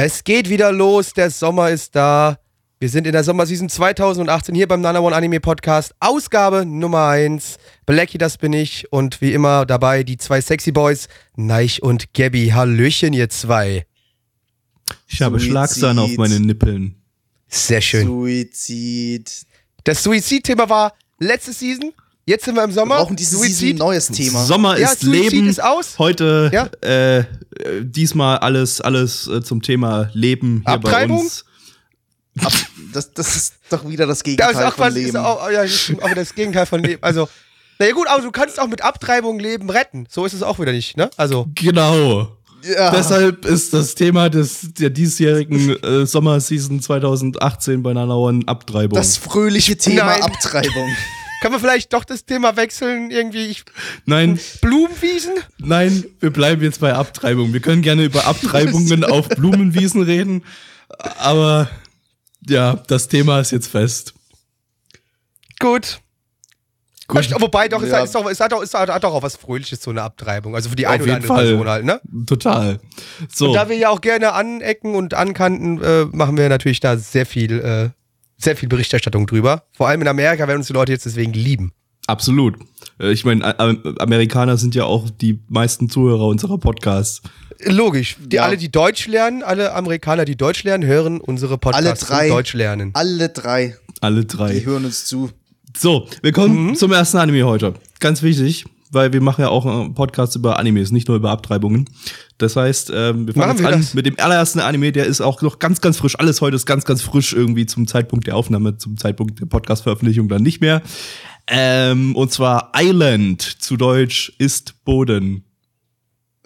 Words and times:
Es 0.00 0.22
geht 0.22 0.48
wieder 0.48 0.70
los, 0.70 1.12
der 1.12 1.28
Sommer 1.28 1.70
ist 1.70 1.96
da. 1.96 2.38
Wir 2.78 2.88
sind 2.88 3.08
in 3.08 3.12
der 3.12 3.24
Sommerseason 3.24 3.68
2018 3.68 4.54
hier 4.54 4.68
beim 4.68 4.80
Nana 4.80 5.00
One 5.00 5.16
Anime 5.16 5.40
Podcast. 5.40 5.92
Ausgabe 5.98 6.64
Nummer 6.64 7.08
1. 7.08 7.56
Blackie, 7.84 8.16
das 8.16 8.38
bin 8.38 8.52
ich. 8.52 8.92
Und 8.92 9.20
wie 9.20 9.32
immer 9.32 9.66
dabei 9.66 10.04
die 10.04 10.16
zwei 10.16 10.40
Sexy 10.40 10.70
Boys, 10.70 11.08
Neich 11.34 11.82
und 11.82 12.14
Gabby. 12.14 12.50
Hallöchen, 12.54 13.12
ihr 13.12 13.28
zwei. 13.28 13.86
Ich 15.08 15.20
habe 15.20 15.40
Suizid. 15.40 15.50
Schlagsahne 15.50 16.02
auf 16.02 16.16
meinen 16.16 16.44
Nippeln. 16.44 16.94
Sehr 17.48 17.80
schön. 17.80 18.06
Suizid. 18.06 19.46
Das 19.82 20.04
Suizid-Thema 20.04 20.68
war 20.68 20.94
letzte 21.18 21.52
Season. 21.52 21.92
Jetzt 22.28 22.44
sind 22.44 22.56
wir 22.56 22.62
im 22.64 22.68
Wir 22.70 22.74
Sommer. 22.74 22.96
brauchen 22.98 23.16
diese 23.16 23.38
Season 23.38 23.70
ein 23.70 23.76
neues 23.76 24.08
Thema. 24.08 24.44
Sommer 24.44 24.78
Ja, 24.78 24.90
ist 24.90 25.00
Suizid 25.00 25.32
Leben. 25.32 25.48
ist 25.48 25.62
aus. 25.64 25.98
Heute 25.98 26.50
Ja. 26.52 26.66
äh, 26.86 27.24
diesmal 27.80 28.36
alles 28.38 28.82
alles 28.82 29.26
äh, 29.28 29.42
zum 29.42 29.62
Thema 29.62 30.10
Leben 30.12 30.62
hier 30.66 30.74
Abtreibung? 30.74 31.16
bei 31.16 31.22
uns. 31.22 31.44
Ab, 32.44 32.52
das, 32.92 33.14
das 33.14 33.34
ist 33.34 33.54
doch 33.70 33.88
wieder 33.88 34.06
das 34.06 34.18
Das 34.18 34.24
Gegenteil 34.24 34.50
ist 34.50 34.58
auch 34.62 34.74
von 34.74 34.86
was, 34.88 34.94
Leben. 34.94 35.08
ist 35.08 35.16
auch, 35.16 35.50
ja, 35.50 35.62
das 35.62 35.90
aber 36.02 36.14
das 36.14 36.34
Gegenteil 36.34 36.66
von 36.66 36.82
Leben. 36.82 37.02
Also, 37.02 37.30
naja 37.78 37.92
gut, 37.94 38.06
aber 38.08 38.20
du 38.22 38.30
kannst 38.30 38.60
auch 38.60 38.68
mit 38.68 38.82
Abtreibung 38.82 39.38
Leben 39.40 39.70
retten. 39.70 40.06
So 40.10 40.26
ist 40.26 40.34
es 40.34 40.42
auch 40.42 40.58
wieder 40.60 40.72
nicht, 40.72 40.98
ne? 40.98 41.08
Also, 41.16 41.46
Genau. 41.54 42.36
ja. 42.62 42.90
Deshalb 42.90 43.46
ist 43.46 43.72
das 43.72 43.94
Thema 43.94 44.28
des 44.28 44.74
der 44.78 44.90
diesjährigen 44.90 45.82
äh, 45.82 46.04
Sommerseason 46.06 46.82
2018 46.82 47.82
bei 47.82 47.92
One 47.92 48.42
Abtreibung. 48.46 48.96
das 48.98 49.16
fröhliche 49.16 49.78
Thema 49.78 50.04
Nein. 50.04 50.22
Abtreibung. 50.24 50.90
Können 51.40 51.54
wir 51.54 51.60
vielleicht 51.60 51.92
doch 51.92 52.04
das 52.04 52.24
Thema 52.24 52.56
wechseln? 52.56 53.10
Irgendwie 53.10 53.46
ich, 53.46 53.64
nein, 54.06 54.38
Blumenwiesen? 54.60 55.34
nein, 55.58 56.04
wir 56.20 56.30
bleiben 56.32 56.62
jetzt 56.62 56.80
bei 56.80 56.94
Abtreibung. 56.94 57.52
Wir 57.52 57.60
können 57.60 57.82
gerne 57.82 58.04
über 58.04 58.26
Abtreibungen 58.26 59.04
auf 59.10 59.28
Blumenwiesen 59.28 60.02
reden, 60.02 60.44
aber 61.18 61.68
ja, 62.48 62.82
das 62.86 63.08
Thema 63.08 63.40
ist 63.40 63.52
jetzt 63.52 63.68
fest. 63.68 64.14
Gut. 65.58 66.00
Gut. 67.08 67.30
Wobei 67.40 67.68
doch, 67.68 67.82
es, 67.82 67.88
Ja. 67.90 68.00
ist 68.04 68.14
doch, 68.14 68.28
es, 68.30 68.38
hat 68.38 68.52
doch, 68.52 68.62
es 68.62 68.74
hat 68.74 68.90
hat 68.90 69.02
doch 69.02 69.14
auch 69.14 69.22
was 69.22 69.36
Fröhliches, 69.36 69.82
so 69.82 69.90
eine 69.90 70.02
Abtreibung. 70.02 70.54
Also 70.54 70.68
für 70.68 70.76
die 70.76 70.86
eine 70.86 71.02
oder 71.02 71.14
andere 71.14 71.26
Fall. 71.26 71.46
Person 71.46 71.68
halt, 71.68 71.84
ne? 71.86 72.00
Total. 72.26 72.80
So. 73.34 73.48
Und 73.48 73.54
da 73.54 73.68
wir 73.70 73.76
ja 73.76 73.88
auch 73.88 74.02
gerne 74.02 74.34
anecken 74.34 74.94
und 74.94 75.14
ankanten, 75.14 75.82
äh, 75.82 76.04
machen 76.12 76.36
wir 76.36 76.48
natürlich 76.50 76.80
da 76.80 76.98
sehr 76.98 77.24
viel, 77.24 77.60
äh, 77.60 77.90
sehr 78.38 78.56
viel 78.56 78.68
Berichterstattung 78.68 79.26
drüber. 79.26 79.64
Vor 79.72 79.88
allem 79.88 80.00
in 80.02 80.08
Amerika 80.08 80.46
werden 80.48 80.58
uns 80.58 80.68
die 80.68 80.72
Leute 80.72 80.92
jetzt 80.92 81.06
deswegen 81.06 81.32
lieben. 81.32 81.72
Absolut. 82.06 82.54
Äh, 82.98 83.12
Ich 83.12 83.24
meine, 83.24 83.58
Amerikaner 84.00 84.56
sind 84.56 84.74
ja 84.74 84.84
auch 84.84 85.10
die 85.10 85.40
meisten 85.48 85.90
Zuhörer 85.90 86.26
unserer 86.26 86.56
Podcasts. 86.58 87.20
Logisch. 87.64 88.16
Die, 88.24 88.36
Ja. 88.36 88.44
Alle, 88.44 88.56
die 88.56 88.70
Deutsch 88.70 89.06
lernen, 89.08 89.42
alle 89.42 89.74
Amerikaner, 89.74 90.24
die 90.24 90.36
Deutsch 90.36 90.62
lernen, 90.64 90.84
hören 90.88 91.20
unsere 91.20 91.58
Podcasts 91.58 92.04
Alle 92.10 92.20
drei. 92.22 92.28
Deutsch 92.28 92.54
lernen. 92.54 92.90
Alle 92.94 93.28
drei, 93.28 93.76
Alle 94.00 94.20
die 94.22 94.26
drei. 94.36 94.60
hören 94.64 94.84
uns 94.84 95.04
zu. 95.06 95.30
So, 95.76 96.08
wir 96.22 96.32
kommen 96.32 96.68
Mhm. 96.68 96.74
zum 96.76 96.92
ersten 96.92 97.18
Anime 97.18 97.44
heute. 97.44 97.74
Ganz 98.00 98.22
wichtig, 98.22 98.64
weil 98.90 99.12
wir 99.12 99.20
machen 99.20 99.42
ja 99.42 99.48
auch 99.48 99.66
einen 99.66 99.94
Podcast 99.94 100.34
über 100.36 100.58
Animes, 100.58 100.92
nicht 100.92 101.08
nur 101.08 101.16
über 101.16 101.30
Abtreibungen. 101.30 101.90
Das 102.38 102.54
heißt, 102.54 102.92
ähm, 102.94 103.26
wir 103.26 103.34
fangen 103.34 103.48
Machen 103.48 103.58
jetzt 103.58 103.60
wir 103.60 103.74
an 103.74 103.80
das? 103.80 103.94
mit 103.94 104.06
dem 104.06 104.18
allerersten 104.18 104.60
Anime, 104.60 104.92
der 104.92 105.06
ist 105.06 105.20
auch 105.20 105.42
noch 105.42 105.58
ganz, 105.58 105.80
ganz 105.80 105.96
frisch. 105.96 106.18
Alles 106.18 106.40
heute 106.40 106.54
ist 106.54 106.66
ganz, 106.66 106.84
ganz 106.84 107.02
frisch 107.02 107.32
irgendwie 107.32 107.66
zum 107.66 107.88
Zeitpunkt 107.88 108.28
der 108.28 108.36
Aufnahme, 108.36 108.78
zum 108.78 108.96
Zeitpunkt 108.96 109.40
der 109.40 109.46
Podcast-Veröffentlichung 109.46 110.28
dann 110.28 110.42
nicht 110.42 110.60
mehr. 110.60 110.80
Ähm, 111.48 112.14
und 112.14 112.32
zwar 112.32 112.72
Island, 112.76 113.42
zu 113.42 113.76
Deutsch 113.76 114.32
ist 114.38 114.84
Boden. 114.84 115.44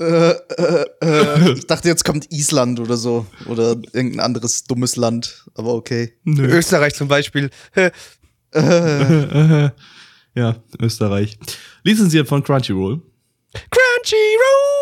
Äh, 0.01 0.31
äh, 0.31 0.85
äh, 1.03 1.53
ich 1.59 1.67
dachte, 1.67 1.89
jetzt 1.89 2.05
kommt 2.05 2.33
Island 2.33 2.81
oder 2.81 2.97
so. 2.97 3.27
Oder 3.47 3.77
irgendein 3.93 4.21
anderes 4.21 4.65
dummes 4.65 4.97
Land. 4.97 5.45
Aber 5.55 5.75
okay. 5.75 6.15
Nö. 6.25 6.47
Österreich 6.47 6.95
zum 6.95 7.09
Beispiel. 7.09 7.51
ja, 8.55 9.73
Österreich. 10.81 11.39
Lizenziert 11.85 12.29
von 12.29 12.43
Crunchyroll. 12.43 13.01
Crunchyroll! 13.71 14.82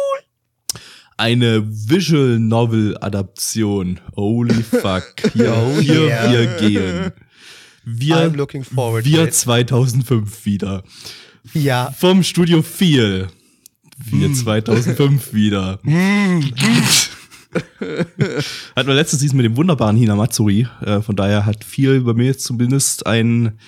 Eine 1.20 1.62
Visual 1.68 2.38
Novel 2.38 2.96
Adaption. 3.02 4.00
Holy 4.16 4.62
fuck. 4.62 5.04
Hier, 5.34 5.52
Oh 5.54 5.78
hier 5.78 6.06
yeah. 6.06 6.32
wir 6.32 6.46
gehen. 6.56 7.12
Wir, 7.84 8.16
I'm 8.16 8.36
looking 8.36 8.64
forward 8.64 9.04
wir 9.04 9.24
it. 9.24 9.34
2005 9.34 10.46
wieder. 10.46 10.82
Ja. 11.52 11.94
Vom 11.98 12.22
Studio 12.22 12.62
Feel. 12.62 13.28
Wir 14.02 14.28
Hm. 14.28 14.34
2005 14.34 15.34
wieder. 15.34 15.78
hat 18.74 18.86
man 18.86 18.96
letztes 18.96 19.20
Season 19.20 19.36
mit 19.36 19.44
dem 19.44 19.58
wunderbaren 19.58 19.98
Hinamatsuri. 19.98 20.68
Äh, 20.80 21.02
von 21.02 21.16
daher 21.16 21.44
hat 21.44 21.64
viel 21.64 22.00
bei 22.00 22.14
mir 22.14 22.24
jetzt 22.28 22.44
zumindest 22.44 23.04
ein, 23.06 23.58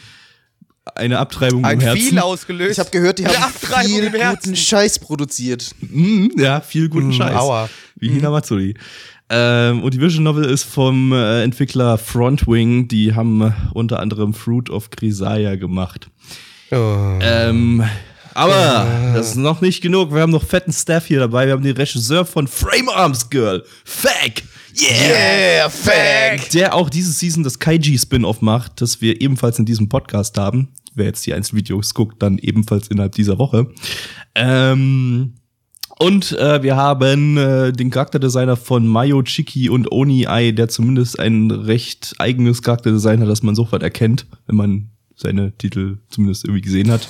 eine 0.94 1.18
Abtreibung 1.18 1.64
Ein 1.64 1.74
im 1.74 1.80
Herzen. 1.80 2.00
viel 2.02 2.18
ausgelöst. 2.18 2.72
Ich 2.72 2.78
habe 2.78 2.90
gehört, 2.90 3.18
die 3.18 3.26
haben 3.26 3.52
viel 3.52 4.04
im 4.04 4.12
Herzen. 4.14 4.50
guten 4.50 4.56
Scheiß 4.56 4.98
produziert. 4.98 5.70
Mhm, 5.80 6.32
ja, 6.36 6.60
viel 6.60 6.88
guten 6.88 7.08
Mm, 7.08 7.12
Scheiß. 7.12 7.36
aua. 7.36 7.68
Wie 7.96 8.08
Hinamatsuri. 8.08 8.74
Ähm, 9.30 9.82
und 9.82 9.94
die 9.94 10.00
Vision 10.00 10.24
Novel 10.24 10.44
ist 10.44 10.64
vom 10.64 11.12
äh, 11.12 11.42
Entwickler 11.42 11.96
Frontwing. 11.98 12.88
Die 12.88 13.14
haben 13.14 13.40
äh, 13.42 13.50
unter 13.72 14.00
anderem 14.00 14.34
Fruit 14.34 14.68
of 14.70 14.90
Grisaya 14.90 15.54
gemacht. 15.56 16.10
Oh. 16.70 17.18
Ähm, 17.20 17.82
aber 18.34 18.86
das 19.14 19.28
ist 19.30 19.36
noch 19.36 19.60
nicht 19.60 19.82
genug. 19.82 20.12
Wir 20.12 20.22
haben 20.22 20.32
noch 20.32 20.44
fetten 20.44 20.72
Staff 20.72 21.06
hier 21.06 21.20
dabei. 21.20 21.46
Wir 21.46 21.52
haben 21.52 21.62
den 21.62 21.76
Regisseur 21.76 22.24
von 22.26 22.48
Frame 22.48 22.88
Arms 22.88 23.30
Girl. 23.30 23.62
Fack! 23.84 24.42
Yeah! 24.74 25.68
Fack! 25.68 26.50
Der 26.50 26.74
auch 26.74 26.88
diese 26.88 27.12
Season 27.12 27.42
das 27.42 27.58
Kaiji-Spin-Off 27.58 28.40
macht, 28.40 28.80
das 28.80 29.00
wir 29.00 29.20
ebenfalls 29.20 29.58
in 29.58 29.66
diesem 29.66 29.88
Podcast 29.88 30.38
haben. 30.38 30.68
Wer 30.94 31.06
jetzt 31.06 31.26
die 31.26 31.34
Einzelvideos 31.34 31.94
guckt, 31.94 32.22
dann 32.22 32.38
ebenfalls 32.38 32.88
innerhalb 32.88 33.14
dieser 33.14 33.38
Woche. 33.38 33.70
Ähm, 34.34 35.34
und 35.98 36.32
äh, 36.32 36.62
wir 36.62 36.76
haben 36.76 37.36
äh, 37.36 37.72
den 37.72 37.90
Charakterdesigner 37.90 38.56
von 38.56 38.86
Mayo 38.86 39.22
Chiki 39.22 39.68
und 39.68 39.92
Oni 39.92 40.26
Ai, 40.26 40.52
der 40.52 40.68
zumindest 40.68 41.18
ein 41.18 41.50
recht 41.50 42.14
eigenes 42.18 42.62
Charakterdesign 42.62 43.20
hat, 43.20 43.28
das 43.28 43.42
man 43.42 43.54
sofort 43.54 43.82
erkennt, 43.82 44.26
wenn 44.46 44.56
man 44.56 44.90
seine 45.14 45.56
Titel 45.56 45.98
zumindest 46.08 46.44
irgendwie 46.44 46.62
gesehen 46.62 46.90
hat. 46.90 47.08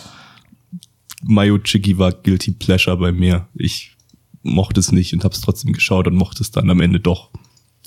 Mayo 1.24 1.58
Chiki 1.58 1.98
war 1.98 2.12
Guilty 2.12 2.52
Pleasure 2.52 2.96
bei 2.96 3.12
mir. 3.12 3.46
Ich 3.54 3.96
mochte 4.42 4.80
es 4.80 4.92
nicht 4.92 5.12
und 5.14 5.24
hab's 5.24 5.40
trotzdem 5.40 5.72
geschaut 5.72 6.06
und 6.06 6.16
mochte 6.16 6.42
es 6.42 6.50
dann 6.50 6.68
am 6.68 6.80
Ende 6.80 7.00
doch. 7.00 7.30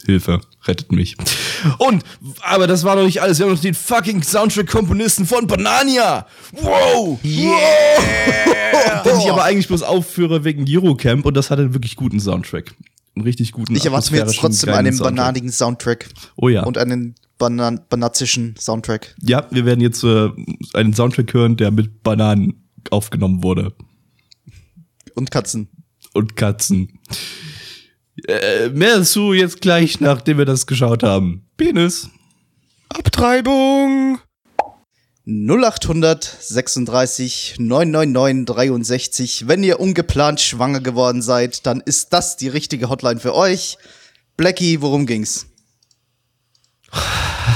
Hilfe, 0.05 0.41
rettet 0.65 0.91
mich. 0.91 1.15
Und, 1.79 2.03
aber 2.41 2.67
das 2.67 2.83
war 2.83 2.95
doch 2.95 3.03
nicht 3.03 3.21
alles. 3.21 3.39
Wir 3.39 3.45
haben 3.45 3.53
noch 3.53 3.61
den 3.61 3.73
fucking 3.73 4.23
Soundtrack-Komponisten 4.23 5.25
von 5.25 5.47
Banania. 5.47 6.27
Wow! 6.53 7.19
Yeah! 7.23 9.03
Den 9.05 9.19
ich 9.19 9.29
aber 9.29 9.43
eigentlich 9.43 9.67
bloß 9.67 9.83
aufführe 9.83 10.43
wegen 10.43 10.65
Eurocamp 10.67 11.25
und 11.25 11.35
das 11.35 11.49
hatte 11.49 11.63
einen 11.63 11.73
wirklich 11.73 11.95
guten 11.95 12.19
Soundtrack. 12.19 12.73
Einen 13.15 13.23
richtig 13.25 13.51
guten 13.51 13.75
Ich 13.75 13.85
erwarte 13.85 14.11
mir 14.11 14.19
jetzt 14.19 14.37
trotzdem 14.37 14.73
einen 14.73 14.93
Soundtrack. 14.93 15.15
bananigen 15.15 15.51
Soundtrack. 15.51 16.09
Oh 16.35 16.49
ja. 16.49 16.63
Und 16.63 16.77
einen 16.77 17.15
banan 17.37 17.81
banazischen 17.89 18.55
Soundtrack. 18.57 19.15
Ja, 19.21 19.47
wir 19.51 19.65
werden 19.65 19.81
jetzt 19.81 20.03
äh, 20.03 20.29
einen 20.73 20.93
Soundtrack 20.93 21.33
hören, 21.33 21.57
der 21.57 21.71
mit 21.71 22.03
Bananen 22.03 22.65
aufgenommen 22.89 23.43
wurde. 23.43 23.73
Und 25.15 25.31
Katzen. 25.31 25.69
Und 26.13 26.35
Katzen. 26.35 26.99
Äh, 28.27 28.69
mehr 28.69 28.99
dazu 28.99 29.33
jetzt 29.33 29.61
gleich, 29.61 29.99
nachdem 29.99 30.37
wir 30.37 30.45
das 30.45 30.67
geschaut 30.67 31.03
haben. 31.03 31.47
Penis. 31.57 32.09
Abtreibung! 32.89 34.19
0800 35.27 36.23
36 36.23 37.55
999 37.57 38.45
63. 38.45 39.47
Wenn 39.47 39.63
ihr 39.63 39.79
ungeplant 39.79 40.39
schwanger 40.39 40.81
geworden 40.81 41.23
seid, 41.23 41.65
dann 41.65 41.81
ist 41.81 42.13
das 42.13 42.37
die 42.37 42.47
richtige 42.47 42.89
Hotline 42.89 43.19
für 43.19 43.33
euch. 43.33 43.77
Blackie, 44.37 44.81
worum 44.81 45.07
ging's? 45.07 45.47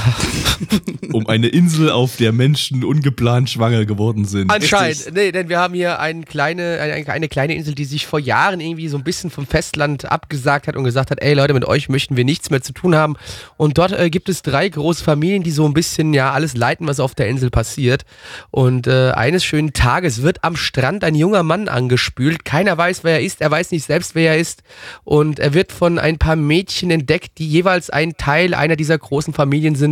um 1.12 1.26
eine 1.26 1.48
Insel, 1.48 1.90
auf 1.90 2.16
der 2.16 2.32
Menschen 2.32 2.84
ungeplant 2.84 3.50
schwanger 3.50 3.84
geworden 3.84 4.24
sind. 4.24 4.50
Anscheinend, 4.50 4.96
Richtig. 4.96 5.14
nee, 5.14 5.32
denn 5.32 5.48
wir 5.48 5.58
haben 5.58 5.74
hier 5.74 6.00
eine 6.00 6.22
kleine, 6.22 6.78
eine, 6.80 7.08
eine 7.08 7.28
kleine 7.28 7.54
Insel, 7.54 7.74
die 7.74 7.84
sich 7.84 8.06
vor 8.06 8.18
Jahren 8.18 8.60
irgendwie 8.60 8.88
so 8.88 8.96
ein 8.96 9.04
bisschen 9.04 9.30
vom 9.30 9.46
Festland 9.46 10.10
abgesagt 10.10 10.66
hat 10.66 10.76
und 10.76 10.84
gesagt 10.84 11.10
hat, 11.10 11.20
ey 11.22 11.34
Leute, 11.34 11.54
mit 11.54 11.64
euch 11.64 11.88
möchten 11.88 12.16
wir 12.16 12.24
nichts 12.24 12.50
mehr 12.50 12.62
zu 12.62 12.72
tun 12.72 12.94
haben. 12.94 13.16
Und 13.56 13.78
dort 13.78 13.92
äh, 13.92 14.10
gibt 14.10 14.28
es 14.28 14.42
drei 14.42 14.68
große 14.68 15.02
Familien, 15.02 15.42
die 15.42 15.50
so 15.50 15.66
ein 15.66 15.74
bisschen 15.74 16.14
ja 16.14 16.32
alles 16.32 16.56
leiten, 16.56 16.86
was 16.86 17.00
auf 17.00 17.14
der 17.14 17.28
Insel 17.28 17.50
passiert. 17.50 18.04
Und 18.50 18.86
äh, 18.86 19.10
eines 19.12 19.44
schönen 19.44 19.72
Tages 19.72 20.22
wird 20.22 20.44
am 20.44 20.56
Strand 20.56 21.04
ein 21.04 21.14
junger 21.14 21.42
Mann 21.42 21.68
angespült. 21.68 22.44
Keiner 22.44 22.76
weiß, 22.76 23.04
wer 23.04 23.14
er 23.14 23.22
ist. 23.22 23.40
Er 23.40 23.50
weiß 23.50 23.70
nicht 23.72 23.84
selbst, 23.84 24.14
wer 24.14 24.32
er 24.32 24.38
ist. 24.38 24.62
Und 25.04 25.38
er 25.38 25.54
wird 25.54 25.72
von 25.72 25.98
ein 25.98 26.18
paar 26.18 26.36
Mädchen 26.36 26.90
entdeckt, 26.90 27.38
die 27.38 27.48
jeweils 27.48 27.90
ein 27.90 28.16
Teil 28.16 28.54
einer 28.54 28.76
dieser 28.76 28.98
großen 28.98 29.34
Familien 29.34 29.74
sind. 29.74 29.89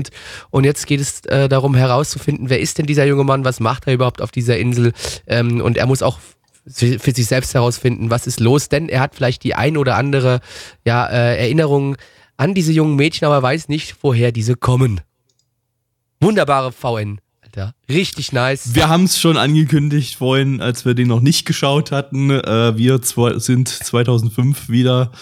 Und 0.51 0.65
jetzt 0.65 0.87
geht 0.87 1.01
es 1.01 1.25
äh, 1.27 1.49
darum 1.49 1.75
herauszufinden, 1.75 2.51
wer 2.51 2.61
ist 2.61 2.79
denn 2.79 2.87
dieser 2.87 3.07
junge 3.07 3.25
Mann, 3.25 3.45
was 3.45 3.61
macht 3.61 3.87
er 3.87 3.95
überhaupt 3.95 4.21
auf 4.23 4.31
dieser 4.31 4.59
Insel. 4.59 4.93
Ähm, 5.27 5.61
und 5.61 5.77
er 5.77 5.87
muss 5.87 6.03
auch 6.03 6.19
für 6.71 6.99
für 6.99 7.13
sich 7.13 7.27
selbst 7.27 7.55
herausfinden, 7.55 8.11
was 8.11 8.27
ist 8.27 8.41
los, 8.41 8.69
denn 8.69 8.89
er 8.89 9.01
hat 9.01 9.15
vielleicht 9.15 9.43
die 9.45 9.55
ein 9.55 9.77
oder 9.77 9.97
andere 9.97 10.41
ja, 10.85 11.07
äh, 11.07 11.39
Erinnerung 11.39 11.97
an 12.37 12.55
diese 12.55 12.73
jungen 12.73 12.97
Mädchen, 12.97 13.27
aber 13.27 13.43
weiß 13.43 13.69
nicht, 13.69 13.97
woher 14.03 14.33
diese 14.33 14.55
kommen. 14.55 15.01
Wunderbare 16.21 16.73
VN, 16.73 17.21
Alter. 17.43 17.75
Richtig 17.89 18.33
nice. 18.33 18.75
Wir 18.75 18.89
haben 18.89 19.05
es 19.05 19.21
schon 19.21 19.37
angekündigt 19.37 20.17
vorhin, 20.17 20.61
als 20.61 20.85
wir 20.85 20.95
den 20.95 21.09
noch 21.09 21.21
nicht 21.21 21.47
geschaut 21.47 21.93
hatten. 21.93 22.31
Äh, 22.31 22.77
wir 22.77 23.03
zwei, 23.03 23.39
sind 23.39 23.69
2005 23.69 24.69
wieder. 24.69 25.13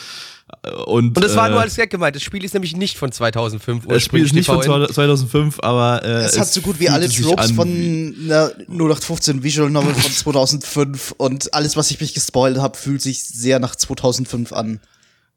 Äh, 0.66 0.70
Und, 0.84 1.16
Und 1.16 1.20
das 1.24 1.36
war 1.36 1.48
äh, 1.48 1.50
nur 1.52 1.60
als 1.60 1.76
Gag 1.76 1.90
gemeint. 1.90 2.16
Das 2.16 2.22
Spiel 2.22 2.44
ist 2.44 2.54
nämlich 2.54 2.76
nicht 2.76 2.98
von 2.98 3.12
2005. 3.12 3.86
Das 3.86 4.02
Spiel 4.02 4.24
ist 4.24 4.32
nicht 4.34 4.46
von 4.46 4.62
VN. 4.62 4.88
2005, 4.92 5.60
aber 5.60 6.04
äh, 6.04 6.24
Es 6.24 6.38
hat 6.38 6.52
so 6.52 6.60
gut 6.60 6.80
wie 6.80 6.88
alle 6.88 7.08
Tropes 7.08 7.52
von 7.52 7.68
einer 7.68 8.50
0815 8.68 9.42
Visual 9.42 9.70
Novel 9.70 9.94
von 9.94 10.10
2005 10.16 11.14
und 11.16 11.54
alles, 11.54 11.76
was 11.76 11.90
ich 11.90 12.00
mich 12.00 12.14
gespoilt 12.14 12.58
habe, 12.58 12.76
fühlt 12.76 13.02
sich 13.02 13.22
sehr 13.24 13.58
nach 13.58 13.76
2005 13.76 14.52
an. 14.52 14.80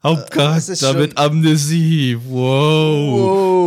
Hauptcharakter 0.02 0.76
schon- 0.78 0.98
mit 1.00 1.18
Amnesie. 1.18 2.18
Wow. 2.28 3.20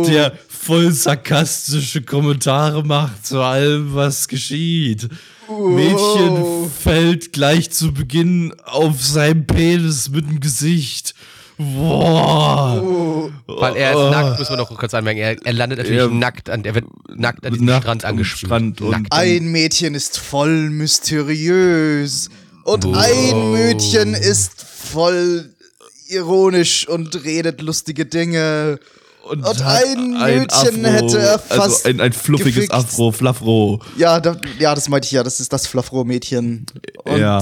Wow. 0.03 0.07
Der 0.09 0.33
voll 0.47 0.91
sarkastische 0.91 2.01
Kommentare 2.01 2.83
macht 2.83 3.27
zu 3.27 3.39
allem, 3.41 3.93
was 3.93 4.27
geschieht. 4.27 5.09
Mädchen 5.49 6.71
fällt 6.81 7.33
gleich 7.33 7.69
zu 7.71 7.93
Beginn 7.93 8.53
auf 8.63 9.03
sein 9.03 9.45
Penis 9.45 10.09
mit 10.09 10.27
dem 10.27 10.39
Gesicht. 10.39 11.13
Wow. 11.57 13.31
Weil 13.47 13.75
er 13.75 13.91
ist 13.91 13.97
Oh. 13.97 14.09
nackt, 14.09 14.39
muss 14.39 14.49
man 14.49 14.57
noch 14.59 14.77
kurz 14.77 14.93
anmerken. 14.93 15.19
Er, 15.19 15.45
er 15.45 15.53
landet 15.53 15.79
natürlich 15.79 15.99
Ja. 16.01 16.07
nackt 16.07 16.49
an, 16.49 16.63
er 16.65 16.75
wird 16.75 16.85
nackt 17.15 17.45
an 17.45 17.53
diesem 17.53 17.65
Nackt 17.67 17.85
Strand 18.25 18.81
und- 18.81 18.91
nackt. 18.91 19.07
Ein 19.13 19.51
Mädchen 19.51 19.95
ist 19.95 20.17
voll 20.17 20.69
mysteriös 20.69 22.29
und 22.63 22.85
ein 22.95 23.51
Mädchen 23.51 24.13
ist 24.13 24.61
voll 24.63 25.53
ironisch 26.09 26.87
und 26.87 27.23
redet 27.23 27.61
lustige 27.61 28.05
Dinge. 28.05 28.79
Und 29.29 29.45
hat 29.45 29.61
ein 29.61 30.19
Mädchen 30.19 30.83
hätte 30.83 31.17
er 31.17 31.39
fast 31.39 31.85
also 31.85 31.89
ein, 31.89 32.01
ein 32.01 32.11
fluffiges 32.11 32.67
gefixt. 32.67 32.73
Afro, 32.73 33.11
Fluffro. 33.13 33.81
Ja, 33.97 34.19
da, 34.19 34.35
ja, 34.59 34.75
das 34.75 34.89
meinte 34.89 35.05
ich 35.05 35.13
ja, 35.13 35.23
das 35.23 35.39
ist 35.39 35.53
das 35.53 35.65
Fluffro-Mädchen. 35.65 36.65
Und 37.05 37.17
Ja. 37.19 37.41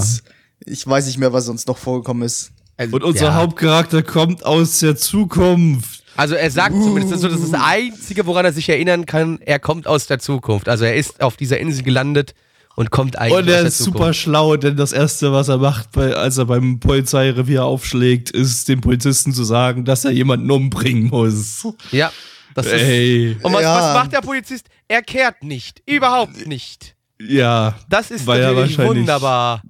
ich 0.64 0.86
weiß 0.86 1.08
nicht 1.08 1.18
mehr, 1.18 1.34
was 1.34 1.46
sonst 1.46 1.68
noch 1.68 1.80
vorgekommen 1.80 2.22
ist. 2.24 2.52
Also, 2.82 2.96
Und 2.96 3.04
unser 3.04 3.26
ja. 3.28 3.34
Hauptcharakter 3.36 4.04
kommt 4.04 4.46
aus 4.46 4.80
der 4.80 4.96
Zukunft. 4.96 6.04
Also 6.18 6.36
er 6.36 6.52
sagt 6.52 6.74
zumindest, 6.76 7.22
so, 7.22 7.28
das 7.30 7.40
ist 7.40 7.54
das 7.54 7.62
Einzige, 7.64 8.26
woran 8.26 8.44
er 8.46 8.52
sich 8.54 8.68
erinnern 8.70 9.06
kann, 9.06 9.40
er 9.46 9.60
kommt 9.60 9.88
aus 9.88 10.08
der 10.08 10.20
Zukunft. 10.20 10.68
Also 10.68 10.84
er 10.86 10.96
ist 10.96 11.22
auf 11.22 11.38
dieser 11.38 11.60
Insel 11.60 11.84
gelandet 11.84 12.34
und 12.76 12.92
kommt 12.92 13.18
eigentlich 13.18 13.38
Und 13.38 13.48
er 13.48 13.56
aus 13.56 13.62
der 13.62 13.68
ist 13.68 13.78
super 13.78 14.14
schlau, 14.14 14.58
denn 14.58 14.76
das 14.76 14.92
Erste, 14.92 15.32
was 15.32 15.48
er 15.48 15.58
macht, 15.58 15.98
als 15.98 16.38
er 16.38 16.46
beim 16.46 16.80
Polizeirevier 16.80 17.64
aufschlägt, 17.64 18.30
ist 18.32 18.68
dem 18.68 18.82
Polizisten 18.82 19.34
zu 19.34 19.44
sagen, 19.44 19.86
dass 19.86 20.04
er 20.06 20.12
jemanden 20.12 20.50
umbringen 20.52 21.08
muss. 21.10 21.66
Ja, 21.92 22.12
das 22.56 22.66
ist... 22.66 22.74
Ey, 22.74 23.38
Und 23.42 23.54
was, 23.54 23.62
Ja. 23.62 23.76
was 23.76 23.94
macht 24.04 24.14
der 24.14 24.22
Polizist? 24.22 24.68
Er 24.90 25.02
kehrt 25.04 25.44
nicht. 25.44 25.82
Überhaupt 25.86 26.46
nicht. 26.46 26.96
ja, 27.20 27.76
Das 27.90 28.12
ist 28.12 28.26
natürlich 28.28 28.78
wahrscheinlich- 28.78 29.00
wunderbar. 29.00 29.62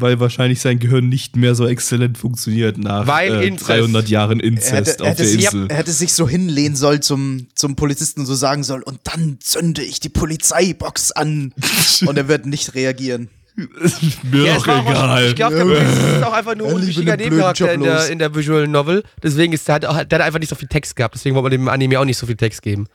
Weil 0.00 0.20
wahrscheinlich 0.20 0.60
sein 0.60 0.78
Gehirn 0.78 1.08
nicht 1.08 1.36
mehr 1.36 1.54
so 1.54 1.66
exzellent 1.66 2.18
funktioniert 2.18 2.78
nach 2.78 3.06
Weil 3.06 3.32
äh, 3.42 3.46
Inzest. 3.46 3.68
300 3.70 4.08
Jahren 4.08 4.40
Inzest 4.40 4.72
hätte, 4.72 4.90
er, 4.90 5.00
auf 5.02 5.08
hätte 5.08 5.22
der 5.22 5.26
sich, 5.26 5.44
Insel. 5.44 5.66
er 5.68 5.76
hätte 5.76 5.92
sich 5.92 6.12
so 6.12 6.28
hinlehnen 6.28 6.76
sollen 6.76 7.02
zum, 7.02 7.46
zum 7.54 7.76
Polizisten 7.76 8.20
und 8.20 8.26
so 8.26 8.34
sagen 8.34 8.62
soll, 8.64 8.82
und 8.82 9.00
dann 9.04 9.38
zünde 9.40 9.82
ich 9.82 10.00
die 10.00 10.08
Polizeibox 10.08 11.12
an. 11.12 11.52
und 12.06 12.16
er 12.18 12.28
wird 12.28 12.46
nicht 12.46 12.74
reagieren. 12.74 13.28
Mir 14.24 14.46
Ja, 14.46 14.54
doch 14.56 14.66
war 14.66 14.80
auch 14.84 14.90
egal. 14.90 15.26
Ich 15.28 15.36
glaube, 15.36 15.56
der 15.56 15.64
Polizist 15.64 15.98
ist 16.16 16.22
auch 16.24 16.32
einfach 16.32 16.56
nur 16.56 16.68
ein 16.70 16.86
wichtiger 16.86 17.16
Nebencharakter 17.16 17.72
in 17.72 17.82
der, 17.82 18.08
in 18.10 18.18
der 18.18 18.34
Visual 18.34 18.66
Novel. 18.66 19.04
Deswegen 19.22 19.52
ist 19.52 19.68
der, 19.68 19.76
hat, 19.76 19.84
auch- 19.84 20.02
der 20.02 20.18
hat 20.18 20.26
einfach 20.26 20.40
nicht 20.40 20.48
so 20.48 20.56
viel 20.56 20.66
Text 20.68 20.96
gehabt. 20.96 21.14
Deswegen 21.14 21.36
wollte 21.36 21.44
man 21.44 21.50
dem 21.52 21.68
Anime 21.68 22.00
auch 22.00 22.04
nicht 22.04 22.18
so 22.18 22.26
viel 22.26 22.36
Text 22.36 22.62
geben. 22.62 22.86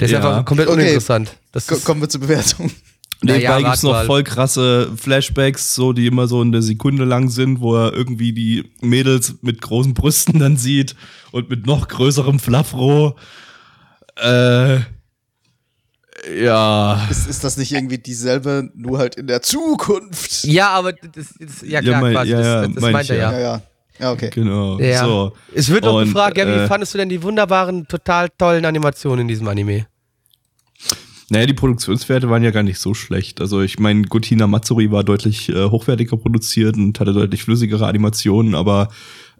Der 0.00 0.06
ist 0.06 0.12
Ja. 0.12 0.18
einfach 0.18 0.44
komplett 0.44 0.68
Okay. 0.68 0.80
uninteressant. 0.80 1.36
Ist, 1.54 1.84
Kommen 1.84 2.00
wir 2.00 2.08
zur 2.08 2.20
Bewertung. 2.22 2.70
Nebenbei 3.22 3.38
Naja, 3.42 3.56
gibt's 3.58 3.82
warte 3.82 3.98
noch 3.98 4.06
voll 4.06 4.24
krasse 4.24 4.92
Flashbacks, 4.96 5.74
so 5.74 5.92
die 5.92 6.06
immer 6.06 6.26
so 6.26 6.40
eine 6.40 6.62
Sekunde 6.62 7.04
lang 7.04 7.28
sind, 7.28 7.60
wo 7.60 7.76
er 7.76 7.92
irgendwie 7.92 8.32
die 8.32 8.72
Mädels 8.80 9.34
mit 9.42 9.60
großen 9.60 9.92
Brüsten 9.94 10.38
dann 10.38 10.56
sieht 10.56 10.96
und 11.30 11.50
mit 11.50 11.66
noch 11.66 11.88
größerem 11.88 12.38
Fluffro. 12.38 13.16
Äh, 14.16 14.78
ja. 16.42 17.06
Ist, 17.10 17.26
ist 17.26 17.44
das 17.44 17.56
nicht 17.56 17.72
irgendwie 17.72 17.98
dieselbe, 17.98 18.70
nur 18.74 18.98
halt 18.98 19.16
in 19.16 19.26
der 19.26 19.42
Zukunft? 19.42 20.44
ja, 20.44 20.70
aber 20.70 20.92
das, 20.92 21.34
das 21.38 21.62
ja 21.62 21.80
klar, 21.80 22.00
mein- 22.00 22.12
quasi, 22.12 22.30
ja, 22.32 22.40
ja, 22.40 22.62
das, 22.62 22.74
das 22.74 22.82
mein 22.82 22.92
meint 22.92 23.04
ich 23.04 23.10
er 23.10 23.16
ja. 23.16 23.32
ja. 23.32 23.38
Ja, 23.38 23.40
ja. 23.56 23.62
Ja, 23.98 24.12
okay. 24.12 24.30
Genau. 24.32 24.78
Ja. 24.80 25.04
So. 25.04 25.32
Es 25.54 25.68
wird 25.68 25.84
noch 25.84 25.96
Und, 25.96 26.06
gefragt, 26.06 26.38
ja, 26.38 26.46
wie 26.46 26.52
äh, 26.52 26.66
fandest 26.66 26.94
du 26.94 26.98
denn 26.98 27.10
die 27.10 27.22
wunderbaren, 27.22 27.86
total 27.86 28.30
tollen 28.30 28.64
Animationen 28.64 29.20
in 29.20 29.28
diesem 29.28 29.46
Anime? 29.46 29.86
Naja, 31.30 31.46
die 31.46 31.54
Produktionswerte 31.54 32.28
waren 32.28 32.42
ja 32.42 32.50
gar 32.50 32.64
nicht 32.64 32.78
so 32.80 32.92
schlecht. 32.92 33.40
Also 33.40 33.62
ich 33.62 33.78
meine, 33.78 34.02
Gotina 34.02 34.46
Matsuri 34.48 34.90
war 34.90 35.04
deutlich 35.04 35.48
äh, 35.48 35.70
hochwertiger 35.70 36.16
produziert 36.16 36.76
und 36.76 36.98
hatte 36.98 37.12
deutlich 37.12 37.44
flüssigere 37.44 37.86
Animationen, 37.86 38.54
aber 38.56 38.88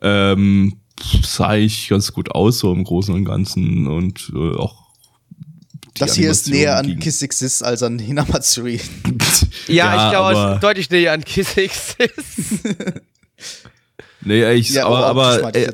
ähm, 0.01 0.77
sah 1.23 1.49
eigentlich 1.49 1.89
ganz 1.89 2.13
gut 2.13 2.31
aus, 2.31 2.61
so 2.61 2.73
im 2.73 2.85
Großen 2.85 3.13
und 3.13 3.25
Ganzen 3.25 3.87
und 3.89 4.31
äh, 4.35 4.57
auch 4.57 4.77
die 5.97 6.01
Das 6.01 6.15
hier 6.15 6.31
ist 6.31 6.49
näher 6.49 6.79
an. 6.79 6.99
Kiss 7.01 7.21
Exist 7.23 7.65
als 7.65 7.83
an 7.83 7.99
Hinamatsuri. 7.99 8.81
Ja, 9.67 10.07
ich 10.07 10.11
glaube, 10.13 10.33
es 10.33 10.39
aber- 10.39 10.55
ist 10.55 10.63
deutlich 10.63 10.91
näher 10.91 11.13
an 11.13 11.25
Kiss 11.25 11.57
X 11.57 11.97
ist. 11.99 12.65
Nee, 14.23 14.53
ich, 14.53 14.69
Ja, 14.71 14.87
aber, 14.87 15.07
aber 15.07 15.27
aber 15.47 15.57
ich 15.57 15.67
äh, 15.67 15.73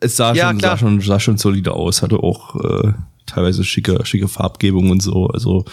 es 0.00 0.16
sah, 0.16 0.34
Ja, 0.34 0.50
schon, 0.50 0.60
sah, 0.60 0.76
schon, 0.76 1.00
sah 1.00 1.20
schon 1.20 1.38
solide 1.38 1.72
aus, 1.72 2.02
hatte 2.02 2.16
auch 2.16 2.56
äh, 2.56 2.92
teilweise 3.34 3.64
schicke, 3.64 4.04
schicke 4.04 4.28
Farbgebung 4.28 4.90
und 4.90 5.02
so. 5.02 5.26
Also 5.28 5.64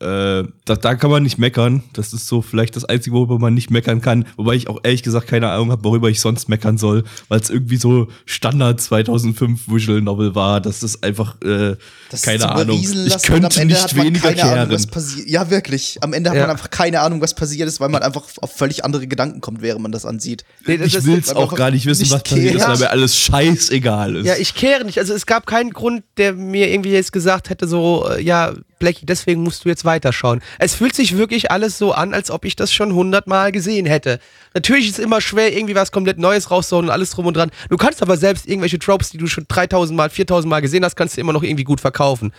äh, 0.00 0.44
da, 0.64 0.76
da 0.76 0.94
kann 0.94 1.10
man 1.10 1.22
nicht 1.22 1.38
meckern. 1.38 1.82
Das 1.92 2.12
ist 2.12 2.26
so 2.26 2.40
vielleicht 2.42 2.74
das 2.74 2.84
Einzige, 2.86 3.14
worüber 3.14 3.38
man 3.38 3.52
nicht 3.54 3.70
meckern 3.70 4.00
kann. 4.00 4.24
Wobei 4.36 4.54
ich 4.54 4.68
auch 4.68 4.80
ehrlich 4.82 5.02
gesagt 5.02 5.26
keine 5.28 5.50
Ahnung 5.50 5.70
habe, 5.70 5.84
worüber 5.84 6.08
ich 6.08 6.20
sonst 6.20 6.48
meckern 6.48 6.78
soll, 6.78 7.04
weil 7.28 7.40
es 7.40 7.50
irgendwie 7.50 7.76
so 7.76 8.08
Standard 8.24 8.80
2005 8.80 9.68
Visual 9.68 10.00
Novel 10.00 10.34
war. 10.34 10.60
Das 10.60 10.82
ist 10.82 11.04
einfach 11.04 11.36
äh, 11.42 11.76
Das 12.10 12.22
keine 12.22 12.48
Ahnung. 12.50 12.78
Ich 12.80 13.22
könnte 13.22 13.48
am 13.48 13.60
Ende 13.60 13.74
nicht 13.74 13.82
hat 13.84 13.94
man 13.94 14.06
weniger 14.06 14.28
keine 14.32 14.42
Ahnung, 14.42 14.54
kehren. 14.54 14.70
was 14.72 14.86
passiert. 14.86 15.28
Ja, 15.28 15.50
wirklich. 15.50 15.98
Am 16.00 16.12
Ende 16.14 16.30
hat 16.30 16.36
Ja. 16.36 16.42
man 16.44 16.50
einfach 16.52 16.70
keine 16.70 17.00
Ahnung, 17.00 17.20
was 17.20 17.34
passiert 17.34 17.68
ist, 17.68 17.78
weil 17.80 17.90
man 17.90 18.02
einfach 18.02 18.22
auf 18.40 18.52
völlig 18.56 18.84
andere 18.84 19.06
Gedanken 19.06 19.40
kommt, 19.40 19.60
während 19.60 19.82
man 19.82 19.92
das 19.92 20.06
ansieht. 20.06 20.44
Nee, 20.66 20.78
das 20.78 20.88
ich 20.88 21.04
will's 21.04 21.28
weil 21.28 21.36
auch 21.36 21.54
gar 21.54 21.70
nicht 21.70 21.84
wissen, 21.86 22.02
nicht 22.02 22.12
was 22.12 22.22
passiert 22.22 22.54
ist, 22.54 22.66
weil 22.66 22.78
mir 22.78 22.90
alles 22.90 23.16
scheißegal 23.18 24.16
ist. 24.16 24.26
Ja, 24.26 24.34
ich 24.38 24.54
kehre 24.54 24.84
nicht. 24.84 24.98
Also 24.98 25.12
es 25.14 25.26
gab 25.26 25.46
keinen 25.46 25.70
Grund, 25.72 26.02
der 26.16 26.32
mir 26.32 26.70
irgendwie 26.70 26.92
jetzt 26.92 27.12
gesagt 27.12 27.50
hätte, 27.50 27.68
so, 27.68 28.08
äh, 28.08 28.22
ja, 28.22 28.52
Blackie, 28.80 29.06
deswegen 29.06 29.44
musst 29.44 29.64
du 29.64 29.68
jetzt 29.68 29.84
weiterschauen. 29.84 30.42
Es 30.58 30.74
fühlt 30.74 30.96
sich 30.96 31.16
wirklich 31.16 31.52
alles 31.52 31.78
so 31.78 31.92
an, 31.92 32.12
als 32.12 32.32
ob 32.32 32.44
ich 32.44 32.56
das 32.56 32.72
schon 32.72 32.92
hundertmal 32.92 33.52
gesehen 33.52 33.86
hätte. 33.86 34.18
Natürlich 34.54 34.88
ist 34.88 34.98
es 34.98 35.04
immer 35.04 35.20
schwer, 35.20 35.56
irgendwie 35.56 35.76
was 35.76 35.92
komplett 35.92 36.18
Neues 36.18 36.50
rauszuhauen 36.50 36.86
und 36.86 36.90
alles 36.90 37.10
drum 37.10 37.26
und 37.26 37.36
dran. 37.36 37.52
Du 37.68 37.76
kannst 37.76 38.02
aber 38.02 38.16
selbst 38.16 38.48
irgendwelche 38.48 38.80
Tropes, 38.80 39.10
die 39.10 39.18
du 39.18 39.28
schon 39.28 39.44
3000 39.46 39.96
Mal, 39.96 40.10
4000 40.10 40.50
Mal 40.50 40.60
gesehen 40.60 40.84
hast, 40.84 40.96
kannst 40.96 41.16
du 41.16 41.20
immer 41.20 41.32
noch 41.32 41.44
irgendwie 41.44 41.64
gut 41.64 41.80
verkaufen. 41.80 42.32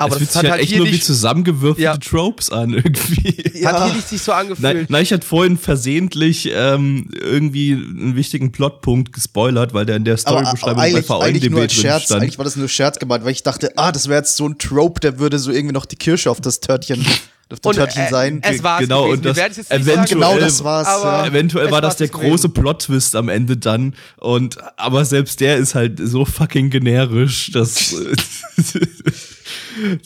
Aber 0.00 0.12
es 0.12 0.18
fühlt 0.18 0.28
das 0.30 0.34
sich 0.34 0.42
hat 0.44 0.50
halt 0.52 0.62
echt 0.62 0.76
nur 0.76 0.86
wie 0.86 1.00
zusammengewürfelte 1.00 1.82
Ja. 1.82 1.96
Tropes 1.96 2.50
an 2.50 2.70
irgendwie. 2.74 3.66
hat 3.66 3.84
hier 3.84 3.94
nicht 3.94 4.08
sich 4.08 4.22
so 4.22 4.30
Nein, 4.32 4.40
angefühlt. 4.48 4.90
nein, 4.90 5.02
ich 5.02 5.12
hatte 5.12 5.26
vorhin 5.26 5.58
versehentlich 5.58 6.48
ähm, 6.54 7.10
irgendwie 7.20 7.72
einen 7.72 8.14
wichtigen 8.14 8.52
Plotpunkt 8.52 9.12
gespoilert, 9.12 9.74
weil 9.74 9.86
der 9.86 9.96
in 9.96 10.04
der 10.04 10.14
Aber, 10.24 10.44
Storybeschreibung 10.44 10.92
bei 10.92 11.02
VNDB 11.02 11.52
drin 11.54 11.68
Scherz, 11.70 12.04
stand. 12.04 12.22
eigentlich 12.22 12.38
war 12.38 12.44
das 12.44 12.54
nur 12.56 12.68
Scherz 12.68 12.98
gemeint, 13.00 13.24
weil 13.24 13.32
ich 13.32 13.42
dachte, 13.42 13.72
ah, 13.76 13.90
das 13.90 14.06
wäre 14.08 14.18
jetzt 14.20 14.36
so 14.36 14.46
ein 14.48 14.56
Trope, 14.58 15.00
der 15.00 15.18
würde 15.18 15.38
so 15.40 15.50
irgendwie 15.50 15.74
noch 15.74 15.84
die 15.86 15.96
Kirsche 15.96 16.30
auf 16.30 16.40
das 16.40 16.60
Törtchen, 16.60 17.00
auf 17.50 17.58
dem 17.58 17.68
Und, 17.68 17.74
Törtchen 17.74 18.02
äh, 18.04 18.10
sein. 18.10 18.40
es 18.44 18.62
war's 18.62 18.80
Genau, 18.82 19.04
gewesen. 19.08 19.18
und 19.18 19.24
das 19.24 19.36
es 19.50 19.56
jetzt 19.56 19.70
eventuell- 19.72 19.96
sagen, 19.96 20.08
genau 20.10 20.38
das 20.38 20.62
war's. 20.62 20.86
aber- 20.86 21.12
ja. 21.24 21.26
Eventuell 21.26 21.66
Es 21.66 21.72
war 21.72 21.80
das 21.80 21.96
der 21.96 22.06
gewesen. 22.06 22.28
große 22.30 22.48
Plot-Twist 22.50 23.16
am 23.16 23.28
Ende 23.28 23.56
dann. 23.56 23.94
Und 24.18 24.58
aber 24.78 25.04
selbst 25.04 25.40
der 25.40 25.56
ist 25.56 25.74
halt 25.74 25.98
so 26.00 26.24
fucking 26.24 26.70
generisch, 26.70 27.50
dass 27.50 27.96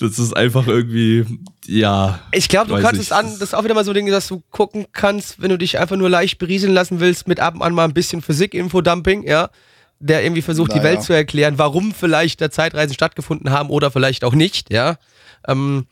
das 0.01 0.19
ist 0.19 0.37
einfach 0.37 0.67
irgendwie, 0.67 1.25
ja. 1.67 2.21
Ich 2.33 2.49
glaube, 2.49 2.69
du 2.75 2.81
kannst 2.81 3.01
ich. 3.01 3.07
es 3.09 3.13
an, 3.13 3.27
das 3.39 3.51
ist 3.51 3.55
auch 3.55 3.65
wieder 3.65 3.75
mal 3.75 3.85
so 3.85 3.91
ein 3.93 3.95
Ding, 3.95 4.07
dass 4.11 4.29
du 4.29 4.43
gucken 4.51 4.87
kannst, 4.93 5.41
wenn 5.41 5.51
du 5.51 5.59
dich 5.59 5.79
einfach 5.79 5.97
nur 5.97 6.09
leicht 6.11 6.39
berieseln 6.39 6.73
lassen 6.75 7.01
willst, 7.01 7.29
mit 7.29 7.41
ab 7.41 7.55
und 7.55 7.63
an 7.63 7.75
mal 7.75 7.85
ein 7.85 7.95
bisschen 7.95 8.23
Physik-Infodumping, 8.23 9.25
ja, 9.27 9.51
der 10.01 10.23
irgendwie 10.25 10.43
versucht, 10.43 10.73
die 10.73 10.79
Naja. 10.79 10.91
Welt 10.91 11.03
zu 11.03 11.13
erklären, 11.13 11.59
warum 11.59 11.93
vielleicht 11.95 12.41
da 12.41 12.51
Zeitreisen 12.51 12.95
stattgefunden 12.95 13.51
haben 13.51 13.71
oder 13.71 13.91
vielleicht 13.91 14.25
auch 14.25 14.35
nicht, 14.35 14.73
ja. 14.73 14.97
Ähm, 15.47 15.87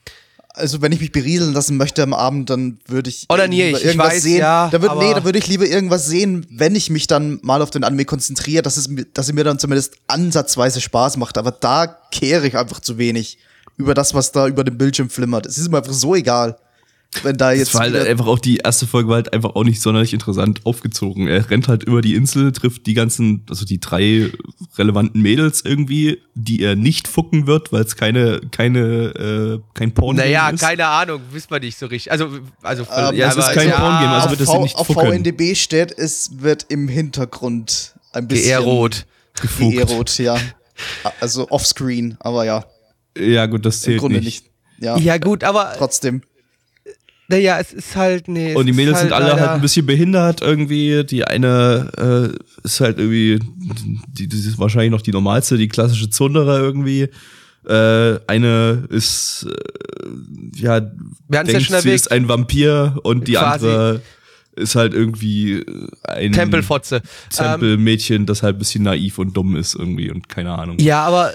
Also 0.53 0.83
wenn 0.83 0.91
ich 0.91 1.01
mich 1.01 1.13
berieseln 1.13 1.53
lassen 1.55 1.77
möchte 1.77 2.03
am 2.03 2.13
Abend, 2.13 2.51
dann 2.51 2.81
würde 2.89 3.09
ich 3.09 3.25
Oder 3.29 3.47
nee, 3.47 3.67
lieber 3.67 3.79
ich- 3.79 3.85
ich 3.87 3.97
weiß, 3.97 4.23
sehen. 4.25 4.39
ja, 4.41 4.69
da 4.69 4.83
würd, 4.83 4.97
nee, 4.99 5.15
da 5.15 5.23
würde 5.23 5.39
ich 5.39 5.47
lieber 5.47 5.65
irgendwas 5.65 6.07
sehen, 6.07 6.45
wenn 6.51 6.75
ich 6.75 6.91
mich 6.91 7.07
dann 7.07 7.39
mal 7.43 7.63
auf 7.63 7.71
den 7.71 7.85
Anime 7.85 8.05
konzentriere, 8.05 8.61
dass 8.65 8.77
es 8.77 8.91
dass 9.15 9.29
er 9.29 9.35
mir 9.35 9.45
dann 9.45 9.61
zumindest 9.61 9.95
ansatzweise 10.09 10.81
Spaß 10.81 11.19
macht. 11.19 11.39
Aber 11.39 11.53
da 11.53 11.87
kehre 12.11 12.49
ich 12.49 12.57
einfach 12.59 12.81
zu 12.81 12.99
wenig 12.99 13.39
über 13.81 13.95
das, 13.95 14.15
was 14.15 14.33
da 14.33 14.47
über 14.47 14.63
dem 14.63 14.79
Bildschirm 14.79 15.11
flimmert. 15.11 15.47
Es 15.47 15.59
ist 15.59 15.71
mir 15.71 15.79
einfach 15.79 15.93
so 15.93 16.15
egal, 16.15 16.57
wenn 17.23 17.37
da 17.37 17.51
Das 17.51 17.59
jetzt 17.59 17.75
war 17.75 17.83
halt 17.83 17.97
einfach 17.97 18.27
auch 18.27 18.39
die 18.39 18.59
erste 18.59 18.87
Folge 18.87 19.09
war 19.09 19.17
halt 19.17 19.33
einfach 19.33 19.57
auch 19.57 19.65
nicht 19.65 19.83
sonderlich 19.83 20.13
interessant 20.13 20.61
aufgezogen. 20.65 21.27
Er 21.27 21.51
rennt 21.51 21.67
halt 21.67 21.83
über 21.83 22.03
die 22.03 22.15
Insel, 22.15 22.53
trifft 22.53 22.87
die 22.87 22.95
ganzen, 22.95 23.45
also 23.49 23.65
die 23.65 23.81
drei 23.81 24.31
relevanten 24.79 25.21
Mädels 25.21 25.65
irgendwie, 25.65 26.19
die 26.35 26.63
er 26.63 26.77
nicht 26.77 27.09
fucken 27.09 27.49
wird, 27.49 27.73
weil 27.73 27.83
es 27.83 27.97
keine, 27.97 28.41
keine, 28.53 28.81
äh, 28.81 29.61
kein 29.75 29.93
Porn 29.93 30.17
naja, 30.17 30.51
ist. 30.51 30.61
keine 30.61 30.87
Ahnung, 30.87 31.21
wissen 31.33 31.51
wir 31.51 31.59
nicht 31.59 31.77
so 31.79 31.87
richtig. 31.87 32.13
Also, 32.13 32.29
also, 32.63 32.85
Ähm, 32.85 33.17
ja, 33.17 33.29
es 33.29 33.37
ist 33.37 33.53
kein 33.53 33.71
Porn-Game, 33.71 34.09
also 34.09 34.27
auf, 34.27 34.31
wird 34.31 34.41
das 34.41 34.49
v, 34.49 34.63
nicht 34.63 34.77
auf 34.77 34.87
fucken. 34.87 35.09
VNDB 35.09 35.57
steht, 35.57 35.97
es 35.99 36.41
wird 36.41 36.67
im 36.69 36.87
Hintergrund 36.87 37.95
ein 38.13 38.29
bisschen 38.29 38.63
GR-Rot. 38.63 39.07
Gefuckt. 39.41 39.77
GR-Rot, 39.77 40.19
ja. 40.19 40.37
Also 41.21 41.51
offscreen, 41.51 42.17
aber 42.21 42.45
ja, 42.45 42.65
Ja, 43.19 43.47
gut, 43.47 43.67
das 43.67 43.77
im 43.79 43.83
zählt 43.83 44.01
Grunde 44.01 44.19
nicht. 44.19 44.45
nicht. 44.45 44.85
Ja, 44.85 44.97
Ja, 44.99 45.19
gut, 45.19 45.45
aber, 45.45 45.73
trotzdem. 45.79 46.23
naja, 47.29 47.59
es 47.61 47.73
ist 47.73 47.97
halt, 47.97 48.29
nee. 48.29 48.55
Und 48.55 48.67
die 48.67 48.73
Mädels 48.73 48.97
halt 48.99 49.09
sind 49.09 49.13
alle 49.13 49.35
halt 49.39 49.51
ein 49.51 49.61
bisschen 49.61 49.87
behindert 49.87 50.41
irgendwie. 50.43 51.05
Die 51.05 51.25
eine 51.25 52.33
äh, 52.37 52.65
ist 52.65 52.81
halt 52.81 52.99
irgendwie, 52.99 53.39
die, 54.09 54.27
die 54.29 54.37
ist 54.37 54.59
wahrscheinlich 54.59 54.91
noch 54.91 55.03
die 55.03 55.13
normalste, 55.13 55.57
die 55.57 55.69
klassische 55.69 56.09
Zunderer 56.11 56.59
irgendwie. 56.61 57.09
Äh, 57.69 58.19
eine 58.27 58.85
ist, 58.89 59.47
äh, 59.47 60.61
ja, 60.61 60.79
ja 61.31 61.45
denkt, 61.45 61.51
schon 61.51 61.63
sie 61.63 61.75
erwähnt. 61.75 61.95
ist 61.95 62.11
ein 62.11 62.27
Vampir 62.29 62.99
und 63.03 63.29
die 63.29 63.33
Quasi. 63.35 63.67
andere 63.67 64.01
ist 64.57 64.75
halt 64.75 64.95
irgendwie 64.95 65.65
ein 66.05 66.33
Tempelfotze. 66.33 66.97
Ähm, 66.97 67.03
Tempelmädchen, 67.37 68.27
das 68.27 68.43
halt 68.43 68.57
ein 68.57 68.59
bisschen 68.59 68.83
naiv 68.85 69.19
und 69.19 69.37
dumm 69.37 69.57
ist 69.57 69.75
irgendwie 69.75 70.11
und 70.11 70.29
keine 70.29 70.53
Ahnung. 70.59 70.79
Ja, 70.79 71.05
aber 71.05 71.33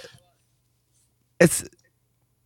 es. 1.37 1.65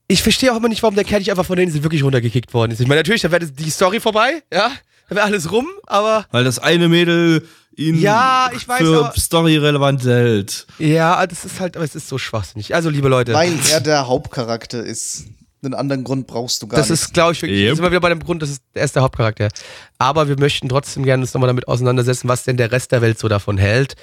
Ich 0.07 0.23
verstehe 0.23 0.51
auch 0.51 0.57
immer 0.57 0.69
nicht, 0.69 0.81
warum 0.81 0.95
der 0.95 1.03
Kerl 1.03 1.19
nicht 1.19 1.29
einfach 1.29 1.45
von 1.45 1.55
der 1.55 1.65
Insel 1.65 1.83
wirklich 1.83 2.03
runtergekickt 2.03 2.51
worden 2.53 2.71
ist. 2.71 2.79
Ich 2.81 2.87
meine, 2.87 2.99
natürlich, 3.01 3.21
da 3.21 3.31
wäre 3.31 3.45
die 3.45 3.69
Story 3.69 3.99
vorbei, 3.99 4.41
ja, 4.51 4.71
da 5.07 5.15
wäre 5.15 5.25
alles 5.25 5.51
rum, 5.51 5.67
aber 5.85 6.25
Weil 6.31 6.43
das 6.43 6.57
eine 6.57 6.87
Mädel 6.89 7.47
ihn 7.75 7.99
Ja, 8.01 8.49
ich 8.55 8.67
weiß, 8.67 8.79
für 8.79 9.05
aber- 9.05 9.19
Story 9.19 9.57
relevant 9.57 10.03
hält. 10.03 10.65
ja, 10.79 11.25
das 11.27 11.45
ist 11.45 11.59
halt, 11.59 11.75
aber 11.75 11.85
es 11.85 11.93
ist 11.93 12.07
so 12.09 12.17
schwachsinnig. 12.17 12.73
Also, 12.73 12.89
liebe 12.89 13.07
Leute, 13.07 13.33
Weil 13.33 13.53
er 13.71 13.81
der 13.81 14.07
Hauptcharakter 14.07 14.83
ist. 14.83 15.25
Einen 15.61 15.73
anderen 15.73 16.05
Grund 16.05 16.25
brauchst 16.25 16.61
du 16.61 16.67
gar 16.67 16.77
das 16.79 16.89
nicht. 16.89 17.01
ist, 17.01 17.13
glaube 17.13 17.33
ich, 17.33 17.41
wirklich, 17.41 17.59
Yep. 17.65 17.75
sind 17.75 17.83
wir 17.83 17.91
wieder 17.91 17.99
bei 17.99 18.07
dem 18.09 18.23
Grund, 18.23 18.41
das 18.41 18.49
ist, 18.49 18.61
er 18.73 18.85
ist 18.85 18.95
der 18.95 19.03
Hauptcharakter. 19.03 19.49
Aber 19.97 20.29
wir 20.29 20.39
möchten 20.39 20.69
trotzdem 20.69 21.03
gerne 21.03 21.21
uns 21.21 21.33
nochmal 21.33 21.49
damit 21.49 21.67
auseinandersetzen, 21.67 22.29
was 22.29 22.43
denn 22.45 22.55
der 22.55 22.71
Rest 22.71 22.93
der 22.93 23.01
Welt 23.01 23.19
so 23.19 23.27
davon 23.27 23.57
hält. 23.57 23.95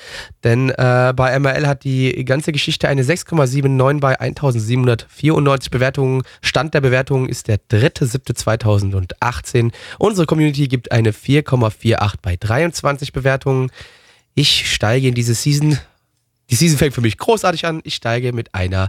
Denn 0.45 0.69
äh, 0.71 1.15
bei 1.17 1.39
MRL 1.39 1.67
hat 1.67 1.85
die 1.85 2.25
ganze 2.27 2.53
Geschichte 2.53 2.89
eine 2.89 3.03
6,79 3.05 4.01
bei 4.01 4.21
1794 4.21 5.71
Bewertungen. 5.71 6.23
Stand 6.43 6.75
der 6.75 6.83
Bewertungen 6.83 7.27
ist 7.29 7.49
der 7.49 7.59
3.7.2018. 7.71 9.73
Unsere 9.99 10.27
Community 10.27 10.69
gibt 10.69 10.93
eine 10.93 11.13
4,48 11.13 12.15
bei 12.23 12.37
23 12.37 13.13
Bewertungen. 13.13 13.71
Ich 14.35 14.71
steige 14.73 15.09
in 15.09 15.15
diese 15.15 15.35
Season. 15.35 15.79
Die 16.51 16.55
Season 16.55 16.79
fängt 16.79 16.95
für 16.95 17.01
mich 17.01 17.19
großartig 17.19 17.67
an. 17.67 17.81
Ich 17.85 17.95
steige 17.95 18.33
mit 18.33 18.55
einer 18.55 18.89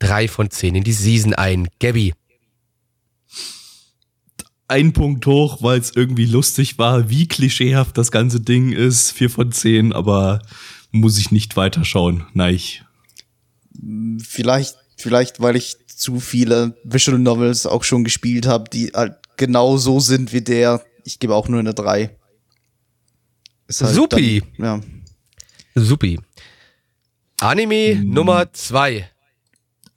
3 0.00 0.28
von 0.28 0.50
10 0.50 0.76
in 0.76 0.84
die 0.84 0.92
Season 0.92 1.34
ein. 1.34 1.68
Gabby. 1.80 2.14
ein 4.68 4.92
Punkt 4.92 5.24
hoch, 5.26 5.62
weil 5.62 5.80
es 5.80 5.96
irgendwie 5.96 6.26
lustig 6.26 6.78
war, 6.78 7.08
wie 7.08 7.26
klischeehaft 7.26 7.96
das 7.96 8.10
ganze 8.10 8.40
Ding 8.40 8.70
ist. 8.72 9.12
Vier 9.12 9.30
von 9.30 9.50
zehn, 9.50 9.94
aber 9.94 10.42
muss 10.90 11.18
ich 11.18 11.30
nicht 11.30 11.56
weiterschauen. 11.56 12.26
Nein. 12.34 12.60
Vielleicht, 14.22 14.76
vielleicht, 14.96 15.40
weil 15.40 15.56
ich 15.56 15.76
zu 15.86 16.20
viele 16.20 16.76
Visual 16.84 17.18
Novels 17.18 17.66
auch 17.66 17.82
schon 17.82 18.04
gespielt 18.04 18.46
habe, 18.46 18.68
die 18.70 18.92
halt 18.94 19.16
genau 19.36 19.78
so 19.78 20.00
sind 20.00 20.32
wie 20.32 20.42
der. 20.42 20.84
Ich 21.04 21.18
gebe 21.18 21.34
auch 21.34 21.48
nur 21.48 21.60
eine 21.60 21.72
3. 21.74 22.14
Ist 23.68 23.82
halt 23.82 23.94
Supi. 23.94 24.42
Dann, 24.58 24.82
ja. 25.74 25.82
Supi. 25.82 26.20
Anime 27.40 27.94
Hm. 27.94 28.10
Nummer 28.10 28.52
2. 28.52 29.08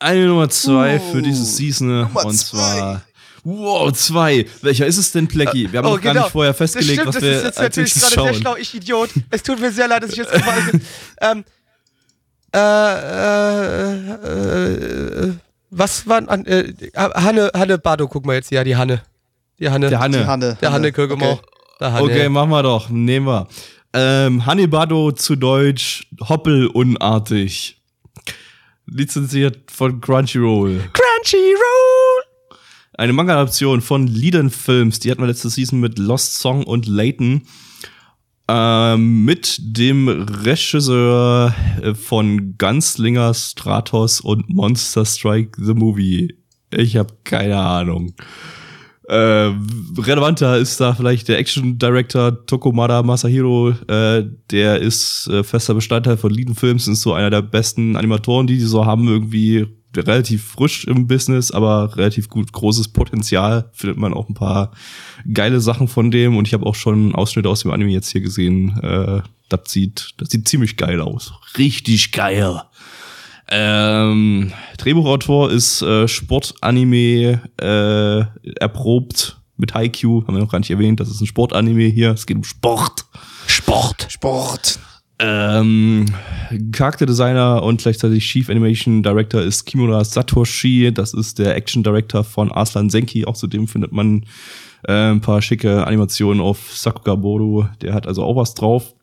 Eine 0.01 0.25
Nummer 0.25 0.49
zwei 0.49 0.95
Uh, 0.97 1.11
für 1.11 1.21
diese 1.21 1.45
Season 1.45 1.87
Nummer 2.01 2.25
und 2.25 2.33
zwei. 2.35 2.57
zwar 2.57 3.01
Wow, 3.43 3.91
zwei. 3.93 4.45
Welcher 4.61 4.85
ist 4.85 4.97
es 4.97 5.11
denn, 5.11 5.27
Plecky? 5.27 5.71
Wir 5.71 5.79
haben 5.79 5.87
Oh, 5.87 5.95
noch 5.95 6.01
gar 6.01 6.13
nicht 6.13 6.29
vorher 6.29 6.53
festgelegt, 6.53 7.05
was 7.05 7.15
das 7.15 7.23
wir 7.23 7.31
ist 7.37 7.43
jetzt 7.43 7.57
als 7.57 7.75
natürlich 7.77 7.93
gerade 7.93 8.15
sehr 8.21 8.33
schlau, 8.35 8.55
ich 8.55 8.73
Idiot. 8.75 9.09
Es 9.31 9.41
tut 9.41 9.59
mir 9.59 9.71
sehr 9.71 9.87
leid, 9.87 10.03
dass 10.03 10.11
ich 10.11 10.17
jetzt 10.17 10.31
gefallen 10.31 10.69
bin. 10.71 10.81
ähm, 11.21 11.43
äh, 12.53 12.59
äh, 14.11 15.27
äh, 15.27 15.33
was 15.71 16.05
war 16.07 16.27
an, 16.29 16.45
äh, 16.45 16.73
Hanne, 16.95 17.49
Hanne 17.55 17.77
Bardo, 17.77 18.07
guck 18.07 18.25
mal 18.25 18.33
jetzt 18.33 18.49
hier, 18.49 18.63
die 18.63 18.75
Hanne. 18.75 19.01
Die 19.59 19.69
Hanne. 19.69 19.89
Der 19.89 19.99
Hanne. 19.99 20.17
Die 20.19 20.25
Hanne. 20.25 20.57
Der 20.61 20.71
Hanne 20.71 20.91
Kirgemau. 20.91 21.31
Okay. 21.33 21.41
Der 21.79 21.93
Hanne. 21.93 22.03
Okay, 22.03 22.29
machen 22.29 22.49
wir 22.49 22.61
doch. 22.63 22.89
Nehmen 22.89 23.25
wir. 23.27 23.47
Ähm, 23.93 24.45
Hannibado 24.45 25.11
zu 25.13 25.35
Deutsch, 25.35 26.07
Hoppelunartig. 26.29 27.80
Lizenziert 28.93 29.71
von 29.71 30.01
Crunchyroll. 30.01 30.81
Crunchyroll. 30.91 32.23
Eine 32.93 33.13
Manga-Adaption 33.13 33.79
von 33.79 34.05
Leadern 34.05 34.49
Films. 34.49 34.99
Die 34.99 35.09
hatten 35.09 35.21
wir 35.21 35.27
letzte 35.27 35.49
Season 35.49 35.79
mit 35.79 35.97
Lost 35.97 36.35
Song 36.35 36.63
und 36.65 36.87
Layton. 36.87 37.43
Ähm, 38.49 39.23
mit 39.23 39.57
dem 39.61 40.09
Regisseur 40.09 41.55
äh, 41.81 41.93
von 41.95 42.57
Gunslinger 42.57 43.33
Stratos 43.33 44.19
und 44.19 44.49
Monster 44.49 45.05
Strike 45.05 45.63
the 45.63 45.73
Movie. 45.73 46.35
Ich 46.69 46.97
habe 46.97 47.13
keine 47.23 47.59
Ahnung. 47.59 48.13
Äh, 49.11 49.53
relevanter 49.97 50.57
ist 50.57 50.79
da 50.79 50.93
vielleicht 50.93 51.27
der 51.27 51.37
Action 51.37 51.77
Director 51.77 52.45
Tokomada 52.45 53.03
Masahiro. 53.03 53.71
Äh, 53.89 54.23
der 54.49 54.79
ist 54.79 55.27
äh, 55.27 55.43
fester 55.43 55.73
Bestandteil 55.73 56.15
von 56.15 56.31
Leadern 56.31 56.55
Films. 56.55 56.87
Ist 56.87 57.01
so 57.01 57.11
einer 57.11 57.29
der 57.29 57.41
besten 57.41 57.97
Animatoren, 57.97 58.47
die 58.47 58.57
die 58.57 58.63
so 58.63 58.85
haben. 58.85 59.09
Irgendwie 59.09 59.67
relativ 59.97 60.45
frisch 60.51 60.85
im 60.85 61.07
Business, 61.07 61.51
aber 61.51 61.97
relativ 61.97 62.29
gut 62.29 62.53
großes 62.53 62.87
Potenzial. 62.93 63.69
Findet 63.73 63.97
man 63.97 64.13
auch 64.13 64.29
ein 64.29 64.33
paar 64.33 64.71
geile 65.33 65.59
Sachen 65.59 65.89
von 65.89 66.09
dem. 66.09 66.37
Und 66.37 66.47
ich 66.47 66.53
habe 66.53 66.65
auch 66.65 66.75
schon 66.75 67.13
Ausschnitte 67.13 67.49
aus 67.49 67.63
dem 67.63 67.71
Anime 67.71 67.91
jetzt 67.91 68.11
hier 68.13 68.21
gesehen. 68.21 68.79
Äh, 68.81 69.23
das 69.49 69.59
sieht, 69.65 70.11
das 70.19 70.29
sieht 70.29 70.47
ziemlich 70.47 70.77
geil 70.77 71.01
aus. 71.01 71.33
Richtig 71.57 72.13
geil. 72.13 72.61
Ähm, 73.51 74.53
Drehbuchautor 74.77 75.51
ist 75.51 75.81
äh, 75.81 76.07
Sportanime 76.07 77.41
äh, 77.59 78.53
erprobt 78.59 79.41
mit 79.57 79.73
Haikyuu, 79.73 80.25
haben 80.25 80.35
wir 80.35 80.41
noch 80.41 80.51
gar 80.51 80.59
nicht 80.59 80.71
erwähnt, 80.71 81.01
das 81.01 81.09
ist 81.09 81.19
ein 81.19 81.27
Sportanime 81.27 81.83
hier, 81.83 82.11
es 82.11 82.25
geht 82.25 82.37
um 82.37 82.45
Sport. 82.45 83.05
Sport. 83.47 84.07
Sport. 84.09 84.79
Ähm, 85.19 86.05
Charakterdesigner 86.71 87.61
und 87.61 87.81
gleichzeitig 87.81 88.25
Chief 88.25 88.49
Animation 88.49 89.03
Director 89.03 89.41
ist 89.41 89.65
Kimura 89.65 90.03
Satoshi. 90.03 90.91
Das 90.91 91.13
ist 91.13 91.37
der 91.37 91.55
Action 91.55 91.83
Director 91.83 92.23
von 92.23 92.51
Arslan 92.51 92.89
Senki. 92.89 93.25
Auch 93.25 93.35
zudem 93.35 93.67
findet 93.67 93.91
man 93.91 94.25
äh, 94.87 95.11
ein 95.11 95.21
paar 95.21 95.43
schicke 95.43 95.85
Animationen 95.85 96.41
auf 96.41 96.75
Sakuga 96.75 97.13
Boru. 97.13 97.65
Der 97.81 97.93
hat 97.93 98.07
also 98.07 98.23
auch 98.23 98.35
was 98.35 98.55
drauf. 98.55 98.95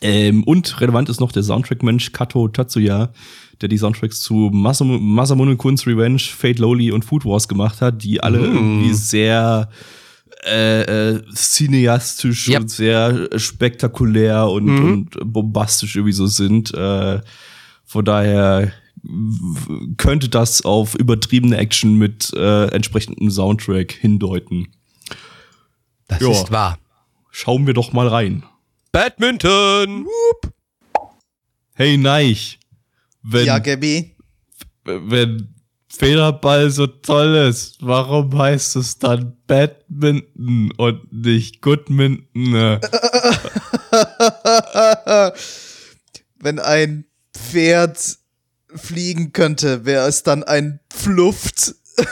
Ähm, 0.00 0.44
und 0.44 0.80
relevant 0.80 1.08
ist 1.08 1.20
noch 1.20 1.32
der 1.32 1.42
Soundtrack-Mensch 1.42 2.12
Kato 2.12 2.48
Tatsuya, 2.48 3.12
der 3.62 3.68
die 3.68 3.78
Soundtracks 3.78 4.20
zu 4.20 4.50
Masam 4.52 5.00
Masamune 5.14 5.56
Kun's 5.56 5.86
Revenge, 5.86 6.18
Fate 6.20 6.58
Lowly 6.58 6.90
und 6.92 7.04
Food 7.04 7.24
Wars 7.24 7.48
gemacht 7.48 7.80
hat, 7.80 8.02
die 8.02 8.22
alle 8.22 8.38
irgendwie 8.40 8.92
sehr 8.92 9.68
äh, 10.44 10.82
äh, 11.14 11.22
cineastisch 11.34 12.48
Ja. 12.48 12.58
und 12.60 12.68
sehr 12.70 13.28
spektakulär 13.38 14.48
und, 14.48 14.68
und 14.68 15.10
bombastisch 15.32 15.94
irgendwie 15.96 16.12
so 16.12 16.26
sind. 16.26 16.74
Äh, 16.74 17.20
von 17.84 18.04
daher 18.04 18.72
könnte 19.96 20.28
das 20.28 20.64
auf 20.64 20.94
übertriebene 20.94 21.56
Action 21.56 21.96
mit 21.96 22.32
äh, 22.34 22.66
entsprechendem 22.68 23.30
Soundtrack 23.30 23.92
hindeuten. 23.92 24.68
Das 26.08 26.20
Ja. 26.20 26.30
ist 26.30 26.50
wahr. 26.52 26.78
Schauen 27.30 27.66
wir 27.66 27.74
doch 27.74 27.92
mal 27.92 28.08
rein. 28.08 28.42
Badminton! 28.92 30.06
Hey 31.74 31.96
Neich, 31.96 32.58
wenn, 33.22 33.46
Ja, 33.46 33.58
Gabi. 33.58 34.16
wenn 34.84 35.54
Federball 35.88 36.70
so 36.70 36.86
toll 36.86 37.34
ist, 37.48 37.76
warum 37.80 38.36
heißt 38.36 38.76
es 38.76 38.98
dann 38.98 39.36
Badminton 39.46 40.72
und 40.78 41.12
nicht 41.12 41.60
Goodminton? 41.60 42.54
Äh, 42.54 42.80
Wenn 46.40 46.58
ein 46.58 47.04
Pferd 47.34 48.18
fliegen 48.74 49.32
könnte, 49.32 49.84
wäre 49.84 50.08
es 50.08 50.22
dann 50.22 50.42
ein 50.42 50.80
Pfluft. 50.90 51.74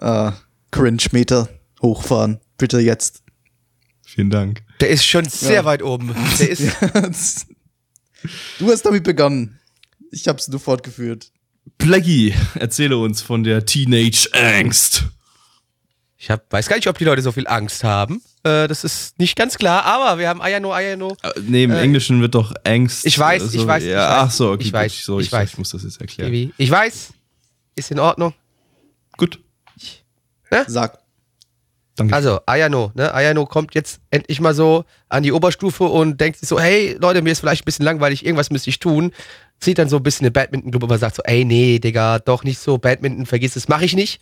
ah, 0.00 0.32
Cringe-Meter 0.70 1.48
hochfahren. 1.82 2.40
Bitte 2.56 2.78
jetzt. 2.80 3.22
Vielen 4.04 4.30
Dank. 4.30 4.62
Der 4.80 4.90
ist 4.90 5.04
schon 5.04 5.28
sehr 5.28 5.54
Ja. 5.56 5.64
weit 5.64 5.82
oben. 5.82 6.14
Der 6.38 6.50
ist, 7.10 7.46
du 8.58 8.70
hast 8.70 8.82
damit 8.82 9.04
begonnen. 9.04 9.58
Ich 10.10 10.26
hab's 10.28 10.48
nur 10.48 10.60
fortgeführt. 10.60 11.30
Plaggy, 11.78 12.34
erzähle 12.54 12.96
uns 12.98 13.20
von 13.20 13.44
der 13.44 13.66
Teenage 13.66 14.28
Angst. 14.32 15.04
ich 16.16 16.30
hab, 16.30 16.50
weiß 16.52 16.68
gar 16.68 16.76
nicht, 16.76 16.88
ob 16.88 16.96
die 16.98 17.04
Leute 17.04 17.20
so 17.22 17.30
viel 17.32 17.46
Angst 17.46 17.84
haben. 17.84 18.22
Äh, 18.42 18.66
das 18.68 18.84
ist 18.84 19.18
nicht 19.18 19.36
ganz 19.36 19.58
klar, 19.58 19.84
aber 19.84 20.18
wir 20.18 20.28
haben 20.28 20.40
Ayano, 20.40 20.72
Ayano. 20.72 21.16
Äh, 21.22 21.32
Nee, 21.42 21.64
im 21.64 21.70
Äh, 21.72 21.80
Englischen 21.82 22.20
wird 22.22 22.34
doch 22.34 22.54
Angst. 22.64 23.04
ich 23.04 23.18
weiß, 23.18 23.52
ich 23.54 23.66
weiß, 23.66 23.84
Ja, 23.84 23.90
ich 23.90 23.94
weiß. 23.96 24.16
ach 24.26 24.30
so, 24.30 24.50
okay, 24.52 24.62
Ich 24.62 24.68
gut, 24.68 24.74
weiß, 24.74 25.04
so, 25.04 25.20
ich 25.20 25.26
ich, 25.26 25.32
weiß. 25.32 25.50
ich 25.52 25.58
muss 25.58 25.70
das 25.70 25.82
jetzt 25.82 26.00
erklären. 26.00 26.52
Ich 26.56 26.70
weiß, 26.70 27.10
ist 27.76 27.90
in 27.90 27.98
Ordnung. 27.98 28.32
Gut, 29.16 29.38
Sag. 30.66 30.98
Also, 32.12 32.40
Ayano, 32.46 32.92
ne? 32.94 33.12
Ayano 33.12 33.46
kommt 33.46 33.74
jetzt 33.74 34.00
endlich 34.10 34.40
mal 34.40 34.54
so 34.54 34.84
an 35.08 35.22
die 35.22 35.32
Oberstufe 35.32 35.84
und 35.84 36.20
denkt 36.20 36.38
sich 36.38 36.48
so, 36.48 36.60
hey, 36.60 36.96
Leute, 37.00 37.22
mir 37.22 37.32
ist 37.32 37.40
vielleicht 37.40 37.62
ein 37.62 37.64
bisschen 37.64 37.84
langweilig, 37.84 38.24
irgendwas 38.24 38.50
müsste 38.50 38.70
ich 38.70 38.78
tun. 38.78 39.12
Zieht 39.60 39.78
dann 39.78 39.88
so 39.88 39.96
ein 39.96 40.02
bisschen 40.02 40.24
den 40.24 40.32
Badminton-Club, 40.32 40.84
aber 40.84 40.98
sagt 40.98 41.16
so, 41.16 41.22
ey, 41.24 41.44
nee, 41.44 41.78
Digga, 41.78 42.20
doch 42.20 42.44
nicht 42.44 42.58
so, 42.58 42.78
Badminton, 42.78 43.26
vergiss 43.26 43.56
es, 43.56 43.68
mache 43.68 43.84
ich 43.84 43.94
nicht. 43.94 44.20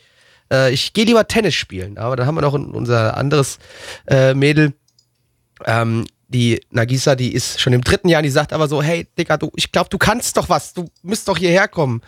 Äh, 0.50 0.73
ich 0.73 0.92
gehe 0.92 1.04
lieber 1.04 1.26
Tennis 1.28 1.54
spielen. 1.54 1.99
Aber 1.99 2.16
dann 2.16 2.26
haben 2.26 2.37
wir 2.37 2.42
noch 2.42 2.54
unser 2.54 3.16
anderes 3.16 3.59
äh, 4.06 4.35
Mädel, 4.35 4.73
ähm, 5.64 6.06
die 6.28 6.61
Nagisa, 6.71 7.14
die 7.14 7.33
ist 7.33 7.61
schon 7.61 7.73
im 7.73 7.83
dritten 7.83 8.09
Jahr, 8.09 8.23
die 8.23 8.30
sagt 8.30 8.52
aber 8.52 8.66
so, 8.66 8.83
hey, 8.83 9.06
Digga, 9.16 9.37
du, 9.37 9.50
ich 9.54 9.71
glaube, 9.71 9.90
du 9.90 9.99
kannst 9.99 10.37
doch 10.37 10.49
was, 10.49 10.75
du 10.75 10.88
müsst 11.02 11.28
doch 11.28 11.38
hierher 11.38 11.68
kommen 11.68 12.02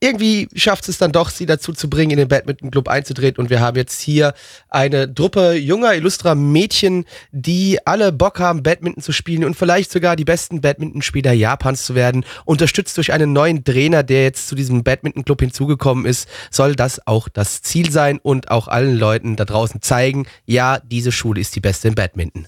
irgendwie 0.00 0.48
schafft 0.54 0.88
es 0.88 0.98
dann 0.98 1.10
doch, 1.10 1.30
sie 1.30 1.46
dazu 1.46 1.72
zu 1.72 1.90
bringen, 1.90 2.12
in 2.12 2.18
den 2.18 2.28
Badminton-Club 2.28 2.88
einzutreten. 2.88 3.42
Und 3.42 3.50
wir 3.50 3.60
haben 3.60 3.76
jetzt 3.76 4.00
hier 4.00 4.32
eine 4.68 5.12
Truppe 5.12 5.54
junger, 5.54 5.94
illustrer 5.94 6.36
Mädchen, 6.36 7.04
die 7.32 7.84
alle 7.84 8.12
Bock 8.12 8.38
haben, 8.38 8.62
Badminton 8.62 9.02
zu 9.02 9.12
spielen 9.12 9.44
und 9.44 9.54
vielleicht 9.54 9.90
sogar 9.90 10.14
die 10.14 10.24
besten 10.24 10.60
Badmintonspieler 10.60 11.32
Japans 11.32 11.84
zu 11.84 11.96
werden. 11.96 12.24
Unterstützt 12.44 12.96
durch 12.96 13.12
einen 13.12 13.32
neuen 13.32 13.64
Trainer, 13.64 14.04
der 14.04 14.22
jetzt 14.22 14.46
zu 14.46 14.54
diesem 14.54 14.84
Badminton-Club 14.84 15.40
hinzugekommen 15.40 16.06
ist, 16.06 16.28
soll 16.50 16.76
das 16.76 17.04
auch 17.06 17.28
das 17.28 17.62
Ziel 17.62 17.90
sein 17.90 18.20
und 18.22 18.52
auch 18.52 18.68
allen 18.68 18.96
Leuten 18.96 19.34
da 19.34 19.44
draußen 19.44 19.82
zeigen, 19.82 20.26
ja, 20.46 20.78
diese 20.78 21.10
Schule 21.10 21.40
ist 21.40 21.56
die 21.56 21.60
beste 21.60 21.88
in 21.88 21.96
Badminton. 21.96 22.46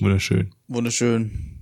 Wunderschön. 0.00 0.54
Wunderschön. 0.66 1.57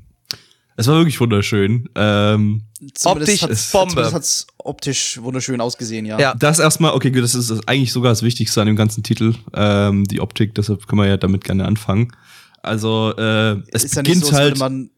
Es 0.77 0.87
war 0.87 0.97
wirklich 0.97 1.19
wunderschön. 1.21 1.89
Ähm, 1.95 2.63
Optisch 3.05 3.43
hat's- 3.43 3.73
Bombe. 3.73 3.91
Zumindest 3.91 4.15
hat's 4.15 4.47
optisch 4.59 5.19
wunderschön 5.23 5.61
ausgesehen, 5.61 6.05
ja. 6.07 6.19
Ja. 6.19 6.35
das 6.35 6.59
erstmal, 6.59 6.93
okay, 6.93 7.11
gut, 7.11 7.23
das 7.23 7.35
ist 7.35 7.51
eigentlich 7.69 7.93
sogar 7.93 8.13
das 8.13 8.23
Wichtigste 8.23 8.61
an 8.61 8.67
dem 8.67 8.77
ganzen 8.77 9.03
Titel, 9.03 9.35
ähm, 9.55 10.05
die 10.05 10.21
Optik, 10.21 10.55
deshalb 10.55 10.87
können 10.87 11.01
wir 11.01 11.09
ja 11.09 11.17
damit 11.17 11.45
gerne 11.45 11.65
anfangen. 11.65 12.13
Also, 12.63 13.15
äh, 13.17 13.57
es 13.73 13.85
ist 13.85 13.95
ja 13.97 14.03
nicht 14.03 14.09
beginnt 14.11 14.25
so, 14.25 14.29
als 14.31 14.37
halt. 14.37 14.49
würde 14.51 14.59
man 14.59 14.91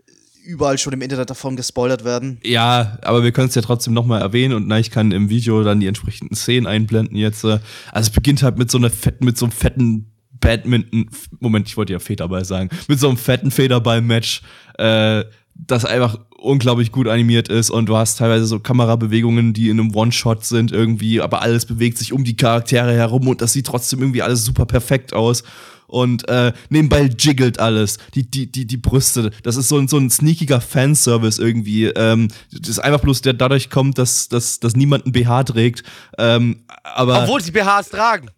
überall 0.45 0.79
schon 0.79 0.95
im 0.95 1.03
Internet 1.03 1.29
davon 1.29 1.55
gespoilert 1.57 2.05
werden. 2.05 2.39
Ja, 2.43 2.99
aber 3.03 3.23
wir 3.23 3.33
können 3.33 3.49
es 3.51 3.55
ja 3.55 3.61
trotzdem 3.63 3.93
nochmal 3.93 4.23
erwähnen 4.23 4.55
und 4.55 4.67
na, 4.67 4.79
ich 4.79 4.91
kann 4.91 5.13
im 5.13 5.29
Video 5.29 5.63
dann 5.63 5.79
die 5.81 5.87
entsprechenden 5.87 6.35
Szenen 6.35 6.67
einblenden 6.67 7.17
jetzt. 7.17 7.45
äh. 7.45 7.59
Also 7.93 8.09
es 8.09 8.11
beginnt 8.11 8.43
halt 8.43 8.57
mit 8.57 8.71
so 8.71 8.79
einer 8.79 8.89
fetten, 8.91 9.25
mit 9.27 9.37
so 9.37 9.45
einem 9.45 9.53
fetten 9.53 10.11
Badminton, 10.41 11.11
Moment, 11.41 11.69
ich 11.69 11.77
wollte 11.77 11.93
ja 11.93 11.99
Federball 11.99 12.45
sagen, 12.47 12.71
mit 12.89 12.99
so 12.99 13.09
einem 13.09 13.19
fetten 13.19 13.51
Federball-Match, 13.51 14.41
äh, 14.79 15.25
das 15.59 15.85
einfach 15.85 16.19
unglaublich 16.39 16.93
gut 16.93 17.09
animiert 17.09 17.49
ist 17.49 17.71
und 17.71 17.87
du 17.87 17.97
hast 17.97 18.19
teilweise 18.19 18.47
so 18.47 18.61
Kamerabewegungen, 18.61 19.53
die 19.53 19.71
in 19.71 19.81
einem 19.81 19.95
One-Shot 19.95 20.45
sind 20.45 20.71
irgendwie, 20.71 21.21
aber 21.21 21.43
alles 21.43 21.67
bewegt 21.67 21.99
sich 21.99 22.13
um 22.13 22.23
die 22.25 22.37
Charaktere 22.37 22.93
herum 22.95 23.27
und 23.27 23.43
das 23.43 23.53
sieht 23.53 23.67
trotzdem 23.67 24.01
irgendwie 24.01 24.23
alles 24.23 24.45
super 24.45 24.65
perfekt 24.67 25.13
aus. 25.13 25.43
Und 25.89 26.29
äh, 26.29 26.53
nebenbei 26.69 27.09
jiggelt 27.19 27.59
alles. 27.61 27.97
Die, 28.15 28.31
die, 28.31 28.53
die, 28.53 28.67
die 28.67 28.77
Brüste. 28.77 29.31
Das 29.43 29.57
ist 29.57 29.69
so 29.71 29.79
ein, 29.79 29.89
so 29.89 29.97
ein 29.97 30.11
sneakiger 30.11 30.61
Fanservice 30.61 31.39
irgendwie. 31.39 31.87
Ähm, 31.87 32.29
das 32.53 32.69
ist 32.69 32.79
einfach 32.79 33.01
bloß, 33.01 33.23
der 33.23 33.33
dadurch 33.33 33.71
kommt, 33.71 33.97
dass, 33.97 34.29
dass, 34.29 34.61
dass 34.61 34.77
niemand 34.77 35.07
ein 35.07 35.13
BH 35.13 35.45
trägt. 35.45 35.85
Ähm, 36.19 36.61
aber 36.83 37.23
Obwohl 37.23 37.41
sie 37.43 37.53
BHs 37.53 37.89
tragen. 37.89 38.29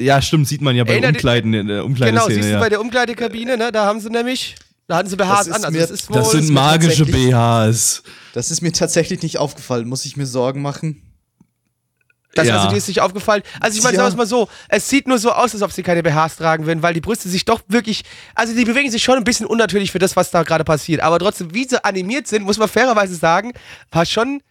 ja, 0.00 0.20
stimmt, 0.20 0.48
sieht 0.48 0.62
man 0.62 0.74
ja 0.74 0.82
bei 0.82 0.98
Umkleiden 0.98 1.54
in 1.54 1.68
der 1.68 1.76
Genau, 1.76 1.86
Umkleideszene. 1.86 2.34
siehst 2.34 2.48
du 2.48 2.52
ja. 2.54 2.58
bei 2.58 2.68
der 2.68 2.80
Umkleidekabine, 2.80 3.56
ne? 3.56 3.70
Da 3.70 3.86
haben 3.86 4.00
sie 4.00 4.10
nämlich, 4.10 4.56
da 4.90 4.96
hatten 4.96 5.08
sie 5.08 5.16
BHs 5.16 5.46
ist 5.46 5.52
an. 5.54 5.64
Also 5.64 5.70
mir- 5.70 5.78
das 5.80 5.90
ist 5.90 6.10
wohl. 6.10 6.16
das 6.16 6.30
sind 6.32 6.46
mir 6.48 6.52
magische 6.52 7.04
tatsächlich- 7.04 7.30
BHs. 7.30 8.02
Das 8.34 8.50
ist 8.50 8.60
mir 8.60 8.72
tatsächlich 8.72 9.22
nicht 9.22 9.38
aufgefallen. 9.38 9.88
Muss 9.88 10.04
ich 10.04 10.16
mir 10.16 10.26
Sorgen 10.26 10.62
machen? 10.62 11.02
Das, 12.34 12.46
Ja. 12.46 12.58
Also 12.58 12.68
dir 12.70 12.76
ist 12.76 12.86
nicht 12.86 13.00
aufgefallen. 13.00 13.42
Also 13.60 13.76
ich 13.76 13.82
meine, 13.82 13.96
Ja. 13.96 14.04
sagen 14.04 14.16
wir 14.16 14.22
es 14.24 14.30
mal 14.30 14.36
so, 14.38 14.48
es 14.68 14.88
sieht 14.88 15.08
nur 15.08 15.18
so 15.18 15.32
aus, 15.32 15.52
als 15.52 15.62
ob 15.62 15.72
sie 15.72 15.82
keine 15.82 16.02
BHs 16.02 16.36
tragen 16.36 16.64
würden, 16.64 16.80
weil 16.80 16.94
die 16.94 17.00
Brüste 17.00 17.28
sich 17.28 17.44
doch 17.44 17.60
wirklich, 17.66 18.02
also 18.36 18.54
die 18.54 18.64
bewegen 18.64 18.88
sich 18.90 19.02
schon 19.02 19.16
ein 19.16 19.24
bisschen 19.24 19.46
unnatürlich 19.46 19.90
für 19.90 19.98
das, 19.98 20.14
was 20.14 20.30
da 20.30 20.44
gerade 20.44 20.62
passiert. 20.62 21.00
Aber 21.00 21.18
trotzdem, 21.18 21.52
wie 21.54 21.66
sie 21.68 21.82
animiert 21.84 22.28
sind, 22.28 22.44
muss 22.44 22.56
man 22.58 22.68
fairerweise 22.68 23.16
sagen, 23.16 23.52
war 23.90 24.06
schon, 24.06 24.42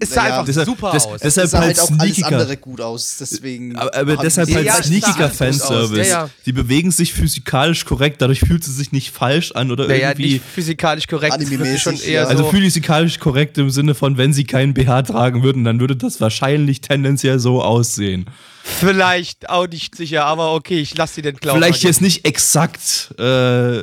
es 0.00 0.10
sah 0.10 0.22
Naja, 0.22 0.32
einfach 0.34 0.46
deshalb- 0.46 0.66
super 0.66 0.90
das- 0.92 1.06
aus. 1.06 1.20
Deshalb 1.20 1.48
sah 1.48 1.58
halt 1.58 1.76
halt 1.78 1.80
auch 1.80 1.98
alles 1.98 2.22
andere 2.22 2.56
gut 2.56 2.80
aus. 2.80 3.16
Deswegen. 3.18 3.76
Aber, 3.76 3.94
aber 3.94 4.12
haben 4.16 4.22
deshalb 4.22 4.52
halt 4.54 4.66
Ja, 4.66 4.78
es 4.78 4.86
sneakiger. 4.86 5.28
Fanservice. 5.30 6.08
Ja, 6.08 6.24
ja. 6.24 6.30
Die 6.46 6.52
bewegen 6.52 6.90
sich 6.90 7.12
physikalisch 7.12 7.84
korrekt, 7.84 8.22
dadurch 8.22 8.40
fühlt 8.40 8.62
sie 8.64 8.72
sich 8.72 8.92
nicht 8.92 9.10
falsch 9.14 9.52
an 9.52 9.70
oder 9.70 9.86
naja, 9.88 10.10
irgendwie. 10.10 10.34
nicht 10.34 10.44
physikalisch 10.44 11.06
korrekt, 11.06 11.36
es 11.40 11.80
schon 11.82 11.98
eher. 12.00 12.28
Also 12.28 12.44
so. 12.44 12.50
physikalisch 12.50 13.18
korrekt 13.18 13.58
im 13.58 13.70
Sinne 13.70 13.94
von, 13.94 14.16
wenn 14.16 14.32
sie 14.32 14.44
keinen 14.44 14.74
BH 14.74 15.02
tragen 15.02 15.42
würden, 15.42 15.64
dann 15.64 15.80
würde 15.80 15.96
das 15.96 16.20
wahrscheinlich 16.20 16.80
tendenziell 16.80 17.38
so 17.38 17.62
aussehen. 17.62 18.26
Vielleicht 18.68 19.48
auch 19.48 19.66
nicht 19.66 19.96
sicher, 19.96 20.24
aber 20.24 20.52
okay, 20.54 20.80
ich 20.80 20.96
lasse 20.96 21.14
sie 21.14 21.22
den 21.22 21.36
glauben. 21.36 21.58
Vielleicht 21.58 21.82
jetzt 21.82 22.00
nicht 22.00 22.24
exakt, 22.24 23.14
äh, 23.18 23.82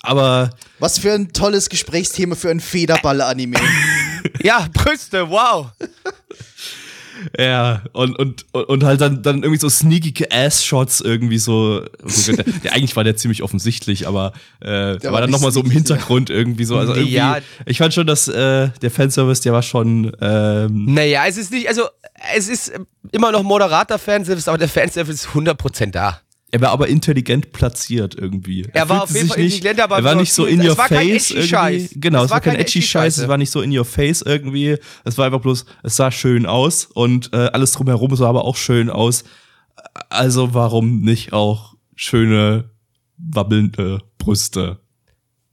aber 0.00 0.50
Was 0.78 0.98
für 0.98 1.12
ein 1.12 1.32
tolles 1.32 1.68
Gesprächsthema 1.68 2.34
für 2.34 2.50
ein 2.50 2.60
Federball-Anime. 2.60 3.58
Ja, 4.42 4.66
Brüste, 4.72 5.28
wow. 5.28 5.66
Ja, 7.38 7.82
und, 7.92 8.18
und, 8.18 8.44
und 8.52 8.84
halt 8.84 9.00
dann, 9.00 9.22
dann 9.22 9.42
irgendwie 9.42 9.60
so 9.60 9.68
sneaky 9.68 10.26
Ass-Shots 10.30 11.00
irgendwie 11.00 11.38
so. 11.38 11.80
Der, 12.26 12.36
der, 12.44 12.72
eigentlich 12.72 12.96
war 12.96 13.04
der 13.04 13.16
ziemlich 13.16 13.42
offensichtlich, 13.42 14.06
aber 14.08 14.32
äh, 14.60 14.96
der 14.98 15.02
war 15.04 15.12
war 15.12 15.20
dann 15.20 15.30
nochmal 15.30 15.52
so 15.52 15.60
im 15.60 15.70
Hintergrund 15.70 16.30
irgendwie 16.30 16.64
so. 16.64 16.76
Also 16.76 16.94
irgendwie, 16.94 17.14
Ja. 17.14 17.38
ich 17.66 17.78
fand 17.78 17.94
schon, 17.94 18.06
dass 18.06 18.28
äh, 18.28 18.68
der 18.80 18.90
Fanservice, 18.90 19.40
der 19.42 19.52
war 19.52 19.62
schon 19.62 20.12
ähm, 20.20 20.86
Naja, 20.94 21.24
es 21.28 21.36
ist 21.36 21.50
nicht, 21.52 21.68
also 21.68 21.82
es 22.36 22.48
ist 22.48 22.72
immer 23.12 23.32
noch 23.32 23.42
moderater 23.42 23.98
Fanservice, 23.98 24.48
aber 24.48 24.58
der 24.58 24.68
Fanservice 24.68 25.26
ist 25.26 25.28
100% 25.28 25.90
da. 25.90 26.20
Er 26.54 26.60
war 26.60 26.68
aber 26.70 26.88
intelligent 26.88 27.52
platziert 27.52 28.14
irgendwie. 28.14 28.68
Er 28.74 28.86
war 28.86 29.06
fühlte 29.06 29.10
auf 29.10 29.14
jeden 29.16 29.28
Fall 29.28 29.38
nicht, 29.38 29.54
intelligent, 29.56 29.80
aber 29.80 29.96
er 29.96 30.04
war 30.04 30.12
so 30.12 30.20
nicht 30.20 30.32
so 30.34 30.44
in 30.44 30.60
your 30.60 30.76
war 30.76 30.86
face 30.86 31.30
irgendwie. 31.30 31.88
Genau, 31.98 32.18
Es 32.18 32.24
es 32.26 32.30
war 32.30 32.36
war 32.36 32.40
kein 32.42 32.56
edgy 32.56 32.82
Scheiß, 32.82 33.16
es 33.16 33.26
war 33.26 33.38
nicht 33.38 33.50
so 33.50 33.62
in 33.62 33.76
your 33.76 33.86
face 33.86 34.20
irgendwie. 34.20 34.76
Es 35.04 35.16
war 35.16 35.24
einfach 35.24 35.40
bloß, 35.40 35.64
es 35.82 35.96
sah 35.96 36.10
schön 36.10 36.44
aus 36.44 36.84
und 36.84 37.32
äh, 37.32 37.36
alles 37.36 37.72
drumherum 37.72 38.14
sah 38.14 38.28
aber 38.28 38.44
auch 38.44 38.56
schön 38.56 38.90
aus. 38.90 39.24
Also 40.10 40.52
warum 40.52 41.00
nicht 41.00 41.32
auch 41.32 41.74
schöne 41.96 42.70
wabbelnde 43.16 44.02
Brüste? 44.18 44.80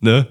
Ne? 0.01 0.27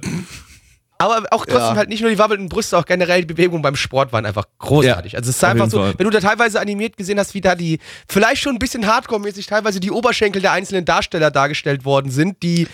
Aber 0.99 1.27
auch 1.31 1.47
trotzdem 1.47 1.61
Ja. 1.61 1.77
halt 1.77 1.89
nicht 1.89 2.01
nur 2.01 2.11
die 2.11 2.19
wabbelnden 2.19 2.49
Brüste, 2.49 2.77
auch 2.77 2.85
generell 2.85 3.21
die 3.21 3.27
Bewegungen 3.33 3.63
beim 3.63 3.77
Sport 3.77 4.13
waren 4.13 4.27
einfach 4.27 4.47
großartig. 4.59 5.13
Ja, 5.13 5.19
also 5.19 5.31
es 5.31 5.37
ist 5.37 5.45
einfach 5.45 5.71
so, 5.71 5.79
Fall. 5.79 5.95
wenn 5.97 6.05
du 6.05 6.11
da 6.11 6.21
teilweise 6.21 6.59
animiert 6.61 6.97
gesehen 6.97 7.19
hast, 7.21 7.35
wie 7.35 7.41
da 7.41 7.55
die 7.55 7.79
vielleicht 8.09 8.43
schon 8.43 8.57
ein 8.57 8.59
bisschen 8.59 8.85
Hardcore-mäßig 8.87 9.47
teilweise 9.47 9.79
die 9.79 9.93
Oberschenkel 9.93 10.43
der 10.43 10.53
einzelnen 10.53 10.85
Darsteller 10.85 11.31
dargestellt 11.31 11.85
worden 11.85 12.11
sind, 12.11 12.43
die 12.43 12.67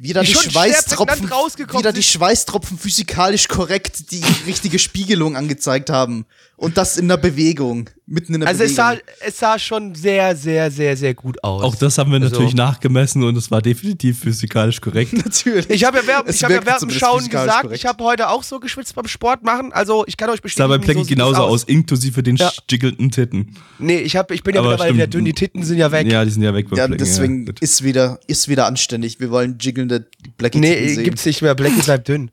Wieder 0.00 0.20
Die 0.22 0.28
die, 0.32 0.34
Schweißtropfen, 0.38 1.28
rausgekommen 1.28 1.80
wieder 1.80 1.92
die. 1.92 2.04
Schweißtropfen 2.04 2.78
physikalisch 2.78 3.48
korrekt 3.48 4.12
die 4.12 4.22
richtige 4.46 4.78
Spiegelung 4.78 5.36
angezeigt 5.36 5.90
haben. 5.90 6.24
Und 6.56 6.76
das 6.78 6.96
in 6.96 7.08
der 7.08 7.16
Bewegung. 7.16 7.90
Mitten 8.10 8.32
in 8.34 8.40
der 8.40 8.48
Also 8.48 8.64
es 8.64 8.74
sah, 8.74 8.94
es 9.26 9.38
sah 9.38 9.58
schon 9.58 9.94
sehr, 9.94 10.34
sehr, 10.34 10.70
sehr, 10.70 10.96
sehr 10.96 11.12
gut 11.12 11.44
aus. 11.44 11.62
Auch 11.62 11.74
das 11.74 11.98
haben 11.98 12.10
wir 12.10 12.18
Also- 12.20 12.30
natürlich 12.34 12.54
nachgemessen 12.54 13.22
und 13.22 13.36
es 13.36 13.50
war 13.50 13.60
definitiv 13.60 14.20
physikalisch 14.20 14.80
korrekt. 14.80 15.12
Natürlich. 15.24 15.68
Ich 15.68 15.84
habe 15.84 15.98
ja 15.98 16.22
ich 16.26 16.42
hab 16.42 16.50
ja 16.50 16.64
während 16.64 16.82
dem 16.82 16.90
Schauen 16.90 17.28
gesagt, 17.28 17.62
korrekt. 17.62 17.78
ich 17.78 17.84
habe 17.86 18.02
heute 18.02 18.30
auch 18.30 18.42
so 18.42 18.60
geschwitzt 18.60 18.94
beim 18.94 19.06
Sport 19.08 19.42
machen. 19.44 19.72
Also 19.74 20.04
ich 20.06 20.16
kann 20.16 20.30
euch 20.30 20.36
sah 20.36 20.42
bestätigen, 20.42 20.68
bei 20.70 20.78
Plecky 20.78 21.00
so 21.04 21.06
genauso 21.08 21.42
aus, 21.42 21.64
inklusive 21.64 22.22
den 22.22 22.36
Ja. 22.36 22.50
jiggelnden 22.70 23.10
Titten. 23.10 23.54
Nee, 23.78 23.98
ich, 23.98 24.16
hab, 24.16 24.30
ich 24.30 24.42
bin 24.42 24.54
ja 24.54 24.60
Aber 24.62 24.70
mittlerweile 24.70 24.94
wieder 24.94 25.06
dünn, 25.06 25.26
die 25.26 25.34
Titten 25.34 25.62
sind 25.62 25.76
ja 25.76 25.92
weg. 25.92 26.10
Ja, 26.10 26.24
die 26.24 26.30
sind 26.30 26.42
ja 26.42 26.54
weg 26.54 26.70
bei 26.70 26.76
Ja, 26.78 26.86
Plecky. 26.86 27.04
deswegen 27.04 27.44
gut. 27.46 27.60
ist 27.60 27.84
wieder, 27.84 28.18
ist 28.26 28.48
wieder 28.48 28.66
anständig. 28.66 29.20
Wir 29.20 29.30
wollen 29.30 29.58
jiggelnde 29.60 30.06
Blackie 30.38 30.58
Nee, 30.60 30.88
sehen. 30.94 31.04
gibt's 31.04 31.26
nicht 31.26 31.42
mehr. 31.42 31.54
Blackie 31.54 31.82
bleibt 31.82 32.08
dünn. 32.08 32.30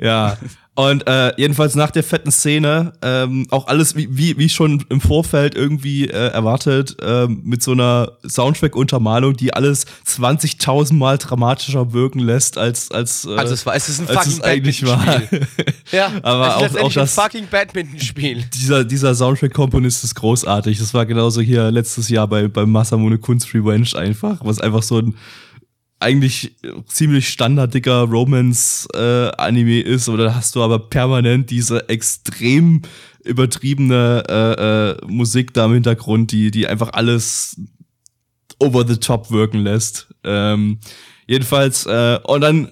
Ja. 0.00 0.38
Und 0.76 1.06
äh, 1.06 1.32
jedenfalls 1.36 1.74
nach 1.74 1.90
der 1.90 2.02
fetten 2.04 2.30
Szene, 2.30 2.92
ähm, 3.02 3.46
auch 3.50 3.66
alles 3.66 3.96
wie, 3.96 4.08
wie, 4.16 4.38
wie 4.38 4.48
schon 4.48 4.82
im 4.88 5.00
Vorfeld 5.00 5.54
irgendwie 5.54 6.06
äh, 6.08 6.28
erwartet, 6.28 6.96
ähm, 7.02 7.42
mit 7.44 7.62
so 7.62 7.72
einer 7.72 8.12
Soundtrack-Untermalung, 8.26 9.36
die 9.36 9.52
alles 9.52 9.84
20.000 10.06 10.94
Mal 10.94 11.18
dramatischer 11.18 11.92
wirken 11.92 12.20
lässt, 12.20 12.56
als 12.56 12.90
als 12.92 13.24
äh, 13.26 13.34
Also 13.36 13.52
es 13.54 13.66
war, 13.66 13.74
es 13.74 13.88
ist 13.88 14.00
ein 14.00 14.08
als 14.08 14.18
fucking 14.18 14.32
es 14.32 14.40
eigentlich 14.42 14.86
war. 14.86 15.22
Ja, 15.92 16.12
Aber 16.22 16.56
auch- 16.56 16.76
auch 16.76 16.92
das- 16.92 17.18
ein 17.18 17.24
fucking 17.24 17.46
Badmintonspiel. 17.50 18.44
dieser, 18.54 18.84
dieser 18.84 19.14
Soundtrack-Komponist 19.14 20.04
ist 20.04 20.14
großartig. 20.14 20.78
Das 20.78 20.94
war 20.94 21.04
genauso 21.04 21.40
hier 21.40 21.70
letztes 21.70 22.08
Jahr 22.08 22.28
bei, 22.28 22.48
bei 22.48 22.64
Masamune 22.64 23.18
Kunst 23.18 23.52
Revenge 23.54 23.88
einfach, 23.96 24.38
was 24.44 24.60
einfach 24.60 24.82
so 24.84 24.98
ein 24.98 25.14
eigentlich 26.00 26.56
ziemlich 26.86 27.28
standarddicker 27.28 28.02
Romance-Anime 28.02 29.80
ist, 29.80 30.08
oder 30.08 30.34
hast 30.34 30.56
du 30.56 30.62
aber 30.62 30.78
permanent 30.78 31.50
diese 31.50 31.88
extrem 31.88 32.82
übertriebene 33.24 34.24
äh, 34.28 34.52
äh, 34.90 35.06
Musik 35.06 35.52
da 35.52 35.66
im 35.66 35.74
Hintergrund, 35.74 36.32
die, 36.32 36.50
die 36.50 36.66
einfach 36.66 36.94
alles 36.94 37.60
over 38.58 38.86
the 38.86 38.96
top 38.96 39.30
wirken 39.30 39.60
lässt. 39.60 40.08
Ähm, 40.24 40.78
jedenfalls, 41.26 41.86
äh, 41.86 42.18
und 42.24 42.40
dann, 42.40 42.70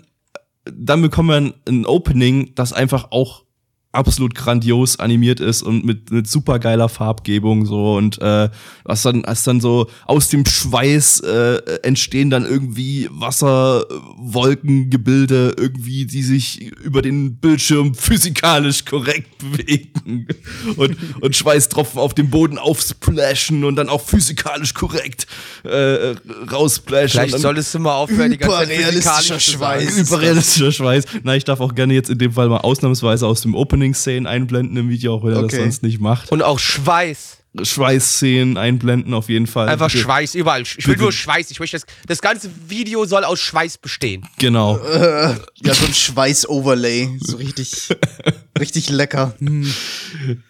dann 0.65 1.03
bekommen 1.03 1.29
wir 1.29 1.55
ein 1.71 1.87
Opening, 1.87 2.55
das 2.55 2.73
einfach 2.73 3.11
auch 3.11 3.45
absolut 3.93 4.35
grandios 4.35 4.99
animiert 4.99 5.39
ist 5.41 5.63
und 5.63 5.85
mit, 5.85 6.11
mit 6.11 6.27
super 6.29 6.59
geiler 6.59 6.89
Farbgebung 6.89 7.67
so 7.67 7.97
und 7.97 8.21
äh, 8.21 8.49
was 8.85 9.03
dann 9.03 9.25
als 9.25 9.45
dann 9.45 9.61
so 9.61 9.89
aus 10.07 10.29
dem 10.29 10.45
Schweiß 10.45 11.21
äh, 11.21 11.61
entstehen 11.83 12.31
dann 12.31 12.45
irgendwie 12.45 13.09
Wasserwolkengebilde 13.11 15.55
irgendwie 15.57 16.07
die 16.07 16.23
sich 16.23 16.73
über 16.83 17.03
den 17.03 17.37
Bildschirm 17.37 17.95
physikalisch 17.95 18.85
korrekt 18.85 19.39
bewegen 19.39 20.27
und 20.77 20.97
und 21.21 21.37
Schweißtropfen 21.37 22.01
auf 22.01 22.15
dem 22.15 22.31
Boden 22.31 22.59
aufsplashen 22.59 23.63
und 23.65 23.77
dann 23.77 23.89
auch 23.89 24.03
physikalisch 24.03 24.75
korrekt 24.75 25.29
äh, 25.65 26.15
raussplashen 26.51 27.21
Vielleicht 27.21 27.39
solltest 27.39 27.75
du 27.75 27.79
mal 27.79 27.95
aufhören, 27.95 28.31
die 28.31 28.39
ganze 28.39 29.01
Zeit. 29.01 29.41
Schweiß. 29.41 29.99
Überrealistischer 29.99 30.73
Schweiß. 30.73 31.05
Na, 31.23 31.37
ich 31.37 31.45
darf 31.45 31.61
auch 31.61 31.75
gerne 31.75 31.95
jetzt 31.95 32.11
in 32.11 32.19
dem 32.19 32.33
Fall 32.33 32.49
mal 32.49 32.59
ausnahmsweise 32.59 33.27
aus 33.27 33.43
dem 33.43 33.55
Opening-Szenen 33.83 34.27
einblenden 34.27 34.77
im 34.77 34.89
Video, 34.89 35.15
auch 35.15 35.25
wenn 35.25 35.33
er 35.33 35.39
Okay. 35.39 35.49
das 35.57 35.61
sonst 35.61 35.83
nicht 35.83 36.01
macht. 36.01 36.31
Und 36.33 36.43
auch 36.43 36.59
Schweiß. 36.59 37.37
Schweißszenen 37.63 38.57
einblenden 38.57 39.15
auf 39.15 39.29
jeden 39.29 39.47
Fall. 39.47 39.69
Einfach 39.69 39.91
Bitte. 39.91 40.03
Schweiß, 40.05 40.35
überall. 40.35 40.63
Ich 40.63 40.77
will 40.87 40.95
Bitte. 40.95 41.03
nur 41.05 41.13
Schweiß. 41.13 41.51
Ich 41.51 41.59
möchte 41.61 41.77
das, 41.77 41.87
das 42.07 42.21
ganze 42.21 42.51
Video 42.69 43.05
soll 43.07 43.25
aus 43.25 43.41
Schweiß 43.41 43.79
bestehen. 43.79 44.23
Genau. 44.39 44.79
Ja, 44.79 45.75
so 45.75 45.87
ein 45.87 45.95
Schweiß-Overlay. 45.95 47.09
So 47.21 47.37
richtig, 47.39 47.89
richtig 48.61 48.91
lecker. 48.91 49.35
Hm. 49.39 49.73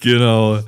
Genau. 0.00 0.58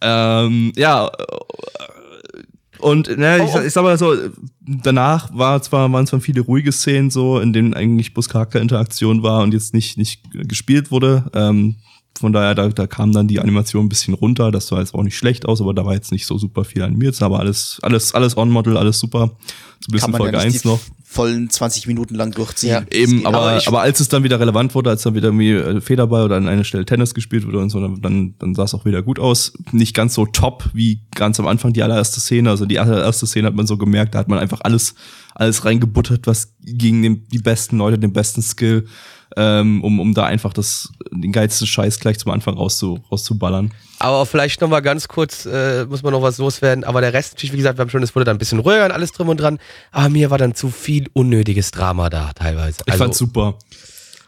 Ähm, 0.00 0.72
ja. 0.76 1.06
äh, 1.08 2.78
Und 2.78 3.16
ne, 3.16 3.38
ich, 3.38 3.42
Oh, 3.54 3.58
oh. 3.58 3.60
ich 3.66 3.72
sag 3.72 3.82
mal 3.82 3.98
so, 3.98 4.14
danach 4.60 5.30
war 5.36 5.60
zwar, 5.62 5.90
waren 5.90 6.06
zwar 6.06 6.20
viele 6.20 6.42
ruhige 6.42 6.70
Szenen 6.70 7.10
so, 7.10 7.40
in 7.40 7.52
denen 7.52 7.74
eigentlich 7.74 8.12
bloß 8.14 8.28
Charakterinteraktion 8.28 9.22
war 9.22 9.42
und 9.42 9.52
jetzt 9.54 9.74
nicht, 9.74 9.96
nicht 9.96 10.22
gespielt 10.32 10.90
wurde. 10.92 11.24
Ähm, 11.34 11.76
von 12.18 12.32
daher, 12.32 12.54
da, 12.54 12.68
da 12.68 12.86
kam 12.86 13.12
dann 13.12 13.28
die 13.28 13.38
Animation 13.40 13.86
ein 13.86 13.88
bisschen 13.88 14.14
runter. 14.14 14.50
Das 14.50 14.66
sah 14.66 14.78
jetzt 14.80 14.94
auch 14.94 15.02
nicht 15.02 15.16
schlecht 15.16 15.46
aus, 15.46 15.60
aber 15.60 15.72
da 15.74 15.84
war 15.84 15.94
jetzt 15.94 16.10
nicht 16.12 16.26
so 16.26 16.36
super 16.38 16.64
viel 16.64 16.82
animiert. 16.82 17.14
Es 17.14 17.20
war 17.20 17.26
Aber 17.26 17.38
alles, 17.40 17.78
alles, 17.82 18.14
alles 18.14 18.36
on-model, 18.36 18.76
alles 18.76 18.98
super. 18.98 19.30
So 19.80 19.90
ein 19.90 19.92
bisschen 19.92 20.00
Kann 20.00 20.10
man 20.12 20.18
Folge 20.22 20.36
ja 20.38 20.44
nicht 20.44 20.54
1 20.54 20.62
die 20.62 20.68
noch. 20.68 20.80
vollen 21.04 21.48
20 21.48 21.86
Minuten 21.86 22.16
lang 22.16 22.32
durchziehen. 22.32 22.70
Ja. 22.70 22.82
Eben, 22.90 23.24
aber, 23.24 23.38
Aber 23.38 23.66
aber, 23.66 23.80
als 23.82 24.00
es 24.00 24.08
dann 24.08 24.24
wieder 24.24 24.40
relevant 24.40 24.74
wurde, 24.74 24.90
als 24.90 25.02
dann 25.02 25.14
wieder 25.14 25.28
irgendwie 25.28 25.52
äh, 25.52 25.80
Federball 25.80 26.24
oder 26.24 26.36
an 26.36 26.48
einer 26.48 26.64
Stelle 26.64 26.84
Tennis 26.84 27.14
gespielt 27.14 27.46
wurde 27.46 27.60
und 27.60 27.70
so, 27.70 27.80
dann, 27.80 28.00
dann, 28.00 28.34
dann 28.40 28.54
sah 28.56 28.64
es 28.64 28.74
auch 28.74 28.84
wieder 28.84 29.02
gut 29.02 29.20
aus. 29.20 29.52
Nicht 29.70 29.94
ganz 29.94 30.14
so 30.14 30.26
top 30.26 30.68
wie 30.72 31.02
ganz 31.14 31.38
am 31.38 31.46
Anfang 31.46 31.72
die 31.72 31.82
allererste 31.84 32.18
Szene. 32.20 32.50
Also 32.50 32.66
die 32.66 32.80
allererste 32.80 33.26
Szene 33.28 33.46
hat 33.46 33.54
man 33.54 33.68
so 33.68 33.76
gemerkt, 33.76 34.14
da 34.16 34.18
hat 34.18 34.28
man 34.28 34.40
einfach 34.40 34.62
alles, 34.62 34.96
alles 35.36 35.64
reingebuttert, 35.64 36.26
was 36.26 36.54
gegen 36.60 37.02
den, 37.02 37.28
die 37.28 37.38
besten 37.38 37.78
Leute, 37.78 37.98
den 37.98 38.12
besten 38.12 38.42
Skill, 38.42 38.86
ähm, 39.36 39.82
um, 39.84 40.00
um 40.00 40.14
da 40.14 40.24
einfach 40.24 40.52
das, 40.52 40.90
den 41.10 41.32
geilsten 41.32 41.66
Scheiß 41.66 42.00
gleich 42.00 42.18
zum 42.18 42.32
Anfang 42.32 42.54
rauszu, 42.54 43.00
rauszuballern. 43.10 43.72
Aber 43.98 44.26
vielleicht 44.26 44.60
noch 44.60 44.68
mal 44.68 44.80
ganz 44.80 45.08
kurz, 45.08 45.44
äh, 45.46 45.84
muss 45.86 46.02
man 46.02 46.12
noch 46.12 46.22
was 46.22 46.38
loswerden. 46.38 46.84
Aber 46.84 47.00
der 47.00 47.12
Rest, 47.12 47.34
natürlich, 47.34 47.52
wie 47.52 47.56
gesagt, 47.58 47.78
wir 47.78 47.82
haben 47.82 47.90
schon, 47.90 48.02
es 48.02 48.14
wurde 48.14 48.24
dann 48.24 48.36
ein 48.36 48.38
bisschen 48.38 48.60
ruhiger 48.60 48.84
und 48.84 48.92
alles 48.92 49.12
drum 49.12 49.28
und 49.28 49.38
dran. 49.40 49.58
Aber 49.92 50.08
mir 50.08 50.30
war 50.30 50.38
dann 50.38 50.54
zu 50.54 50.70
viel 50.70 51.08
unnötiges 51.12 51.70
Drama 51.70 52.08
da 52.10 52.32
teilweise. 52.32 52.78
Ich 52.86 52.92
Also, 52.92 53.04
fand's 53.04 53.18
super. 53.18 53.54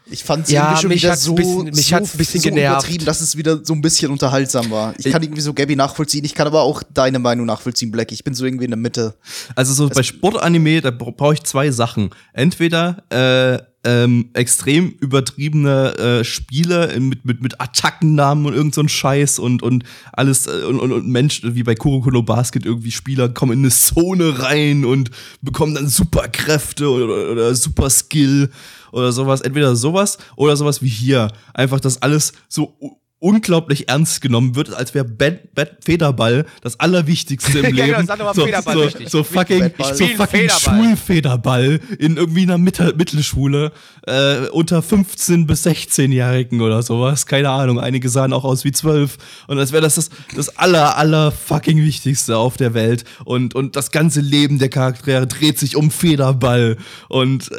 Ich 0.05 0.23
fand 0.23 0.45
es 0.45 0.51
Ja, 0.51 0.63
irgendwie 0.63 0.81
schon 0.81 0.89
mich 0.89 1.03
wieder 1.03 1.15
so, 1.15 1.31
ein 1.31 1.35
bisschen- 1.35 1.63
mich 1.65 1.87
so, 1.87 1.95
hat's 1.95 2.13
ein 2.13 2.17
bisschen 2.17 2.41
so 2.41 2.49
genervt. 2.49 2.79
übertrieben, 2.85 3.05
dass 3.05 3.21
es 3.21 3.37
wieder 3.37 3.63
so 3.63 3.73
ein 3.73 3.81
bisschen 3.81 4.11
unterhaltsam 4.11 4.69
war. 4.69 4.93
Ich, 4.97 5.09
kann 5.09 5.21
irgendwie 5.23 5.41
so 5.41 5.53
Gabby 5.53 5.75
nachvollziehen, 5.75 6.25
ich 6.25 6.33
kann 6.35 6.47
aber 6.47 6.61
auch 6.63 6.83
deine 6.93 7.19
Meinung 7.19 7.45
nachvollziehen, 7.45 7.91
Black. 7.91 8.11
Ich 8.11 8.23
bin 8.23 8.33
so 8.33 8.43
irgendwie 8.45 8.65
in 8.65 8.71
der 8.71 8.77
Mitte. 8.77 9.15
Also 9.55 9.73
so 9.73 9.87
bei 9.89 10.03
Sportanime, 10.03 10.81
da 10.81 10.91
bra- 10.91 11.11
brauche 11.15 11.35
ich 11.35 11.43
zwei 11.43 11.71
Sachen. 11.71 12.09
Entweder 12.33 13.03
äh, 13.09 13.63
ähm, 13.83 14.29
extrem 14.33 14.89
übertriebene 14.99 15.95
äh, 15.97 16.23
Spiele 16.23 16.99
mit, 16.99 17.25
mit, 17.25 17.41
mit 17.41 17.59
Attackennamen 17.61 18.45
und 18.45 18.53
irgend 18.53 18.75
so 18.75 18.81
ein 18.81 18.89
Scheiß 18.89 19.39
und, 19.39 19.63
und 19.63 19.83
alles 20.13 20.45
äh, 20.45 20.63
und, 20.67 20.79
und, 20.79 20.91
und 20.91 21.07
Mensch, 21.07 21.41
wie 21.43 21.63
bei 21.63 21.73
Kurokuro 21.75 22.21
Basket, 22.21 22.65
irgendwie 22.65 22.91
Spieler 22.91 23.29
kommen 23.29 23.53
in 23.53 23.59
eine 23.59 23.69
Zone 23.69 24.39
rein 24.39 24.83
und 24.85 25.09
bekommen 25.41 25.73
dann 25.75 25.87
Superkräfte 25.87 26.89
oder, 26.89 27.05
oder, 27.05 27.31
oder 27.31 27.55
Super 27.55 27.89
Skill 27.89 28.49
oder 28.91 29.11
sowas. 29.11 29.41
Entweder 29.41 29.75
sowas 29.75 30.17
oder 30.35 30.55
sowas 30.55 30.81
wie 30.81 30.89
hier. 30.89 31.31
Einfach, 31.53 31.79
dass 31.79 32.01
alles 32.01 32.33
so 32.47 32.75
unglaublich 33.21 33.87
ernst 33.87 34.19
genommen 34.21 34.55
wird, 34.55 34.73
als 34.73 34.95
wäre 34.95 35.05
Bad, 35.05 35.53
Bad 35.53 35.77
Federball 35.85 36.45
das 36.61 36.79
Allerwichtigste 36.79 37.59
im 37.59 37.75
Ja, 37.75 37.85
Leben. 37.85 38.07
genau, 38.07 38.23
mal 38.25 38.33
so, 38.33 38.47
so, 38.47 39.07
so 39.07 39.23
fucking, 39.23 39.71
so 39.77 40.05
fucking 40.07 40.49
Federball. 40.49 40.59
Schulfederball 40.59 41.79
in 41.99 42.17
irgendwie 42.17 42.41
einer 42.43 42.57
Mittel 42.57 42.93
Mittelschule 42.95 43.71
äh, 44.07 44.47
unter 44.47 44.79
15- 44.79 45.45
bis 45.45 45.65
16-Jährigen 45.65 46.61
oder 46.61 46.81
sowas. 46.81 47.27
Keine 47.27 47.49
Ahnung. 47.51 47.79
Einige 47.79 48.09
sahen 48.09 48.33
auch 48.33 48.43
aus 48.43 48.65
wie 48.65 48.71
12. 48.71 49.17
Und 49.47 49.59
als 49.59 49.71
wäre 49.71 49.83
das, 49.83 49.95
das 49.95 50.09
das 50.35 50.57
aller, 50.57 50.97
aller 50.97 51.31
fucking 51.31 51.77
Wichtigste 51.77 52.37
auf 52.37 52.57
der 52.57 52.73
Welt. 52.73 53.03
Und, 53.23 53.53
und 53.53 53.75
das 53.75 53.91
ganze 53.91 54.21
Leben 54.21 54.57
der 54.57 54.69
Charaktere 54.69 55.27
dreht 55.27 55.59
sich 55.59 55.75
um 55.75 55.91
Federball. 55.91 56.77
Und, 57.07 57.49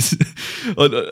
und 0.76 0.92
äh, 0.94 1.02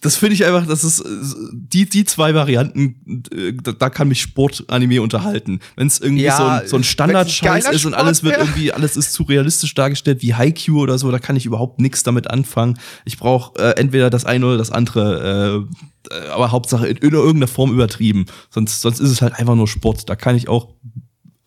das 0.00 0.16
finde 0.16 0.34
ich 0.34 0.44
einfach, 0.44 0.66
das 0.66 0.84
ist 0.84 1.00
äh, 1.00 1.08
die, 1.52 1.88
die 1.88 2.04
zwei 2.04 2.34
Varianten, 2.34 3.24
äh, 3.32 3.52
da, 3.52 3.72
da 3.72 3.90
kann 3.90 4.08
mich 4.08 4.20
Sportanime 4.20 5.02
unterhalten. 5.02 5.60
Wenn 5.76 5.86
es 5.86 6.00
irgendwie 6.00 6.24
Ja, 6.24 6.36
so 6.36 6.44
ein, 6.44 6.68
so 6.68 6.76
ein 6.76 6.84
Standardscheiß 6.84 7.64
ist 7.70 7.84
und 7.84 7.92
Sport 7.92 8.04
alles 8.06 8.22
wird 8.22 8.36
wär. 8.36 8.44
irgendwie, 8.44 8.72
alles 8.72 8.96
ist 8.96 9.12
zu 9.12 9.24
realistisch 9.24 9.74
dargestellt 9.74 10.22
wie 10.22 10.34
Haikyuu 10.34 10.80
oder 10.80 10.98
so, 10.98 11.10
da 11.10 11.18
kann 11.18 11.36
ich 11.36 11.46
überhaupt 11.46 11.80
nichts 11.80 12.02
damit 12.02 12.30
anfangen. 12.30 12.78
Ich 13.04 13.18
brauche 13.18 13.58
äh, 13.58 13.78
entweder 13.78 14.10
das 14.10 14.24
eine 14.24 14.46
oder 14.46 14.58
das 14.58 14.70
andere, 14.70 15.66
äh, 16.10 16.14
äh, 16.14 16.28
aber 16.28 16.52
Hauptsache 16.52 16.86
in, 16.86 16.96
in 16.98 17.12
irgendeiner 17.12 17.48
Form 17.48 17.72
übertrieben. 17.72 18.26
Sonst, 18.50 18.80
sonst 18.80 19.00
ist 19.00 19.10
es 19.10 19.22
halt 19.22 19.34
einfach 19.34 19.54
nur 19.54 19.68
Sport. 19.68 20.08
Da 20.08 20.16
kann 20.16 20.36
ich 20.36 20.48
auch 20.48 20.74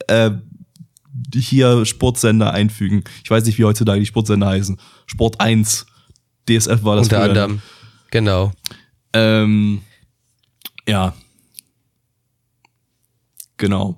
äh, 0.07 0.31
hier 1.33 1.85
Sportsender 1.85 2.53
einfügen. 2.53 3.03
Ich 3.23 3.29
weiß 3.31 3.45
nicht, 3.45 3.57
wie 3.57 3.63
heutzutage 3.63 3.99
die 3.99 4.05
Sportsender 4.05 4.47
heißen. 4.47 4.77
Sport 5.05 5.39
1. 5.39 5.85
DSF 6.49 6.83
war 6.83 6.95
das 6.95 7.05
unter 7.05 7.17
früher. 7.17 7.29
anderem. 7.29 7.61
Genau. 8.11 8.51
Ähm, 9.13 9.81
ja. 10.87 11.13
Genau. 13.57 13.97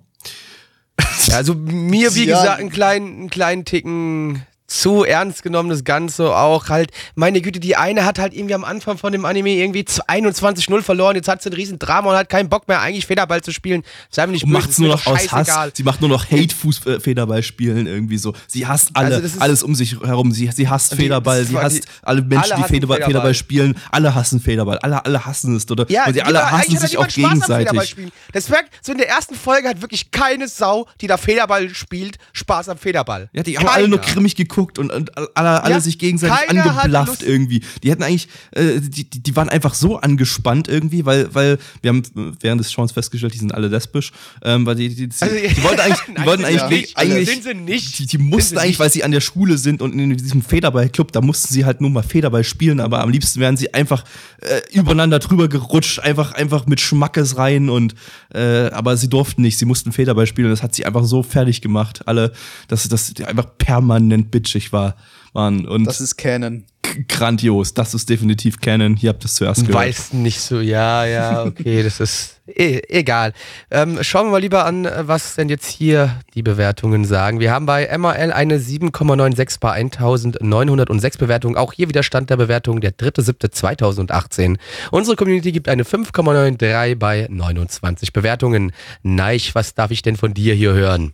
Also 1.32 1.54
mir, 1.56 2.14
wie 2.16 2.26
Ja. 2.26 2.40
gesagt, 2.42 2.60
einen 2.60 2.70
kleinen, 2.70 3.08
einen 3.20 3.30
kleinen 3.30 3.66
Ticken 3.66 4.46
zu 4.80 5.04
ernst 5.04 5.44
genommen, 5.44 5.70
das 5.70 5.84
Ganze 5.84 6.36
auch 6.36 6.70
halt. 6.70 6.92
Meine 7.16 7.42
Güte, 7.42 7.60
die 7.60 7.76
eine 7.76 8.06
hat 8.06 8.18
halt 8.20 8.34
irgendwie 8.34 8.56
am 8.56 8.64
Anfang 8.64 8.98
von 8.98 9.12
dem 9.12 9.26
Anime 9.26 9.52
irgendwie 9.52 9.82
21-0 9.84 10.82
verloren. 10.82 11.16
Jetzt 11.16 11.28
hat 11.28 11.42
sie 11.44 11.50
ein 11.50 11.54
riesen 11.54 11.78
Drama 11.80 12.12
und 12.12 12.16
hat 12.18 12.30
keinen 12.30 12.50
Bock 12.50 12.68
mehr, 12.68 12.82
eigentlich 12.82 13.06
Federball 13.06 13.42
zu 13.42 13.52
spielen. 13.52 13.84
Sei 14.10 14.26
mir 14.26 14.34
nicht 14.34 14.46
böse, 14.46 14.54
macht's 14.54 14.78
nur 14.80 14.90
noch 14.90 15.06
aus 15.06 15.32
Hass. 15.32 15.72
Sie 15.76 15.84
macht 15.84 16.02
nur 16.02 16.10
noch 16.10 16.26
Hate-Fuß-Federball 16.30 17.44
spielen 17.44 17.86
irgendwie 17.88 18.18
so. 18.18 18.34
Sie 18.48 18.66
hasst 18.66 18.90
alle, 18.94 19.16
Also 19.18 19.40
alles 19.40 19.64
um 19.64 19.76
sich 19.76 20.00
herum. 20.02 20.32
Sie, 20.32 20.50
sie 20.54 20.68
hasst 20.68 20.94
Die- 20.94 20.96
Federball. 20.98 21.44
Sie 21.46 21.58
hasst 21.58 21.86
alle 22.02 22.22
Menschen, 22.22 22.52
alle 22.54 22.64
die 22.64 22.68
Federball, 22.68 23.02
Federball. 23.04 23.34
Spielen. 23.34 23.76
Alle 23.92 24.16
hassen 24.16 24.40
Federball. 24.40 24.80
Alle, 24.80 25.06
alle 25.06 25.26
hassen 25.26 25.56
es, 25.56 25.70
oder? 25.70 25.86
Ja, 25.90 26.06
Und 26.08 26.14
sie 26.14 26.22
alle 26.24 26.42
aber 26.44 26.58
hassen 26.58 26.78
sich 26.78 26.98
auch 26.98 27.10
Spaß 27.10 27.24
am 27.24 27.30
gegenseitig. 27.32 27.96
Das 28.32 28.50
merkt, 28.50 28.70
so 28.82 28.92
in 28.92 28.98
der 28.98 29.10
ersten 29.10 29.36
Folge 29.36 29.68
hat 29.70 29.82
wirklich 29.82 30.12
keine 30.12 30.48
Sau, 30.48 30.88
die 31.02 31.08
da 31.08 31.18
Federball 31.18 31.70
spielt, 31.70 32.18
Spaß 32.34 32.70
am 32.70 32.78
Federball. 32.78 33.30
Ja, 33.34 33.44
die 33.44 33.58
haben 33.58 33.68
alle 33.68 33.88
nur 33.88 34.00
grimmig 34.00 34.36
geguckt 34.36 34.63
und, 34.80 34.92
und 34.92 35.18
alle, 35.38 35.64
alle 35.64 35.74
Ja, 35.74 35.80
sich 35.80 36.00
gegenseitig 36.00 36.50
angeblafft 36.50 37.24
irgendwie. 37.24 37.62
Die 37.84 37.92
hatten 37.92 38.04
eigentlich, 38.04 38.28
äh, 38.52 38.80
die, 38.80 39.06
die 39.10 39.36
waren 39.36 39.50
einfach 39.50 39.74
so 39.74 39.98
angespannt 39.98 40.68
irgendwie, 40.68 41.06
weil, 41.06 41.34
weil 41.34 41.58
wir 41.82 41.90
haben 41.90 42.04
während 42.42 42.60
des 42.60 42.72
Schauens 42.72 42.92
festgestellt, 42.92 43.34
die 43.34 43.40
sind 43.40 43.54
alle 43.54 43.68
lesbisch, 43.68 44.12
ähm, 44.44 44.66
weil 44.66 44.76
die, 44.76 44.90
die, 44.90 45.08
die, 45.08 45.16
Also, 45.20 45.36
die 45.36 45.64
wollten 45.64 45.80
eigentlich, 45.82 46.00
die 46.18 46.26
wollten 46.26 46.46
eigentlich, 46.46 46.70
nicht. 46.70 46.98
eigentlich 46.98 47.30
Sind 47.30 47.44
sie 47.44 47.54
nicht. 47.54 48.00
Die, 48.00 48.06
die 48.06 48.18
mussten 48.18 48.58
eigentlich, 48.58 48.72
nicht. 48.72 48.80
weil 48.80 48.92
sie 48.92 49.04
an 49.04 49.12
der 49.12 49.22
Schule 49.22 49.58
sind 49.58 49.82
und 49.82 49.94
in 49.94 50.16
diesem 50.18 50.42
Federballclub, 50.42 51.12
da 51.12 51.22
mussten 51.22 51.54
sie 51.54 51.66
halt 51.66 51.82
nur 51.82 51.90
mal 51.90 52.04
Federball 52.04 52.44
spielen, 52.44 52.80
aber 52.80 53.02
am 53.02 53.10
liebsten 53.10 53.40
wären 53.40 53.58
sie 53.58 53.74
einfach 53.74 54.04
äh, 54.42 54.62
übereinander 54.72 55.20
drüber 55.20 55.48
gerutscht, 55.48 56.00
einfach, 56.00 56.34
einfach 56.34 56.66
mit 56.66 56.80
Schmackes 56.80 57.38
rein 57.38 57.70
und, 57.70 57.96
äh, 58.34 58.68
aber 58.72 58.98
sie 58.98 59.10
durften 59.10 59.42
nicht, 59.42 59.58
sie 59.58 59.66
mussten 59.66 59.92
Federball 59.92 60.28
spielen 60.28 60.48
und 60.48 60.52
das 60.52 60.64
hat 60.64 60.76
sie 60.76 60.86
einfach 60.86 61.04
so 61.04 61.24
fertig 61.24 61.62
gemacht, 61.62 62.08
alle, 62.08 62.34
dass, 62.68 62.88
die 63.14 63.26
einfach 63.26 63.48
permanent 63.58 64.32
bitchig 64.54 64.74
war, 64.74 64.96
waren 65.34 65.68
und 65.68 65.86
Das 65.86 66.02
ist 66.02 66.18
Canon. 66.18 66.66
grandios, 67.08 67.74
das 67.74 67.94
ist 67.94 68.10
definitiv 68.10 68.60
Canon, 68.62 68.96
hier 68.96 69.10
habt 69.10 69.24
ihr 69.24 69.26
es 69.26 69.36
zuerst 69.36 69.62
gehört. 69.62 69.88
Weiß 69.88 70.14
nicht 70.14 70.40
so, 70.40 70.60
ja, 70.60 71.06
ja, 71.06 71.44
okay, 71.44 71.82
das 71.82 72.00
ist 72.00 72.42
e 72.46 72.82
egal. 72.88 73.34
Ähm, 73.72 73.98
schauen 74.02 74.28
wir 74.28 74.32
mal 74.32 74.42
lieber 74.42 74.66
an, 74.66 74.88
was 75.00 75.36
denn 75.36 75.50
jetzt 75.50 75.68
hier 75.68 76.20
die 76.36 76.44
Bewertungen 76.44 77.06
sagen. 77.06 77.40
Wir 77.40 77.52
haben 77.52 77.66
bei 77.66 77.98
MRL 77.98 78.32
eine 78.32 78.60
7,96 78.60 79.60
bei 79.60 79.72
1906 79.72 81.18
Bewertungen. 81.18 81.56
Auch 81.58 81.74
hier 81.74 81.90
wieder 81.90 82.04
Stand 82.04 82.30
der 82.30 82.38
Bewertung 82.38 82.82
der 82.82 82.92
3.7.2018. 82.92 84.58
Unsere 84.92 85.16
Community 85.16 85.52
gibt 85.52 85.70
eine 85.70 85.84
5,93 85.84 86.96
bei 86.96 87.28
29 87.30 88.14
Bewertungen. 88.14 88.72
Neich, 89.02 89.56
was 89.56 89.74
darf 89.74 89.90
ich 89.92 90.02
denn 90.02 90.18
von 90.18 90.34
dir 90.34 90.54
hier 90.54 90.74
hören? 90.74 91.14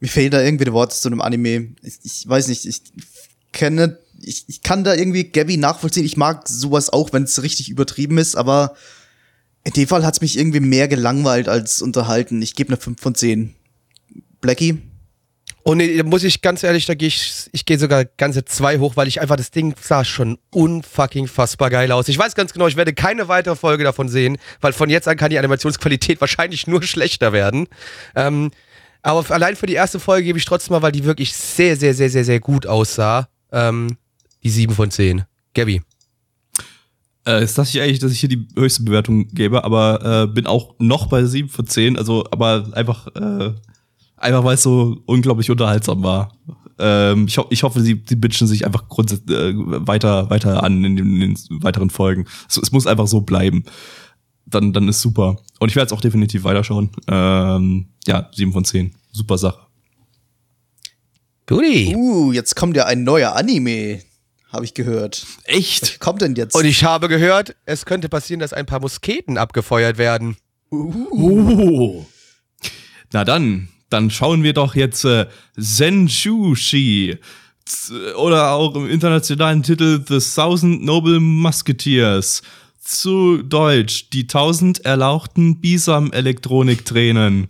Mir 0.00 0.08
fehlen 0.08 0.30
da 0.30 0.42
irgendwie 0.42 0.64
die 0.64 0.72
Worte 0.72 0.96
zu 0.96 1.08
einem 1.08 1.20
Anime. 1.20 1.74
Ich, 1.82 1.98
ich 2.02 2.28
weiß 2.28 2.48
nicht, 2.48 2.66
ich 2.66 2.82
kenne, 3.52 3.98
ich, 4.20 4.44
ich 4.48 4.62
kann 4.62 4.84
da 4.84 4.94
irgendwie 4.94 5.24
Gabby 5.24 5.56
nachvollziehen. 5.56 6.06
Ich 6.06 6.16
mag 6.16 6.48
sowas 6.48 6.90
auch, 6.90 7.12
wenn 7.12 7.24
es 7.24 7.42
richtig 7.42 7.68
übertrieben 7.68 8.18
ist, 8.18 8.34
aber 8.34 8.74
in 9.62 9.72
dem 9.72 9.86
Fall 9.86 10.04
hat 10.04 10.14
es 10.14 10.20
mich 10.20 10.38
irgendwie 10.38 10.60
mehr 10.60 10.88
gelangweilt 10.88 11.48
als 11.48 11.82
unterhalten. 11.82 12.40
Ich 12.40 12.54
gebe 12.54 12.70
eine 12.70 12.76
5 12.78 13.00
von 13.00 13.14
10. 13.14 13.54
Blackie? 14.40 14.80
Und 15.62 15.76
nee, 15.76 15.94
da 15.96 16.04
muss 16.04 16.24
ich 16.24 16.40
ganz 16.40 16.62
ehrlich, 16.62 16.86
da 16.86 16.94
gehe 16.94 17.08
ich, 17.08 17.50
ich 17.52 17.66
gehe 17.66 17.78
sogar 17.78 18.06
ganze 18.06 18.44
zwei 18.46 18.78
hoch, 18.78 18.96
weil 18.96 19.08
ich 19.08 19.20
einfach 19.20 19.36
das 19.36 19.50
Ding 19.50 19.74
sah 19.80 20.04
schon 20.04 20.38
unfucking 20.50 21.26
fassbar 21.26 21.68
geil 21.68 21.92
aus. 21.92 22.08
Ich 22.08 22.16
weiß 22.16 22.34
ganz 22.34 22.54
genau, 22.54 22.66
ich 22.66 22.76
werde 22.76 22.94
keine 22.94 23.28
weitere 23.28 23.56
Folge 23.56 23.84
davon 23.84 24.08
sehen, 24.08 24.38
weil 24.62 24.72
von 24.72 24.88
jetzt 24.88 25.06
an 25.06 25.18
kann 25.18 25.30
die 25.30 25.38
Animationsqualität 25.38 26.20
wahrscheinlich 26.20 26.66
nur 26.66 26.82
schlechter 26.82 27.32
werden. 27.32 27.68
Ähm, 28.16 28.50
aber 29.02 29.30
allein 29.30 29.56
für 29.56 29.66
die 29.66 29.74
erste 29.74 30.00
Folge 30.00 30.24
gebe 30.24 30.38
ich 30.38 30.44
trotzdem 30.44 30.74
mal, 30.74 30.82
weil 30.82 30.92
die 30.92 31.04
wirklich 31.04 31.34
sehr, 31.34 31.76
sehr, 31.76 31.94
sehr, 31.94 32.10
sehr, 32.10 32.24
sehr 32.24 32.40
gut 32.40 32.66
aussah, 32.66 33.28
ähm, 33.52 33.96
die 34.42 34.50
7 34.50 34.74
von 34.74 34.90
10. 34.90 35.24
Gabby. 35.54 35.82
Äh, 37.26 37.40
jetzt 37.40 37.58
dachte 37.58 37.70
ich 37.70 37.80
eigentlich, 37.82 37.98
dass 37.98 38.12
ich 38.12 38.20
hier 38.20 38.28
die 38.28 38.48
höchste 38.56 38.82
Bewertung 38.82 39.28
gebe, 39.28 39.64
aber 39.64 40.24
äh, 40.24 40.26
bin 40.26 40.46
auch 40.46 40.74
noch 40.78 41.06
bei 41.06 41.24
7 41.24 41.48
von 41.48 41.66
10, 41.66 41.98
also 41.98 42.24
aber 42.30 42.68
einfach, 42.72 43.08
äh, 43.08 43.52
einfach 44.16 44.44
weil 44.44 44.54
es 44.54 44.62
so 44.62 45.02
unglaublich 45.06 45.50
unterhaltsam 45.50 46.02
war. 46.02 46.32
Ähm, 46.78 47.26
ich, 47.28 47.36
ho 47.36 47.46
ich 47.50 47.62
hoffe, 47.62 47.80
sie, 47.80 48.02
sie 48.06 48.16
bitchen 48.16 48.46
sich 48.46 48.64
einfach 48.64 48.88
grundsätzlich 48.88 49.36
äh, 49.36 49.52
weiter, 49.54 50.30
weiter 50.30 50.62
an 50.62 50.82
in 50.82 50.96
den, 50.96 51.20
in 51.20 51.34
den 51.34 51.62
weiteren 51.62 51.90
Folgen. 51.90 52.24
Es, 52.48 52.56
es 52.56 52.72
muss 52.72 52.86
einfach 52.86 53.06
so 53.06 53.20
bleiben. 53.20 53.64
Dann, 54.50 54.72
dann 54.72 54.88
ist 54.88 55.00
super. 55.00 55.36
Und 55.58 55.68
ich 55.68 55.76
werde 55.76 55.86
es 55.86 55.92
auch 55.92 56.00
definitiv 56.00 56.44
weiterschauen. 56.44 56.90
Ähm, 57.08 57.86
ja, 58.06 58.28
7 58.34 58.52
von 58.52 58.64
10. 58.64 58.94
Super 59.12 59.38
Sache. 59.38 59.60
Guti. 61.46 61.94
Uh, 61.96 62.32
jetzt 62.32 62.54
kommt 62.56 62.76
ja 62.76 62.86
ein 62.86 63.02
neuer 63.02 63.34
Anime, 63.34 64.00
habe 64.52 64.64
ich 64.64 64.74
gehört. 64.74 65.26
Echt? 65.44 65.82
Was 65.82 65.98
kommt 65.98 66.22
denn 66.22 66.34
jetzt? 66.36 66.54
Und 66.54 66.64
ich 66.64 66.84
habe 66.84 67.08
gehört, 67.08 67.56
es 67.64 67.84
könnte 67.86 68.08
passieren, 68.08 68.40
dass 68.40 68.52
ein 68.52 68.66
paar 68.66 68.80
Musketen 68.80 69.36
abgefeuert 69.36 69.98
werden. 69.98 70.36
Oh. 70.70 72.06
Na 73.12 73.24
dann, 73.24 73.68
dann 73.88 74.10
schauen 74.10 74.44
wir 74.44 74.52
doch 74.52 74.76
jetzt 74.76 75.04
äh, 75.04 75.26
Senjushi. 75.56 77.18
Z- 77.64 78.14
Oder 78.16 78.52
auch 78.52 78.74
im 78.76 78.88
internationalen 78.88 79.62
Titel 79.64 80.04
The 80.06 80.20
Thousand 80.20 80.84
Noble 80.84 81.18
Musketeers. 81.18 82.42
Zu 82.90 83.44
Deutsch, 83.44 84.10
die 84.10 84.26
tausend 84.26 84.84
erlauchten 84.84 85.60
Bisam-Elektroniktränen. 85.60 87.46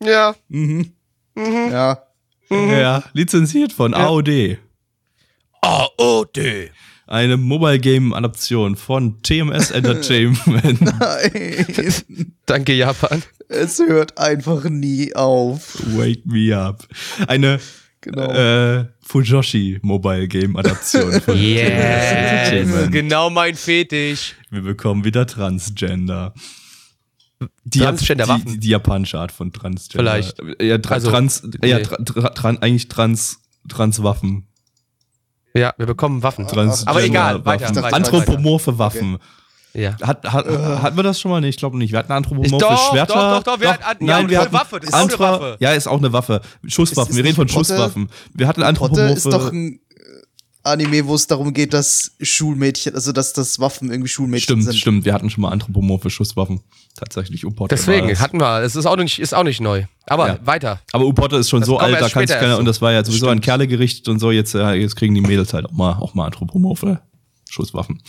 Ja. 0.00 0.34
ja. 0.50 2.02
Ja, 2.50 3.04
lizenziert 3.14 3.72
von 3.72 3.94
AOD. 3.94 4.58
AOD. 5.62 6.70
Eine 7.06 7.38
Mobile 7.38 7.78
Game 7.78 8.12
Adaption 8.12 8.76
von 8.76 9.22
TMS 9.22 9.70
Entertainment. 9.70 10.80
Nein. 11.00 12.34
Danke, 12.44 12.74
Japan. 12.74 13.22
es 13.48 13.78
hört 13.78 14.18
einfach 14.18 14.64
nie 14.64 15.16
auf. 15.16 15.78
Wake 15.96 16.26
me 16.26 16.54
up. 16.54 16.86
Eine 17.28 17.60
Genau. 18.02 18.32
äh, 18.32 18.86
Fujoshi 19.00 19.78
Mobile 19.82 20.26
Game 20.26 20.56
Adaption 20.56 21.20
von 21.20 21.36
Yes, 21.38 22.90
genau 22.90 23.30
mein 23.30 23.54
Fetisch. 23.54 24.34
Wir 24.50 24.62
bekommen 24.62 25.04
wieder 25.04 25.24
Transgender. 25.26 26.34
Die, 27.64 27.78
Transgender 27.78 28.24
die, 28.24 28.30
Waffen. 28.30 28.52
die, 28.54 28.58
die 28.60 28.68
japanische 28.70 29.18
Art 29.18 29.30
von 29.30 29.52
Transgender. 29.52 30.02
Vielleicht. 30.02 30.36
Ja, 30.60 30.78
tra 30.78 30.94
Also, 30.96 31.10
trans, 31.10 31.42
ja 31.64 31.78
nee. 31.78 31.82
tra 31.82 31.96
tra 31.96 32.28
tran 32.30 32.58
eigentlich 32.58 32.88
Trans, 32.88 33.40
Transwaffen. 33.68 34.48
Ja, 35.54 35.72
wir 35.76 35.86
bekommen 35.86 36.22
Waffen. 36.24 36.48
Transgender 36.48 36.90
Aber 36.90 37.04
egal, 37.04 37.44
weiter, 37.44 37.66
Waffen. 37.66 37.82
weiter, 37.82 37.96
Anthropomorphe 37.96 38.78
Waffen. 38.78 39.18
Ja. 39.74 39.96
Hat, 40.02 40.24
hat, 40.30 40.46
hatten 40.46 40.96
wir 40.96 41.02
das 41.02 41.18
schon 41.18 41.30
mal? 41.30 41.40
Nee, 41.40 41.48
ich 41.48 41.56
glaube 41.56 41.78
nicht. 41.78 41.92
Wir 41.92 41.98
hatten 42.00 42.12
anthropomorphe 42.12 42.58
Doch, 42.58 42.90
Schwerter. 42.90 43.14
doch, 43.14 43.36
doch, 43.44 43.54
doch, 43.54 43.60
wir 43.60 43.70
hatten- 43.72 44.04
ja, 44.04 44.14
nein, 44.16 44.24
und 44.24 44.30
wir 44.30 44.40
hatten 44.40 44.52
Waffe, 44.52 44.80
das 44.80 44.90
ist 44.90 44.94
auch 44.94 45.00
eine 45.08 45.18
Waffe. 45.18 45.56
Ja, 45.60 45.72
ist 45.72 45.86
auch 45.86 45.98
eine 45.98 46.12
Waffe. 46.12 46.40
Schusswaffen. 46.66 47.16
Wir 47.16 47.24
reden 47.24 47.36
von 47.36 47.46
Potte- 47.46 47.54
Schusswaffen. 47.70 48.08
Wir 48.34 48.46
hatten 48.48 48.60
Potte 48.60 48.68
anthropomorphe. 48.68 49.12
ist 49.14 49.24
doch 49.26 49.50
ein 49.50 49.80
äh, 49.90 49.98
Anime, 50.62 51.06
wo 51.06 51.14
es 51.14 51.26
darum 51.26 51.54
geht, 51.54 51.72
dass 51.72 52.12
Schulmädchen, 52.20 52.94
also 52.94 53.12
dass 53.12 53.32
das 53.32 53.58
Waffen 53.60 53.90
irgendwie 53.90 54.08
Schulmädchen 54.08 54.42
Stimmt, 54.44 54.64
sind. 54.64 54.76
stimmt. 54.76 55.04
Wir 55.06 55.14
hatten 55.14 55.30
schon 55.30 55.40
mal 55.42 55.48
anthropomorphe 55.50 56.10
Schusswaffen. 56.10 56.60
Tatsächlich. 56.94 57.46
Upotte 57.46 57.60
war 57.60 57.68
Deswegen 57.68 58.08
das. 58.08 58.20
hatten 58.20 58.38
wir, 58.38 58.60
es 58.60 58.76
ist 58.76 58.84
auch 58.84 58.96
nicht, 58.96 59.18
ist 59.18 59.34
auch 59.34 59.42
nicht 59.44 59.62
neu. 59.62 59.84
Aber 60.06 60.28
Ja. 60.28 60.38
weiter. 60.44 60.80
Aber 60.92 61.06
Upotte 61.06 61.36
ist 61.36 61.48
schon 61.48 61.60
Das 61.60 61.66
so 61.66 61.78
alt, 61.78 61.98
da 61.98 62.08
kannst 62.10 62.34
keiner, 62.34 62.58
und 62.58 62.66
das 62.66 62.82
war 62.82 62.92
ja 62.92 63.02
sowieso 63.02 63.26
ein 63.28 63.38
Stimmt. 63.38 63.44
Kerle 63.46 63.66
gerichtet 63.66 64.08
und 64.08 64.18
so, 64.18 64.30
jetzt, 64.30 64.54
äh, 64.54 64.74
jetzt 64.74 64.96
kriegen 64.96 65.14
die 65.14 65.22
Mädels 65.22 65.54
halt 65.54 65.64
auch 65.64 65.72
mal, 65.72 65.94
auch 65.94 66.12
mal 66.14 66.26
anthropomorphe 66.26 67.00
Schusswaffen. 67.48 68.02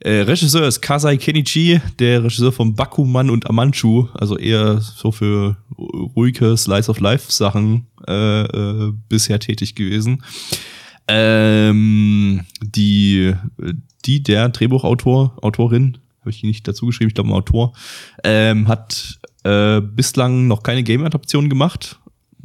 Äh, 0.00 0.20
Regisseur 0.22 0.66
ist 0.66 0.80
Kasai 0.80 1.16
Kenichi, 1.16 1.80
der 1.98 2.24
Regisseur 2.24 2.52
von 2.52 2.74
Bakuman 2.74 3.30
und 3.30 3.48
Amanchu, 3.48 4.08
also 4.14 4.36
eher 4.36 4.80
so 4.80 5.12
für 5.12 5.56
ruhige 5.78 6.56
Slice 6.56 6.90
of 6.90 7.00
Life 7.00 7.32
Sachen 7.32 7.86
äh, 8.06 8.42
äh, 8.42 8.92
bisher 9.08 9.38
tätig 9.38 9.74
gewesen. 9.74 10.22
Ähm, 11.06 12.42
die, 12.60 13.34
die, 14.04 14.22
der 14.22 14.48
Drehbuchautor, 14.48 15.36
Autorin, 15.42 15.98
habe 16.20 16.30
ich 16.30 16.42
nicht 16.42 16.66
dazu 16.66 16.86
geschrieben, 16.86 17.08
ich 17.08 17.14
glaube 17.14 17.32
Autor, 17.32 17.74
ähm, 18.24 18.68
hat 18.68 19.18
äh, 19.44 19.80
bislang 19.80 20.46
noch 20.48 20.62
keine 20.62 20.82
Game-Adaption 20.82 21.48
gemacht. 21.48 22.00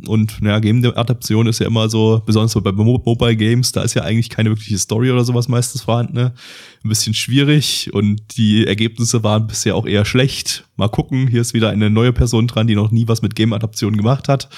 Und 0.07 0.41
naja, 0.41 0.59
Game-Adaption 0.59 1.47
ist 1.47 1.59
ja 1.59 1.67
immer 1.67 1.89
so, 1.89 2.21
besonders 2.25 2.51
so 2.51 2.61
bei 2.61 2.71
Mo 2.71 3.01
Mobile 3.05 3.35
Games, 3.35 3.71
da 3.71 3.81
ist 3.81 3.93
ja 3.93 4.03
eigentlich 4.03 4.29
keine 4.29 4.49
wirkliche 4.49 4.77
Story 4.77 5.11
oder 5.11 5.23
sowas 5.23 5.47
meistens 5.47 5.81
vorhanden. 5.81 6.13
Ne? 6.13 6.33
Ein 6.83 6.89
bisschen 6.89 7.13
schwierig 7.13 7.89
und 7.93 8.21
die 8.37 8.65
Ergebnisse 8.65 9.23
waren 9.23 9.47
bisher 9.47 9.75
auch 9.75 9.85
eher 9.85 10.05
schlecht. 10.05 10.65
Mal 10.75 10.89
gucken, 10.89 11.27
hier 11.27 11.41
ist 11.41 11.53
wieder 11.53 11.69
eine 11.69 11.89
neue 11.89 12.13
Person 12.13 12.47
dran, 12.47 12.67
die 12.67 12.75
noch 12.75 12.91
nie 12.91 13.07
was 13.07 13.21
mit 13.21 13.35
Game-Adaption 13.35 13.97
gemacht 13.97 14.29
hat. 14.29 14.49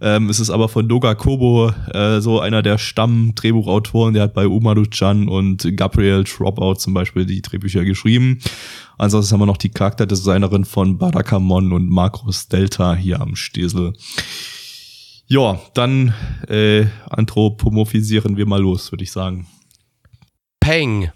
Ähm, 0.00 0.28
es 0.28 0.40
ist 0.40 0.50
aber 0.50 0.68
von 0.68 0.88
Doga 0.88 1.14
Kobo, 1.14 1.72
äh, 1.92 2.20
so 2.20 2.40
einer 2.40 2.62
der 2.62 2.78
Stamm-Drehbuchautoren, 2.78 4.14
der 4.14 4.24
hat 4.24 4.34
bei 4.34 4.46
Umaru-chan 4.46 5.28
und 5.28 5.76
Gabriel 5.76 6.24
Dropout 6.24 6.76
zum 6.76 6.94
Beispiel 6.94 7.24
die 7.24 7.42
Drehbücher 7.42 7.84
geschrieben. 7.84 8.38
Ansonsten 8.98 9.32
haben 9.32 9.40
wir 9.40 9.46
noch 9.46 9.56
die 9.56 9.70
Charakterdesignerin 9.70 10.64
von 10.64 10.98
Barakamon 10.98 11.72
und 11.72 11.88
Marcos 11.88 12.48
Delta 12.48 12.94
hier 12.94 13.20
am 13.20 13.34
Stesel. 13.36 13.94
Ja, 15.26 15.58
dann 15.74 16.14
äh, 16.48 16.86
anthropomorphisieren 17.08 18.36
wir 18.36 18.46
mal 18.46 18.60
los, 18.60 18.92
würde 18.92 19.04
ich 19.04 19.12
sagen. 19.12 19.46
Peng. 20.60 21.10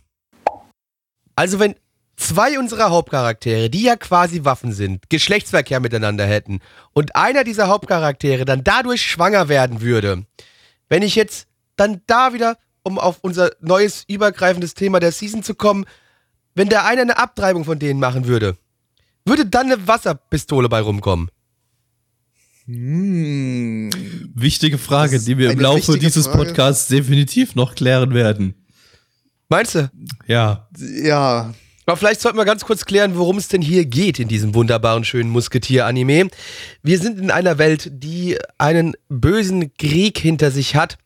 Also 1.36 1.60
wenn 1.60 1.74
zwei 2.16 2.58
unserer 2.58 2.90
Hauptcharaktere, 2.90 3.70
die 3.70 3.82
ja 3.82 3.96
quasi 3.96 4.44
Waffen 4.44 4.72
sind, 4.72 5.08
Geschlechtsverkehr 5.08 5.80
miteinander 5.80 6.26
hätten 6.26 6.60
und 6.92 7.16
einer 7.16 7.44
dieser 7.44 7.68
Hauptcharaktere 7.68 8.44
dann 8.44 8.64
dadurch 8.64 9.02
schwanger 9.02 9.48
werden 9.48 9.80
würde, 9.80 10.26
wenn 10.88 11.02
ich 11.02 11.14
jetzt 11.14 11.46
dann 11.76 12.00
da 12.06 12.32
wieder, 12.32 12.58
um 12.82 12.98
auf 12.98 13.18
unser 13.22 13.52
neues 13.60 14.04
übergreifendes 14.08 14.74
Thema 14.74 15.00
der 15.00 15.12
Season 15.12 15.42
zu 15.42 15.54
kommen, 15.54 15.84
wenn 16.54 16.68
der 16.68 16.84
eine 16.84 17.02
eine 17.02 17.18
Abtreibung 17.18 17.64
von 17.64 17.78
denen 17.78 18.00
machen 18.00 18.26
würde, 18.26 18.56
würde 19.24 19.46
dann 19.46 19.66
eine 19.66 19.86
Wasserpistole 19.86 20.68
bei 20.68 20.80
rumkommen? 20.80 21.30
Hm. 22.68 23.88
Wichtige 24.34 24.76
Frage, 24.76 25.18
die 25.18 25.38
wir 25.38 25.50
im 25.50 25.58
Laufe 25.58 25.98
dieses 25.98 26.26
Frage. 26.26 26.44
Podcasts 26.44 26.88
definitiv 26.88 27.54
noch 27.54 27.74
klären 27.74 28.12
werden. 28.12 28.54
Meinst 29.48 29.74
du? 29.74 29.90
Ja. 30.26 30.68
Ja. 31.02 31.54
Aber 31.86 31.96
vielleicht 31.96 32.20
sollten 32.20 32.36
wir 32.36 32.44
ganz 32.44 32.66
kurz 32.66 32.84
klären, 32.84 33.16
worum 33.16 33.38
es 33.38 33.48
denn 33.48 33.62
hier 33.62 33.86
geht 33.86 34.18
in 34.18 34.28
diesem 34.28 34.54
wunderbaren, 34.54 35.04
schönen 35.04 35.30
Musketier-Anime. 35.30 36.28
Wir 36.82 36.98
sind 36.98 37.18
in 37.18 37.30
einer 37.30 37.56
Welt, 37.56 37.90
die 37.90 38.36
einen 38.58 38.92
bösen 39.08 39.72
Krieg 39.78 40.18
hinter 40.18 40.50
sich 40.50 40.76
hat. 40.76 40.98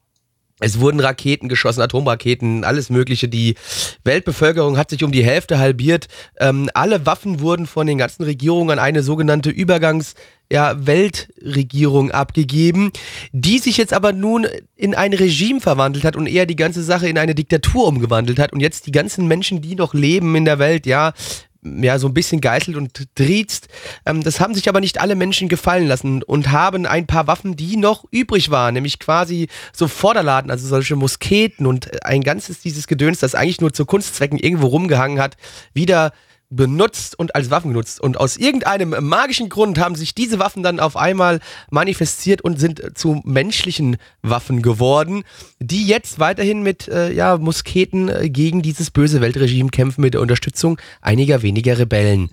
Es 0.59 0.81
wurden 0.81 0.99
Raketen 0.99 1.49
geschossen, 1.49 1.81
Atomraketen, 1.81 2.65
alles 2.65 2.91
Mögliche. 2.91 3.29
Die 3.29 3.55
Weltbevölkerung 4.03 4.77
hat 4.77 4.91
sich 4.91 5.05
um 5.05 5.13
die 5.13 5.25
Hälfte 5.25 5.59
halbiert. 5.59 6.09
Ähm, 6.39 6.69
alle 6.75 7.07
Waffen 7.07 7.41
wurden 7.41 7.67
von 7.67 7.87
den 7.87 7.99
ganzen 7.99 8.25
Regierungen 8.25 8.71
an 8.71 8.79
eine 8.81 9.05
sogenannte 9.05 9.51
Übergangs- 9.51 10.15
ja, 10.53 10.87
Weltregierung 10.87 12.11
abgegeben, 12.11 12.93
die 13.33 13.59
sich 13.59 13.79
jetzt 13.79 13.95
aber 13.95 14.13
nun 14.13 14.47
in 14.77 14.95
ein 14.95 15.15
Regime 15.15 15.63
verwandelt 15.63 16.05
hat 16.05 16.15
und 16.15 16.27
eher 16.27 16.45
die 16.45 16.57
ganze 16.57 16.83
Sache 16.83 17.09
in 17.09 17.17
eine 17.17 17.35
Diktatur 17.35 17.87
umgewandelt 17.87 18.39
hat 18.39 18.53
und 18.53 18.61
jetzt 18.61 18.87
die 18.87 18.93
ganzen 18.93 19.27
Menschen, 19.27 19.63
die 19.63 19.77
noch 19.77 19.95
leben 19.95 20.37
in 20.37 20.45
der 20.45 20.59
Welt, 20.59 20.85
ja, 20.85 21.15
ja, 21.63 21.99
so 21.99 22.07
ein 22.07 22.13
bisschen 22.13 22.43
geißelt 22.43 22.77
und 22.77 23.15
triezt. 23.15 23.69
Ähm, 24.05 24.23
das 24.23 24.41
haben 24.41 24.55
sich 24.55 24.69
aber 24.69 24.81
nicht 24.81 25.01
alle 25.01 25.15
Menschen 25.15 25.49
gefallen 25.49 25.87
lassen 25.87 26.23
und 26.23 26.51
haben 26.51 26.85
ein 26.85 27.07
paar 27.07 27.27
Waffen, 27.27 27.57
die 27.57 27.79
noch 27.79 28.05
übrig 28.11 28.51
waren, 28.51 28.75
nämlich 28.75 28.99
quasi 28.99 29.49
so 29.73 29.89
Vorderladen, 29.89 30.51
also 30.51 30.69
solche 30.69 30.97
Musketen 30.97 31.65
und 31.65 32.05
ein 32.05 32.23
ganzes 32.23 32.61
dieses 32.61 32.87
Gedöns, 32.89 33.21
das 33.21 33.35
eigentlich 33.35 33.63
nur 33.63 33.73
zu 33.73 33.87
Kunstzwecken 33.87 34.39
irgendwo 34.39 34.67
rumgehangen 34.67 35.19
hat, 35.19 35.39
wieder 35.73 36.13
benutzt 36.57 37.19
und 37.19 37.35
als 37.35 37.51
Waffen 37.51 37.73
genutzt. 37.73 38.01
Und 38.01 38.19
aus 38.19 38.37
irgendeinem 38.37 38.95
magischen 39.01 39.49
Grund 39.49 39.79
haben 39.79 39.95
sich 39.95 40.15
diese 40.15 40.39
Waffen 40.39 40.63
dann 40.63 40.81
auf 40.81 40.97
einmal 40.97 41.41
manifestiert 41.71 42.43
und 42.43 42.61
sind 42.61 42.97
zu 42.97 43.21
menschlichen 43.25 43.97
Waffen 44.23 44.63
geworden, 44.63 45.25
die 45.59 45.87
jetzt 45.87 46.19
weiterhin 46.19 46.63
mit 46.63 46.89
äh, 46.89 47.13
ja, 47.13 47.39
Musketen 47.39 48.09
äh, 48.09 48.29
gegen 48.29 48.63
dieses 48.63 48.91
böse 48.91 49.21
Weltregime 49.21 49.71
kämpfen 49.71 50.03
mit 50.03 50.15
der 50.15 50.21
Unterstützung 50.21 50.79
einiger 51.01 51.43
weniger 51.43 51.79
Rebellen. 51.79 52.31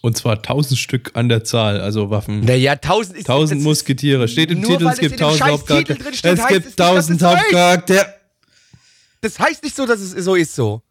Und 0.00 0.18
zwar 0.18 0.42
tausend 0.42 0.78
Stück 0.78 1.12
an 1.14 1.30
der 1.30 1.44
Zahl, 1.44 1.80
also 1.80 2.10
Waffen. 2.10 2.40
Naja, 2.40 2.76
tausend 2.76 3.16
ist 3.16 3.26
Tausend 3.26 3.62
Musketiere. 3.62 4.28
Steht 4.28 4.50
im 4.50 4.62
Titel, 4.62 4.86
es 4.86 4.98
gibt 4.98 5.18
tausend 5.18 5.44
Hauptcharaktere. 5.44 5.98
Es 6.22 6.46
gibt 6.46 6.76
tausend. 6.76 7.22
Hauptcharaktere. 7.22 8.06
Das 9.22 9.38
heißt 9.38 9.62
nicht 9.62 9.74
so, 9.74 9.86
dass 9.86 10.00
es 10.00 10.10
so 10.12 10.34
ist 10.34 10.54
so. 10.54 10.82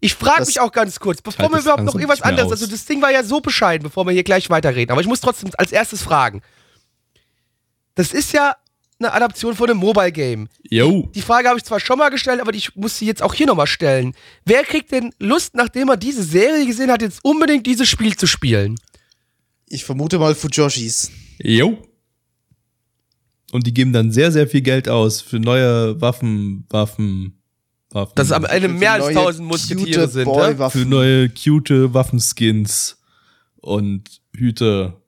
Ich 0.00 0.14
frage 0.14 0.46
mich 0.46 0.60
auch 0.60 0.72
ganz 0.72 0.98
kurz, 0.98 1.20
bevor 1.20 1.50
wir 1.50 1.60
überhaupt 1.60 1.84
noch 1.84 1.94
irgendwas 1.94 2.22
anderes, 2.22 2.46
aus. 2.46 2.52
also 2.52 2.66
das 2.66 2.86
Ding 2.86 3.02
war 3.02 3.10
ja 3.10 3.22
so 3.22 3.40
bescheiden, 3.40 3.82
bevor 3.82 4.06
wir 4.06 4.12
hier 4.12 4.24
gleich 4.24 4.48
weiterreden, 4.48 4.92
aber 4.92 5.00
ich 5.02 5.06
muss 5.06 5.20
trotzdem 5.20 5.50
als 5.58 5.72
erstes 5.72 6.02
fragen. 6.02 6.42
Das 7.94 8.12
ist 8.12 8.32
ja 8.32 8.56
eine 8.98 9.12
Adaption 9.12 9.54
von 9.54 9.68
einem 9.68 9.78
Mobile 9.78 10.12
Game. 10.12 10.48
Jo. 10.68 11.08
Die 11.14 11.22
Frage 11.22 11.48
habe 11.48 11.58
ich 11.58 11.64
zwar 11.64 11.80
schon 11.80 11.98
mal 11.98 12.10
gestellt, 12.10 12.40
aber 12.40 12.54
ich 12.54 12.76
muss 12.76 12.98
sie 12.98 13.06
jetzt 13.06 13.22
auch 13.22 13.34
hier 13.34 13.46
nochmal 13.46 13.66
stellen. 13.66 14.14
Wer 14.44 14.62
kriegt 14.64 14.92
denn 14.92 15.14
Lust, 15.18 15.54
nachdem 15.54 15.88
er 15.88 15.96
diese 15.96 16.22
Serie 16.22 16.66
gesehen 16.66 16.90
hat, 16.90 17.02
jetzt 17.02 17.20
unbedingt 17.22 17.66
dieses 17.66 17.88
Spiel 17.88 18.16
zu 18.16 18.26
spielen? 18.26 18.76
Ich 19.66 19.84
vermute 19.84 20.18
mal 20.18 20.34
Fujoshis. 20.34 21.10
Jo. 21.38 21.78
Und 23.52 23.66
die 23.66 23.74
geben 23.74 23.92
dann 23.92 24.12
sehr, 24.12 24.32
sehr 24.32 24.46
viel 24.46 24.60
Geld 24.60 24.88
aus 24.88 25.20
für 25.20 25.40
neue 25.40 26.00
Waffen, 26.00 26.66
Waffen, 26.68 27.39
Waffen. 27.90 28.12
Dass 28.14 28.32
am 28.32 28.44
Ende 28.44 28.68
mehr 28.68 28.92
als 28.92 29.06
neue, 29.06 29.18
1000 29.18 29.48
Musketiere 29.48 30.08
sind. 30.08 30.24
Boy-Waffen. 30.24 30.82
für 30.82 30.88
neue, 30.88 31.28
cute 31.28 31.92
Waffenskins 31.92 32.98
und 33.56 34.20
Hüte. 34.34 34.99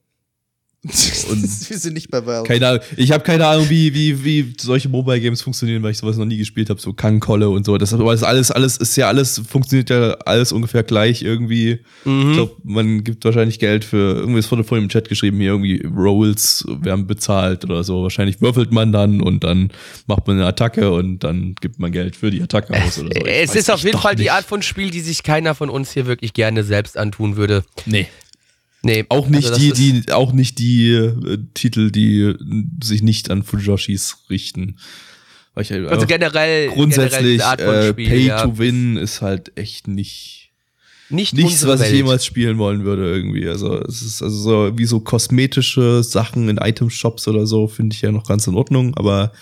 Wir 0.84 1.78
sind 1.78 1.94
nicht 1.94 2.10
bei 2.10 2.26
Valve. 2.26 2.42
Keine 2.42 2.66
Ahnung. 2.66 2.82
Ich 2.96 3.12
habe 3.12 3.22
keine 3.22 3.46
Ahnung, 3.46 3.70
wie, 3.70 3.94
wie, 3.94 4.24
wie 4.24 4.52
solche 4.58 4.88
Mobile 4.88 5.20
Games 5.20 5.40
funktionieren, 5.40 5.80
weil 5.84 5.92
ich 5.92 5.98
sowas 5.98 6.16
noch 6.16 6.24
nie 6.24 6.38
gespielt 6.38 6.70
habe, 6.70 6.80
so 6.80 6.92
Kangkolle 6.92 7.48
und 7.50 7.64
so. 7.64 7.78
Das, 7.78 7.94
aber 7.94 8.10
das 8.10 8.24
alles, 8.24 8.50
alles 8.50 8.78
ist 8.78 8.96
ja 8.96 9.06
alles, 9.06 9.40
funktioniert 9.48 9.90
ja 9.90 10.14
alles 10.26 10.50
ungefähr 10.50 10.82
gleich 10.82 11.22
irgendwie. 11.22 11.78
Mhm. 12.04 12.30
Ich 12.30 12.36
glaube, 12.36 12.56
man 12.64 13.04
gibt 13.04 13.24
wahrscheinlich 13.24 13.60
Geld 13.60 13.84
für, 13.84 14.16
irgendwie 14.16 14.40
ist 14.40 14.46
vorhin 14.46 14.66
vorhin 14.66 14.86
im 14.86 14.88
Chat 14.88 15.08
geschrieben, 15.08 15.36
hier 15.38 15.50
irgendwie 15.50 15.86
Rolls 15.86 16.64
werden 16.66 17.06
bezahlt 17.06 17.64
oder 17.64 17.84
so. 17.84 18.02
Wahrscheinlich 18.02 18.40
würfelt 18.40 18.72
man 18.72 18.90
dann 18.90 19.20
und 19.20 19.44
dann 19.44 19.70
macht 20.08 20.26
man 20.26 20.38
eine 20.38 20.46
Attacke 20.46 20.90
und 20.90 21.20
dann 21.20 21.54
gibt 21.60 21.78
man 21.78 21.92
Geld 21.92 22.16
für 22.16 22.32
die 22.32 22.42
Attacke 22.42 22.74
aus 22.74 22.98
oder 22.98 23.10
so. 23.14 23.24
Ich 23.24 23.32
Es 23.32 23.54
ist 23.54 23.70
auf 23.70 23.84
jeden 23.84 24.00
Fall 24.00 24.16
die 24.16 24.22
nicht. 24.22 24.32
Art 24.32 24.46
von 24.46 24.62
Spiel, 24.62 24.90
die 24.90 25.00
sich 25.00 25.22
keiner 25.22 25.54
von 25.54 25.70
uns 25.70 25.92
hier 25.92 26.06
wirklich 26.06 26.32
gerne 26.32 26.64
selbst 26.64 26.98
antun 26.98 27.36
würde. 27.36 27.62
Nee. 27.86 28.08
Nee, 28.84 29.04
Auch 29.10 29.28
nicht 29.28 29.48
also 29.48 29.60
die, 29.60 29.72
die, 29.72 30.12
auch 30.12 30.32
nicht 30.32 30.58
die 30.58 30.90
äh, 30.92 31.38
Titel, 31.54 31.90
die 31.90 32.34
sich 32.82 33.02
nicht 33.02 33.30
an 33.30 33.44
Fujoshis 33.44 34.24
richten. 34.28 34.76
Weil 35.54 35.62
ich, 35.64 35.72
Also 35.72 36.06
generell, 36.06 36.08
generell 36.08 36.68
grundsätzlich 36.68 37.42
von 37.42 37.58
äh, 37.58 37.94
Pay 37.94 38.26
ja. 38.26 38.42
to 38.42 38.58
Win 38.58 38.96
ist 38.96 39.22
halt 39.22 39.52
echt 39.56 39.86
nicht 39.86 40.42
nicht 41.10 41.34
nichts, 41.34 41.66
was 41.66 41.80
ich 41.80 41.88
Welt. 41.88 41.96
jemals 41.96 42.24
spielen 42.24 42.56
wollen 42.56 42.84
würde 42.84 43.04
irgendwie. 43.14 43.46
Also 43.46 43.78
es 43.82 44.00
ist 44.00 44.22
also 44.22 44.36
so 44.36 44.78
wie 44.78 44.86
so 44.86 45.00
kosmetische 45.00 46.02
Sachen 46.02 46.48
in 46.48 46.56
Item-Shops 46.56 47.28
oder 47.28 47.46
so 47.46 47.68
finde 47.68 47.94
ich 47.94 48.00
ja 48.00 48.10
noch 48.10 48.26
ganz 48.26 48.46
in 48.46 48.54
Ordnung, 48.54 48.96
aber 48.96 49.32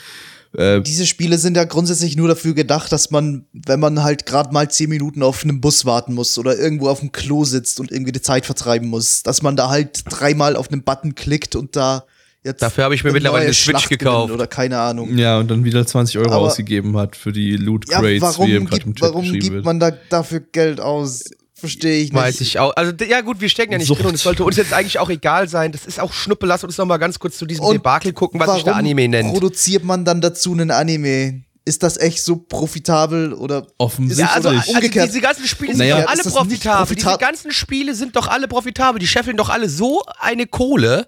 äh, 0.57 0.81
Diese 0.81 1.07
Spiele 1.07 1.39
sind 1.39 1.57
ja 1.57 1.65
grundsätzlich 1.65 2.17
nur 2.17 2.29
dafür 2.29 2.55
gedacht, 2.55 2.91
dass 2.93 3.11
man, 3.11 3.45
wenn 3.53 3.79
man 3.81 4.03
halt 4.03 4.27
gerade 4.27 4.53
mal 4.53 4.71
zehn 4.71 4.89
Minuten 4.91 5.23
auf 5.23 5.45
einem 5.45 5.61
Bus 5.61 5.85
warten 5.85 6.15
muss 6.15 6.37
oder 6.39 6.59
irgendwo 6.59 6.89
auf 6.89 7.01
dem 7.01 7.13
Klo 7.13 7.45
sitzt 7.45 7.79
und 7.81 7.91
irgendwie 7.93 8.13
die 8.13 8.23
Zeit 8.23 8.47
vertreiben 8.47 8.89
muss, 8.89 9.23
dass 9.23 9.43
man 9.43 9.57
da 9.57 9.69
halt 9.71 10.03
dreimal 10.09 10.57
auf 10.57 10.71
einen 10.73 10.83
Button 10.83 11.15
klickt 11.15 11.55
und 11.57 11.77
da 11.77 12.05
jetzt 12.43 12.63
Dafür 12.63 12.85
habe 12.85 12.95
ich 12.95 13.05
mir 13.05 13.11
eine 13.11 13.15
mittlerweile 13.15 13.45
eine 13.45 13.53
Switch 13.55 13.65
Schlacht 13.71 13.85
gewinnt 13.91 14.01
gekauft. 14.01 14.33
oder 14.33 14.47
keine 14.47 14.79
Ahnung. 14.81 15.17
ja 15.19 15.39
und 15.39 15.51
dann 15.51 15.63
wieder 15.65 15.87
20 15.87 16.19
Euro 16.19 16.29
Aber- 16.33 16.39
ausgegeben 16.47 16.97
hat 16.97 17.15
für 17.17 17.33
die 17.33 17.57
Loot 17.57 17.89
Ja, 17.91 18.01
Crates, 18.01 18.23
warum, 18.23 18.49
wie 18.49 18.53
eben 18.55 18.65
gerade 18.67 18.83
im 18.83 18.87
gibt, 18.89 18.99
Chat 19.01 19.09
warum 19.09 19.25
gibt 19.33 19.51
wird. 19.51 19.65
man 19.65 19.79
da 19.79 19.93
dafür 20.09 20.41
Geld 20.41 20.81
aus? 20.81 21.25
Verstehe 21.61 21.96
ich 21.99 22.12
nicht. 22.12 22.14
Weiß 22.14 22.40
ich 22.40 22.59
auch. 22.59 22.73
Also, 22.77 22.92
ja, 23.09 23.20
gut, 23.20 23.40
wir 23.40 23.49
stecken 23.49 23.73
ja 23.73 23.79
nicht 23.79 23.87
Sucht. 23.87 24.01
drin 24.01 24.09
und 24.09 24.14
es 24.14 24.23
sollte 24.23 24.44
uns 24.44 24.57
jetzt 24.57 24.73
eigentlich 24.73 24.99
auch 24.99 25.11
egal 25.11 25.49
sein. 25.49 25.73
Das 25.73 25.87
ist 25.87 26.01
auch 26.01 26.12
Schnuppe. 26.12 26.46
Lass 26.46 26.64
uns 26.64 26.77
noch 26.79 26.87
mal 26.87 26.96
ganz 26.99 27.18
kurz 27.18 27.37
zu 27.38 27.46
diesem 27.46 27.64
Und 27.64 27.75
Debakel 27.75 28.12
gucken, 28.12 28.40
was 28.40 28.55
sich 28.55 28.64
der 28.64 28.77
Anime 28.77 29.07
nennt. 29.09 29.31
produziert 29.33 29.85
man 29.85 30.05
dann 30.05 30.20
dazu 30.20 30.53
einen 30.53 30.70
Anime? 30.70 31.42
Ist 31.66 31.83
das 31.83 31.99
echt 31.99 32.25
so 32.25 32.37
profitabel 32.37 33.35
oder 33.35 33.66
Offensichtlich. 33.79 34.27
Ja, 34.27 34.35
also, 34.35 34.49
also 34.49 34.73
Umgekehrt. 34.73 35.09
diese 35.09 35.20
ganzen 35.20 35.46
Spiele 35.46 35.77
Naja, 35.77 35.96
sind 35.96 36.05
doch 36.07 36.11
alle 36.11 36.23
profitabel. 36.23 36.94
Diese 36.96 37.07
profitab- 37.09 37.18
ganzen 37.20 37.53
Spiele 37.53 37.94
sind 37.94 38.16
doch 38.16 38.27
alle 38.29 38.49
profitabel. 38.49 38.99
Die 38.99 39.07
scheffeln 39.07 39.37
doch 39.37 39.51
alle 39.51 39.68
so 39.68 40.03
eine 40.18 40.46
Kohle. 40.46 41.07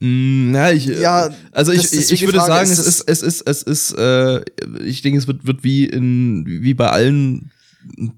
Mm, 0.00 0.54
Ja, 0.54 0.70
ich, 0.72 0.86
Ja, 0.86 1.30
also 1.52 1.72
ich, 1.72 1.92
ich, 1.92 2.12
ich 2.12 2.20
würde 2.22 2.38
Frage, 2.38 2.66
sagen, 2.66 2.70
ist 2.70 2.78
es 2.78 2.86
es- 2.86 3.22
ist, 3.22 3.22
es 3.22 3.42
ist, 3.42 3.46
es 3.46 3.62
ist, 3.62 3.98
äh, 3.98 4.40
ich 4.84 5.02
denke, 5.02 5.18
es 5.18 5.26
wird, 5.26 5.46
wird 5.46 5.62
wie 5.64 5.84
in, 5.84 6.44
wie 6.46 6.74
bei 6.74 6.88
allen 6.90 7.50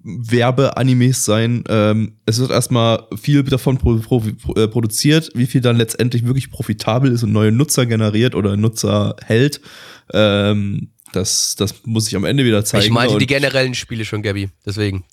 Werbeanimes 0.02 1.24
sein. 1.24 1.64
Ähm, 1.68 2.16
es 2.26 2.38
wird 2.38 2.50
erstmal 2.50 3.06
viel 3.20 3.42
davon 3.44 3.78
pro, 3.78 3.96
pro, 3.96 4.20
pro, 4.20 4.54
äh, 4.54 4.68
produziert, 4.68 5.30
wie 5.34 5.46
viel 5.46 5.60
dann 5.60 5.76
letztendlich 5.76 6.24
wirklich 6.24 6.50
profitabel 6.50 7.12
ist 7.12 7.22
und 7.22 7.32
neue 7.32 7.52
Nutzer 7.52 7.86
generiert 7.86 8.34
oder 8.34 8.56
Nutzer 8.56 9.16
hält. 9.24 9.60
Ähm, 10.12 10.90
das, 11.12 11.54
das 11.56 11.74
muss 11.84 12.06
sich 12.06 12.16
am 12.16 12.24
Ende 12.24 12.44
wieder 12.44 12.64
zeigen. 12.64 12.84
ich 12.84 12.90
meinte 12.90 13.18
die 13.18 13.26
generellen 13.26 13.74
Spiele 13.74 14.04
schon, 14.04 14.22
Gabby. 14.22 14.50
Deswegen. 14.64 15.04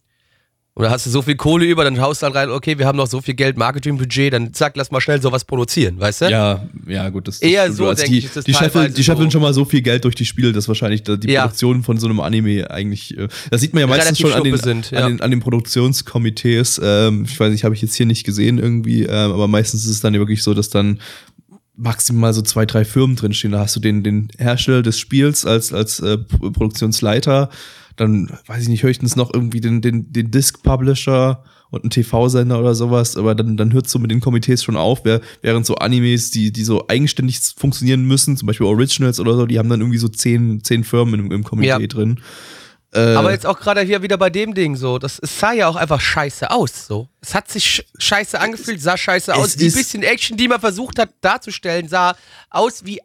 Oder 0.77 0.89
hast 0.91 1.05
du 1.05 1.09
so 1.09 1.21
viel 1.21 1.35
Kohle 1.35 1.63
über, 1.65 1.85
dann 1.85 2.01
haust 2.01 2.21
du 2.21 2.25
dann 2.25 2.33
rein, 2.33 2.49
okay, 2.49 2.77
wir 2.77 2.85
haben 2.85 2.97
noch 2.97 3.07
so 3.07 3.21
viel 3.21 3.33
Geld, 3.33 3.57
Marketingbudget, 3.57 4.33
dann 4.33 4.53
zack, 4.53 4.75
lass 4.75 4.91
mal 4.91 4.99
schnell 4.99 5.21
sowas 5.21 5.45
produzieren, 5.45 5.97
weißt 6.01 6.21
du? 6.23 6.25
Ja, 6.29 6.67
ja, 6.85 7.07
gut, 7.07 7.29
das, 7.29 7.39
das 7.39 7.49
Eher 7.49 7.63
stimmt. 7.63 7.77
so, 7.77 7.87
Also 7.87 8.01
denke 8.01 8.11
die, 8.11 8.17
ich, 8.17 8.25
ist 8.25 8.35
das 8.35 8.43
die 8.43 8.53
scheffeln, 8.53 8.93
die 8.93 9.01
scheffeln 9.01 9.29
so. 9.29 9.31
schon 9.35 9.41
mal 9.41 9.53
so 9.53 9.63
viel 9.63 9.81
Geld 9.81 10.03
durch 10.03 10.15
die 10.15 10.25
Spiele, 10.25 10.51
dass 10.51 10.67
wahrscheinlich 10.67 11.03
da 11.03 11.15
die 11.15 11.29
Ja. 11.31 11.43
Produktion 11.43 11.81
von 11.83 11.97
so 11.97 12.07
einem 12.07 12.19
Anime 12.19 12.69
eigentlich, 12.71 13.17
äh, 13.17 13.29
das 13.51 13.61
sieht 13.61 13.73
man 13.73 13.81
ja 13.81 13.87
meistens 13.87 14.19
Relativ 14.19 14.27
schon 14.27 14.37
an 14.37 14.43
den, 14.43 14.57
sind, 14.57 14.91
ja. 14.91 15.05
an 15.05 15.11
den, 15.13 15.21
an 15.21 15.31
den 15.31 15.39
Produktionskomitees. 15.39 16.81
Ähm, 16.83 17.23
ich 17.25 17.39
weiß 17.39 17.51
nicht, 17.53 17.63
habe 17.63 17.73
ich 17.73 17.81
jetzt 17.81 17.95
hier 17.95 18.05
nicht 18.05 18.25
gesehen 18.25 18.57
irgendwie, 18.57 19.03
ähm, 19.03 19.31
aber 19.31 19.47
meistens 19.47 19.85
ist 19.85 19.91
es 19.91 20.01
dann 20.01 20.13
wirklich 20.15 20.43
so, 20.43 20.53
dass 20.53 20.69
dann 20.69 20.99
maximal 21.77 22.33
so 22.33 22.41
zwei, 22.41 22.65
drei 22.65 22.83
Firmen 22.83 23.15
drinstehen. 23.15 23.53
Da 23.53 23.59
hast 23.59 23.77
du 23.77 23.79
den, 23.79 24.03
den 24.03 24.27
Hersteller 24.37 24.81
des 24.81 24.99
Spiels 24.99 25.45
als, 25.45 25.71
als 25.71 26.01
äh, 26.01 26.17
Produktionsleiter, 26.17 27.49
dann 27.95 28.29
weiß 28.47 28.63
ich 28.63 28.69
nicht, 28.69 28.83
höchstens 28.83 29.15
noch 29.15 29.33
irgendwie 29.33 29.61
den, 29.61 29.81
den, 29.81 30.11
den 30.11 30.31
Disc-Publisher 30.31 31.43
und 31.71 31.83
einen 31.83 31.89
TV-Sender 31.89 32.59
oder 32.59 32.75
sowas, 32.75 33.17
aber 33.17 33.35
dann, 33.35 33.57
dann 33.57 33.73
hört 33.73 33.89
so 33.89 33.99
mit 33.99 34.11
den 34.11 34.19
Komitees 34.21 34.63
schon 34.63 34.77
auf, 34.77 35.01
während 35.41 35.65
so 35.65 35.75
Animes, 35.75 36.31
die, 36.31 36.51
die 36.51 36.63
so 36.63 36.87
eigenständig 36.87 37.39
funktionieren 37.57 38.03
müssen, 38.05 38.37
zum 38.37 38.47
Beispiel 38.47 38.67
Originals 38.67 39.19
oder 39.19 39.35
so, 39.35 39.45
die 39.45 39.59
haben 39.59 39.69
dann 39.69 39.81
irgendwie 39.81 39.97
so 39.97 40.07
zehn, 40.07 40.63
zehn 40.63 40.83
Firmen 40.83 41.19
im, 41.19 41.31
im 41.31 41.43
Komitee 41.43 41.67
Ja. 41.69 41.79
drin. 41.79 42.19
Aber 42.93 43.31
jetzt 43.31 43.45
auch 43.45 43.59
gerade 43.59 43.81
hier 43.81 44.01
wieder 44.03 44.17
bei 44.17 44.29
dem 44.29 44.53
Ding 44.53 44.77
so, 44.77 44.99
das 44.99 45.19
es 45.19 45.37
sah 45.37 45.51
ja 45.51 45.67
auch 45.67 45.75
einfach 45.75 45.99
scheiße 45.99 46.49
aus 46.49 46.87
so. 46.87 47.09
Es 47.19 47.35
hat 47.35 47.51
sich 47.51 47.65
sch- 47.65 47.83
scheiße 47.97 48.39
angefühlt, 48.39 48.81
sah 48.81 48.95
scheiße 48.95 49.35
aus. 49.35 49.57
Die 49.57 49.65
bisschen 49.69 50.01
Action, 50.01 50.37
die 50.37 50.47
man 50.47 50.61
versucht 50.61 50.97
hat 50.97 51.09
darzustellen, 51.19 51.89
sah 51.89 52.15
aus 52.49 52.85
wie 52.85 53.01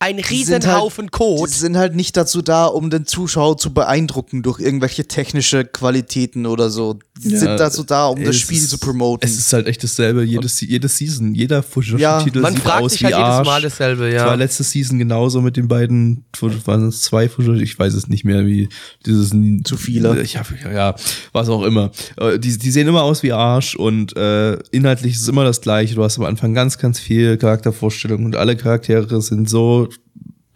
ein 0.00 0.16
sind 0.16 0.30
Riesenhaufen 0.30 1.04
halt, 1.04 1.12
Kot. 1.12 1.48
Die 1.48 1.54
sind 1.54 1.76
halt 1.76 1.94
nicht 1.94 2.16
dazu 2.16 2.42
da, 2.42 2.66
um 2.66 2.90
den 2.90 3.06
Zuschauer 3.06 3.58
zu 3.58 3.72
beeindrucken 3.72 4.42
durch 4.42 4.58
irgendwelche 4.58 5.06
technische 5.06 5.64
Qualitäten 5.64 6.46
oder 6.46 6.70
so. 6.70 6.98
Die 7.22 7.28
Ja, 7.30 7.38
sind 7.38 7.60
dazu 7.60 7.82
da, 7.82 8.06
um 8.06 8.18
das 8.24 8.36
es 8.36 8.40
Spiel 8.40 8.56
ist- 8.56 8.70
zu 8.70 8.78
promoten. 8.78 9.28
Es 9.28 9.36
ist 9.36 9.52
halt 9.52 9.66
echt 9.66 9.82
dasselbe, 9.84 10.22
jedes, 10.24 10.60
jede 10.62 10.88
Season, 10.88 11.34
jeder 11.34 11.62
Fujoshi-Titel 11.62 12.40
Man 12.40 12.54
sieht 12.54 12.62
fragt 12.62 12.82
aus 12.82 12.92
sich 12.92 13.00
wie 13.02 13.04
halt 13.06 13.14
jedes 13.16 13.28
Arsch. 13.28 13.46
Mal 13.46 13.62
dasselbe, 13.62 14.10
Das 14.10 14.20
war 14.22 14.28
ja. 14.28 14.34
letzte 14.34 14.62
Season 14.62 14.98
genauso 14.98 15.42
mit 15.42 15.56
den 15.58 15.68
beiden, 15.68 16.24
waren 16.64 16.88
es 16.88 17.02
zwei 17.02 17.28
Fujoshi, 17.28 17.62
ich 17.62 17.78
weiß 17.78 17.92
es 17.94 18.08
nicht 18.08 18.24
mehr, 18.24 18.46
wie 18.46 18.68
dieses 19.04 19.34
Zu 19.64 19.76
viele. 19.76 20.22
Ich 20.22 20.36
hab, 20.38 20.46
ja, 20.72 20.94
was 21.32 21.48
auch 21.50 21.62
immer. 21.62 21.90
Äh, 22.16 22.38
Die, 22.38 22.56
die 22.56 22.70
sehen 22.70 22.88
immer 22.88 23.02
aus 23.02 23.22
wie 23.22 23.32
Arsch 23.32 23.74
und 23.76 24.16
äh, 24.16 24.54
inhaltlich 24.70 25.14
ist 25.14 25.22
es 25.22 25.28
immer 25.28 25.44
das 25.44 25.60
gleiche. 25.60 25.94
Du 25.94 26.02
hast 26.02 26.16
am 26.18 26.24
Anfang 26.24 26.54
ganz, 26.54 26.78
ganz 26.78 26.98
viel 26.98 27.36
Charaktervorstellung 27.36 28.24
und 28.24 28.36
alle 28.36 28.56
Charaktere 28.56 29.20
sind 29.20 29.48
so 29.50 29.88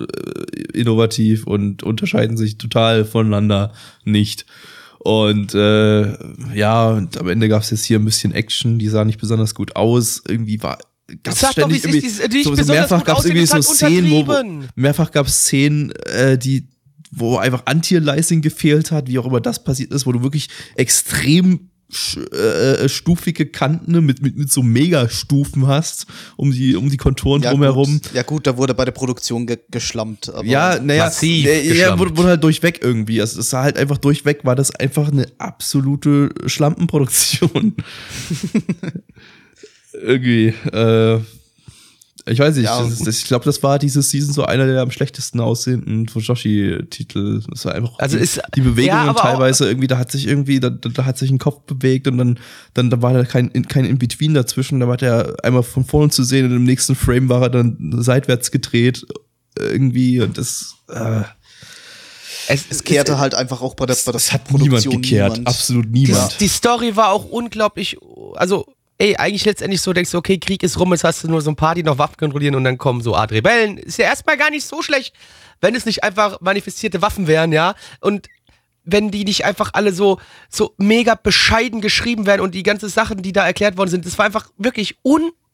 äh, 0.00 0.04
innovativ 0.72 1.46
und 1.46 1.82
unterscheiden 1.82 2.36
sich 2.36 2.58
total 2.58 3.04
voneinander 3.04 3.72
nicht. 4.04 4.46
Und 5.04 5.54
äh, 5.54 6.16
ja, 6.54 6.88
und 6.88 7.18
am 7.18 7.28
Ende 7.28 7.48
gab 7.50 7.60
es 7.60 7.68
jetzt 7.70 7.84
hier 7.84 7.98
ein 7.98 8.06
bisschen 8.06 8.32
Action, 8.32 8.78
die 8.78 8.88
sah 8.88 9.04
nicht 9.04 9.20
besonders 9.20 9.54
gut 9.54 9.76
aus. 9.76 10.22
Irgendwie 10.26 10.62
war 10.62 10.78
gab's 11.22 11.40
Sag 11.40 11.56
doch, 11.56 11.68
ist, 11.68 11.84
irgendwie- 11.84 12.00
nicht 12.00 12.44
so, 12.44 12.54
so 12.54 12.72
mehrfach 12.72 13.04
gab 13.04 13.18
es 13.18 13.26
irgendwie 13.26 13.42
ist 13.42 13.52
so 13.52 13.60
Szenen, 13.60 14.10
wo, 14.10 14.34
mehrfach 14.76 15.10
gab 15.10 15.26
es 15.26 15.44
Szenen, 15.44 15.92
äh, 16.06 16.38
die 16.38 16.68
wo 17.10 17.36
einfach 17.36 17.66
Anti-Aliasing 17.66 18.40
gefehlt 18.40 18.92
hat, 18.92 19.06
wie 19.08 19.18
auch 19.18 19.26
immer 19.26 19.42
das 19.42 19.62
passiert 19.62 19.92
ist, 19.92 20.06
wo 20.06 20.12
du 20.12 20.22
wirklich 20.22 20.48
extrem 20.74 21.68
äh, 22.16 22.88
stufige 22.88 23.46
Kanten 23.46 24.04
mit, 24.04 24.22
mit, 24.22 24.36
mit 24.36 24.50
so 24.50 24.62
Megastufen 24.62 25.66
hast, 25.66 26.06
um 26.36 26.50
die, 26.52 26.76
um 26.76 26.90
die 26.90 26.96
Konturen 26.96 27.42
drumherum. 27.42 28.00
Gut. 28.00 28.14
Ja 28.14 28.22
gut, 28.22 28.46
da 28.46 28.56
wurde 28.56 28.74
bei 28.74 28.84
der 28.84 28.92
Produktion 28.92 29.46
ge 29.46 29.58
geschlammt. 29.70 30.28
Aber 30.28 30.44
Ja, 30.44 30.78
naja, 30.78 31.06
Massiv 31.06 31.46
ja, 31.46 31.52
ja, 31.52 31.98
wurde, 31.98 32.16
wurde 32.16 32.28
halt 32.30 32.44
durchweg 32.44 32.80
irgendwie. 32.82 33.20
Also 33.20 33.40
es 33.40 33.52
war 33.52 33.62
halt 33.62 33.78
einfach 33.78 33.98
durchweg, 33.98 34.44
war 34.44 34.56
das 34.56 34.74
einfach 34.74 35.10
eine 35.10 35.26
absolute 35.38 36.30
Schlampenproduktion. 36.46 37.74
irgendwie, 39.92 40.48
äh, 40.72 41.20
ich 42.26 42.38
weiß 42.38 42.54
nicht, 42.56 42.64
Ja. 42.64 42.82
das 42.82 42.92
ist, 42.92 43.06
das, 43.06 43.18
ich 43.18 43.24
glaube, 43.24 43.44
das 43.44 43.62
war 43.62 43.78
diese 43.78 44.00
Season 44.00 44.32
so 44.32 44.44
einer 44.44 44.66
der 44.66 44.80
am 44.80 44.90
schlechtesten 44.90 45.40
aussehenden 45.40 46.08
Fujoshi-Titel. 46.08 47.42
Das 47.50 47.64
war 47.66 47.74
einfach 47.74 47.98
Also 47.98 48.16
die, 48.16 48.22
ist- 48.22 48.40
die 48.54 48.60
Bewegungen 48.62 48.86
ja, 49.04 49.10
aber 49.10 49.18
auch- 49.20 49.22
teilweise 49.24 49.66
irgendwie, 49.68 49.86
da 49.88 49.98
hat 49.98 50.10
sich 50.10 50.26
irgendwie, 50.26 50.58
da, 50.60 50.70
da 50.70 51.04
hat 51.04 51.18
sich 51.18 51.30
ein 51.30 51.38
Kopf 51.38 51.62
bewegt 51.66 52.08
und 52.08 52.16
dann, 52.18 52.38
dann 52.72 52.88
da 52.90 53.02
war 53.02 53.12
da 53.12 53.24
kein, 53.24 53.50
kein 53.68 53.84
In-Between 53.84 54.32
dazwischen. 54.34 54.80
Da 54.80 54.88
war 54.88 54.96
der 54.96 55.36
einmal 55.42 55.62
von 55.62 55.84
vorne 55.84 56.10
zu 56.10 56.24
sehen 56.24 56.46
und 56.46 56.56
im 56.56 56.64
nächsten 56.64 56.94
Frame 56.94 57.28
war 57.28 57.42
er 57.42 57.50
dann 57.50 57.76
seitwärts 57.98 58.50
gedreht 58.50 59.06
irgendwie 59.58 60.20
und 60.20 60.36
das, 60.38 60.74
äh, 60.88 61.22
Es, 62.48 62.64
es 62.70 62.84
kehrte 62.84 63.18
halt 63.18 63.34
einfach 63.34 63.62
auch 63.62 63.74
bei 63.74 63.86
der, 63.86 63.94
bei 63.94 64.02
der 64.06 64.12
das 64.14 64.32
hat 64.32 64.50
niemand 64.52 64.84
gekehrt, 64.88 65.32
niemand. 65.34 65.46
absolut 65.48 65.86
die, 65.86 65.90
niemand. 66.06 66.40
die 66.40 66.48
Story 66.48 66.96
war 66.96 67.10
auch 67.10 67.24
unglaublich, 67.24 67.96
also 68.34 68.66
ey, 68.98 69.16
eigentlich 69.16 69.44
letztendlich 69.44 69.80
so 69.80 69.92
denkst 69.92 70.10
du, 70.10 70.18
okay, 70.18 70.38
Krieg 70.38 70.62
ist 70.62 70.78
rum, 70.78 70.92
jetzt 70.92 71.04
hast 71.04 71.24
du 71.24 71.28
nur 71.28 71.40
so 71.40 71.50
ein 71.50 71.74
die 71.74 71.82
noch 71.82 71.98
Waffen 71.98 72.16
kontrollieren 72.16 72.54
und 72.54 72.64
dann 72.64 72.78
kommen 72.78 73.00
so 73.00 73.14
Art 73.14 73.32
Rebellen. 73.32 73.78
Ist 73.78 73.98
ja 73.98 74.06
erstmal 74.06 74.36
gar 74.36 74.50
nicht 74.50 74.66
so 74.66 74.82
schlecht, 74.82 75.14
wenn 75.60 75.74
es 75.74 75.86
nicht 75.86 76.04
einfach 76.04 76.40
manifestierte 76.40 77.02
Waffen 77.02 77.26
wären, 77.26 77.52
ja. 77.52 77.74
Und 78.00 78.28
wenn 78.84 79.10
die 79.10 79.24
nicht 79.24 79.44
einfach 79.44 79.70
alle 79.72 79.92
so, 79.92 80.20
so 80.48 80.74
mega 80.76 81.14
bescheiden 81.14 81.80
geschrieben 81.80 82.26
werden 82.26 82.42
und 82.42 82.54
die 82.54 82.62
ganzen 82.62 82.88
Sachen, 82.88 83.22
die 83.22 83.32
da 83.32 83.46
erklärt 83.46 83.76
worden 83.76 83.90
sind, 83.90 84.06
das 84.06 84.18
war 84.18 84.26
einfach 84.26 84.50
wirklich 84.58 84.98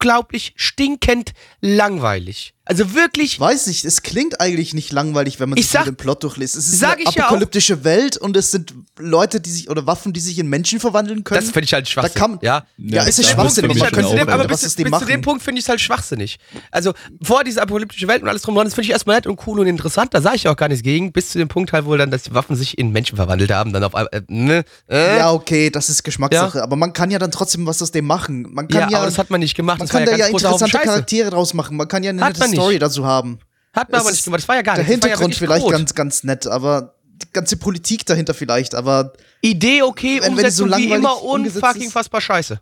unglaublich 0.04 0.52
stinkend 0.56 1.32
langweilig. 1.60 2.54
Also 2.64 2.94
wirklich 2.94 3.32
Ich 3.34 3.40
weiß 3.40 3.66
nicht, 3.66 3.84
es 3.84 4.02
klingt 4.02 4.40
eigentlich 4.40 4.74
nicht 4.74 4.92
langweilig, 4.92 5.40
wenn 5.40 5.48
man 5.48 5.58
Ich 5.58 5.64
sich 5.64 5.72
sag- 5.72 5.86
den 5.86 5.96
Plot 5.96 6.22
durchliest. 6.22 6.54
Es 6.54 6.68
ist 6.68 6.78
sag 6.78 6.98
eine 7.00 7.02
ich 7.08 7.14
ja 7.16 7.24
apokalyptische 7.24 7.82
Welt 7.82 8.16
und 8.16 8.36
es 8.36 8.52
sind 8.52 8.74
Leute, 8.96 9.40
die 9.40 9.50
sich 9.50 9.68
oder 9.68 9.86
Waffen, 9.86 10.12
die 10.12 10.20
sich 10.20 10.38
in 10.38 10.46
Menschen 10.48 10.78
verwandeln 10.78 11.24
können. 11.24 11.40
Das 11.40 11.50
finde 11.50 11.64
ich 11.64 11.72
halt 11.72 11.86
Da 11.86 11.90
Schwachsinn. 11.90 12.14
kann, 12.14 12.38
ja. 12.42 12.64
ja, 12.76 13.02
es 13.06 13.18
ist 13.18 13.26
Ja, 13.30 13.34
schwachsinnig. 13.34 13.74
ich 13.76 13.82
halt, 13.82 13.94
zu 13.96 14.14
dem, 14.14 14.28
aber 14.28 14.44
bis, 14.46 14.58
bis 14.60 14.66
es 14.68 14.74
zu 14.76 15.04
dem. 15.06 15.20
Punkt 15.22 15.42
finde 15.42 15.58
ich 15.58 15.64
es 15.64 15.68
halt 15.68 15.80
schwachsinnig. 15.80 16.38
Also 16.70 16.92
vor 17.20 17.42
dieser 17.42 17.62
apokalyptische 17.62 18.06
Welt 18.06 18.22
und 18.22 18.28
alles 18.28 18.42
drum 18.42 18.54
und 18.54 18.58
dran, 18.58 18.66
das 18.68 18.74
finde 18.74 18.84
ich 18.84 18.90
erstmal 18.92 19.16
nett 19.16 19.26
und 19.26 19.44
cool 19.48 19.58
und 19.58 19.66
interessant, 19.66 20.14
da 20.14 20.20
sage 20.22 20.36
ich 20.36 20.46
auch 20.46 20.56
gar 20.56 20.68
nichts 20.68 20.84
gegen, 20.84 21.10
bis 21.12 21.30
zu 21.30 21.38
dem 21.38 21.48
Punkt 21.48 21.72
halt 21.72 21.86
wohl 21.86 21.98
dann, 21.98 22.12
dass 22.12 22.22
die 22.22 22.34
Waffen 22.34 22.54
sich 22.54 22.78
in 22.78 22.92
Menschen 22.92 23.16
verwandelt 23.16 23.50
haben, 23.50 23.72
dann 23.72 23.82
auf 23.82 23.96
einmal, 23.96 24.10
äh, 24.12 24.22
ne, 24.28 24.64
äh, 24.88 25.16
Ja, 25.18 25.32
okay, 25.32 25.70
das 25.70 25.88
ist 25.90 26.04
Geschmackssache, 26.04 26.62
aber 26.62 26.76
man 26.76 26.92
kann 26.92 27.10
ja 27.10 27.18
dann 27.18 27.32
trotzdem 27.32 27.66
was 27.66 27.82
aus 27.82 27.90
dem 27.90 28.06
machen. 28.06 28.46
Man 28.52 28.68
kann 28.68 28.82
Ja, 28.82 28.88
ja, 28.90 28.96
aber 28.98 29.06
das 29.06 29.18
hat 29.18 29.30
man 29.30 29.40
nicht 29.40 29.56
gemacht, 29.56 29.80
man 29.80 29.88
kann 29.90 30.04
da 30.06 30.12
ja 30.12 30.18
ja 30.18 30.26
interessante. 30.28 30.78
Charaktere 30.78 31.30
draus 31.30 31.54
machen. 31.54 31.76
Man 31.76 31.88
kann 31.88 32.02
ja 32.02 32.10
eine 32.10 32.22
Hat 32.22 32.28
nette 32.30 32.40
man 32.40 32.50
nicht. 32.50 32.58
Story 32.60 32.78
dazu 32.78 33.04
haben. 33.04 33.38
Hat 33.72 33.90
man 33.90 34.00
Es 34.00 34.06
aber 34.06 34.10
nicht 34.12 34.24
gemacht, 34.24 34.40
das 34.40 34.48
war 34.48 34.56
ja 34.56 34.62
gar 34.62 34.74
Der 34.76 34.84
nicht. 34.84 34.88
ja 34.88 34.92
Hintergrund 34.94 35.20
wirklich 35.38 35.38
vielleicht 35.38 35.68
ganz, 35.70 35.94
ganz 35.94 36.24
nett, 36.24 36.46
aber 36.46 36.94
die 37.22 37.26
ganze 37.32 37.56
Politik 37.56 38.04
dahinter 38.06 38.34
vielleicht, 38.34 38.74
aber 38.74 39.12
Idee 39.42 39.82
okay, 39.82 40.20
Wenn- 40.22 40.36
wenn 40.36 40.44
die 40.44 40.50
so 40.50 40.64
Umsetzung 40.64 40.80
wie 40.88 40.92
immer 40.92 41.22
unfucking 41.22 41.90
fassbar 41.90 42.20
scheiße. 42.20 42.60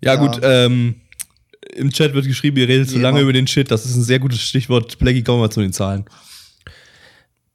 Ja, 0.00 0.14
Ja. 0.14 0.16
gut, 0.16 0.38
ähm, 0.42 1.00
im 1.74 1.90
Chat 1.90 2.14
wird 2.14 2.26
geschrieben, 2.26 2.56
ihr 2.58 2.68
redet 2.68 2.88
zu 2.88 2.96
Wie 2.96 3.00
lange 3.00 3.20
über 3.20 3.32
den 3.32 3.46
Shit. 3.46 3.70
Das 3.70 3.84
ist 3.84 3.96
ein 3.96 4.02
sehr 4.02 4.18
gutes 4.18 4.40
Stichwort. 4.40 4.98
Blackie, 4.98 5.22
kommen 5.24 5.40
wir 5.42 5.50
zu 5.50 5.60
den 5.60 5.72
Zahlen. 5.72 6.04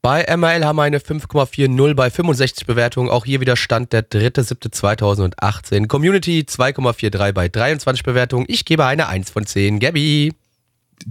Bei 0.02 0.26
ML 0.38 0.64
haben 0.64 0.78
wir 0.78 0.84
eine 0.84 1.00
5,40 1.00 1.94
bei 1.94 2.10
65 2.10 2.66
Bewertungen. 2.66 3.10
Auch 3.10 3.26
hier 3.26 3.42
wieder 3.42 3.58
Stand 3.58 3.92
der 3.92 4.10
3.7.2018. 4.10 5.88
Community 5.88 6.46
2,43 6.48 7.34
bei 7.34 7.50
23 7.50 8.04
Bewertungen. 8.04 8.46
Ich 8.48 8.64
gebe 8.64 8.86
eine 8.86 9.08
1 9.08 9.30
von 9.30 9.46
10. 9.46 9.80
Gabby. 9.80 10.34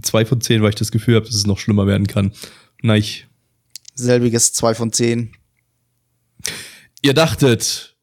Zwei 0.01 0.25
von 0.25 0.41
zehn, 0.41 0.61
weil 0.61 0.69
ich 0.69 0.75
das 0.75 0.91
Gefühl 0.91 1.15
habe, 1.15 1.25
dass 1.25 1.35
es 1.35 1.47
noch 1.47 1.57
schlimmer 1.59 1.87
werden 1.87 2.07
kann. 2.07 2.31
Nein, 2.81 2.99
ich. 2.99 3.27
selbiges 3.95 4.53
2 4.53 4.75
von 4.75 4.91
10. 4.91 5.33
Ihr 7.01 7.13
dachtet, 7.13 7.95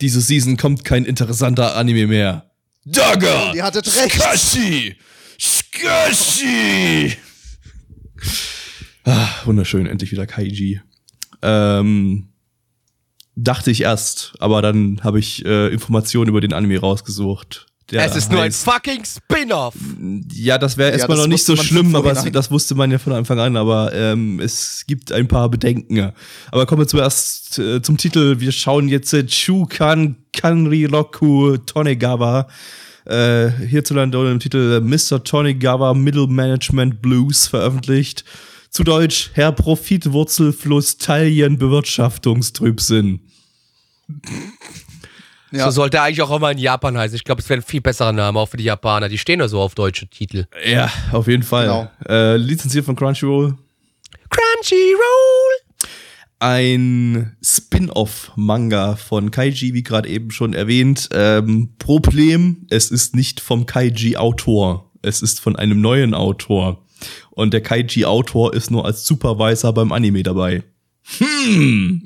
diese 0.00 0.20
Season 0.20 0.56
kommt 0.56 0.84
kein 0.84 1.04
interessanter 1.04 1.76
Anime 1.76 2.06
mehr. 2.06 2.50
Dagger! 2.84 3.52
Ihr 3.54 3.64
hattet 3.64 3.86
recht. 3.96 4.14
Skashi! 4.14 4.96
Skashi! 5.38 7.16
Ah, 9.04 9.28
wunderschön, 9.44 9.86
endlich 9.86 10.12
wieder 10.12 10.26
Kaiji. 10.26 10.80
Ähm, 11.42 12.28
dachte 13.36 13.70
ich 13.70 13.82
erst, 13.82 14.34
aber 14.38 14.62
dann 14.62 15.00
habe 15.02 15.18
ich 15.18 15.44
äh, 15.44 15.68
Informationen 15.68 16.28
über 16.28 16.40
den 16.40 16.52
Anime 16.52 16.78
rausgesucht. 16.80 17.66
Der 17.90 18.02
es 18.06 18.16
ist 18.16 18.32
nur 18.32 18.40
ein 18.40 18.50
heißt- 18.50 18.64
fucking 18.64 19.04
Spin-off. 19.04 19.74
Ja, 20.32 20.56
das 20.56 20.78
wäre 20.78 20.88
Ja, 20.88 20.96
erstmal 20.96 21.18
das 21.18 21.26
noch 21.26 21.30
nicht 21.30 21.44
so 21.44 21.54
schlimm, 21.54 21.94
aber 21.94 22.14
vornherein. 22.14 22.32
das 22.32 22.50
wusste 22.50 22.74
man 22.74 22.90
ja 22.90 22.96
von 22.98 23.12
Anfang 23.12 23.38
an, 23.38 23.58
aber 23.58 23.92
ähm, 23.92 24.40
es 24.40 24.84
gibt 24.86 25.12
ein 25.12 25.28
paar 25.28 25.50
Bedenken. 25.50 26.12
Aber 26.50 26.64
kommen 26.64 26.80
wir 26.80 26.88
zuerst 26.88 27.58
äh, 27.58 27.82
zum 27.82 27.98
Titel. 27.98 28.40
Wir 28.40 28.52
schauen 28.52 28.88
jetzt 28.88 29.12
äh, 29.12 29.26
Chukan 29.26 30.16
Kanriroku 30.32 31.58
Tonegawa. 31.58 32.48
Äh, 33.04 33.50
hierzulande 33.50 34.18
unter 34.18 34.30
dem 34.30 34.40
Titel 34.40 34.80
Mr. 34.80 35.22
Tonegawa 35.22 35.92
Middle 35.92 36.26
Management 36.26 37.02
Blues 37.02 37.46
veröffentlicht. 37.48 38.24
Zu 38.74 38.82
Deutsch 38.82 39.30
Herr 39.34 39.52
Profitwurzelfluss 39.52 40.98
Taillen 40.98 41.58
Bewirtschaftungstrübsinn. 41.58 43.20
Ja. 45.52 45.66
So 45.66 45.70
sollte 45.70 45.98
er 45.98 46.02
eigentlich 46.02 46.22
auch 46.22 46.36
immer 46.36 46.50
in 46.50 46.58
Japan 46.58 46.98
heißen. 46.98 47.14
Ich 47.14 47.22
glaube, 47.22 47.40
es 47.40 47.48
wäre 47.48 47.60
ein 47.60 47.62
viel 47.62 47.80
besserer 47.80 48.10
Name, 48.10 48.36
auch 48.36 48.48
für 48.48 48.56
die 48.56 48.64
Japaner. 48.64 49.08
Die 49.08 49.16
stehen 49.16 49.38
ja 49.38 49.46
so 49.46 49.60
auf 49.60 49.76
deutsche 49.76 50.08
Titel. 50.08 50.48
Ja, 50.66 50.90
auf 51.12 51.28
jeden 51.28 51.44
Fall. 51.44 51.66
Genau. 51.66 51.88
Äh, 52.08 52.36
lizenziert 52.36 52.84
von 52.84 52.96
Crunchyroll. 52.96 53.56
Crunchyroll. 54.28 55.54
ein 56.40 57.36
Spin-off-Manga 57.44 58.96
von 58.96 59.30
Kaiji, 59.30 59.72
wie 59.74 59.84
gerade 59.84 60.08
eben 60.08 60.32
schon 60.32 60.52
erwähnt. 60.52 61.10
Ähm, 61.12 61.74
Problem, 61.78 62.66
es 62.70 62.90
ist 62.90 63.14
nicht 63.14 63.38
vom 63.38 63.66
Kaiji-Autor. 63.66 64.90
Es 65.00 65.22
ist 65.22 65.38
von 65.38 65.54
einem 65.54 65.80
neuen 65.80 66.12
Autor. 66.12 66.84
Und 67.34 67.52
der 67.52 67.60
Kaiji-Autor 67.60 68.54
ist 68.54 68.70
nur 68.70 68.84
als 68.84 69.04
Supervisor 69.04 69.72
beim 69.72 69.92
Anime 69.92 70.22
dabei. 70.22 70.62
Hm. 71.18 72.02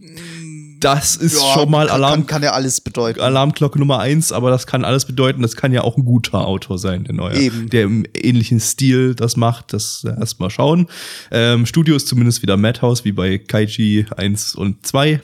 das 0.81 1.17
ist 1.17 1.41
Ja, 1.41 1.55
schon 1.55 1.71
mal 1.71 1.89
Alarm, 1.89 2.21
Kann, 2.21 2.27
kann 2.27 2.43
ja 2.43 2.53
alles 2.53 2.81
bedeuten. 2.81 3.21
Alarmglocke 3.21 3.79
Nummer 3.79 4.01
eins, 4.01 4.33
aber 4.33 4.51
das 4.51 4.67
kann 4.67 4.85
alles 4.85 5.05
bedeuten, 5.05 5.43
das 5.43 5.57
kann 5.57 5.73
ja 5.73 5.83
auch 5.83 5.97
ein 5.97 6.05
guter 6.05 6.47
Autor 6.47 6.79
sein, 6.79 7.05
der 7.05 7.15
neue. 7.15 7.37
Eben. 7.37 7.69
Der 7.69 7.85
im 7.85 8.05
ähnlichen 8.15 8.61
Stil 8.61 9.15
das 9.15 9.37
macht, 9.37 9.73
das 9.73 10.05
äh, 10.05 10.19
erstmal 10.19 10.51
schauen. 10.51 10.89
Ähm, 11.31 11.67
Studio 11.67 11.95
ist 11.97 12.09
zumindest 12.09 12.43
wieder 12.43 12.57
Madhouse, 12.57 13.05
wie 13.05 13.13
bei 13.13 13.39
Kaiji 13.39 14.07
1 14.17 14.55
und 14.55 14.87
2. 14.87 15.21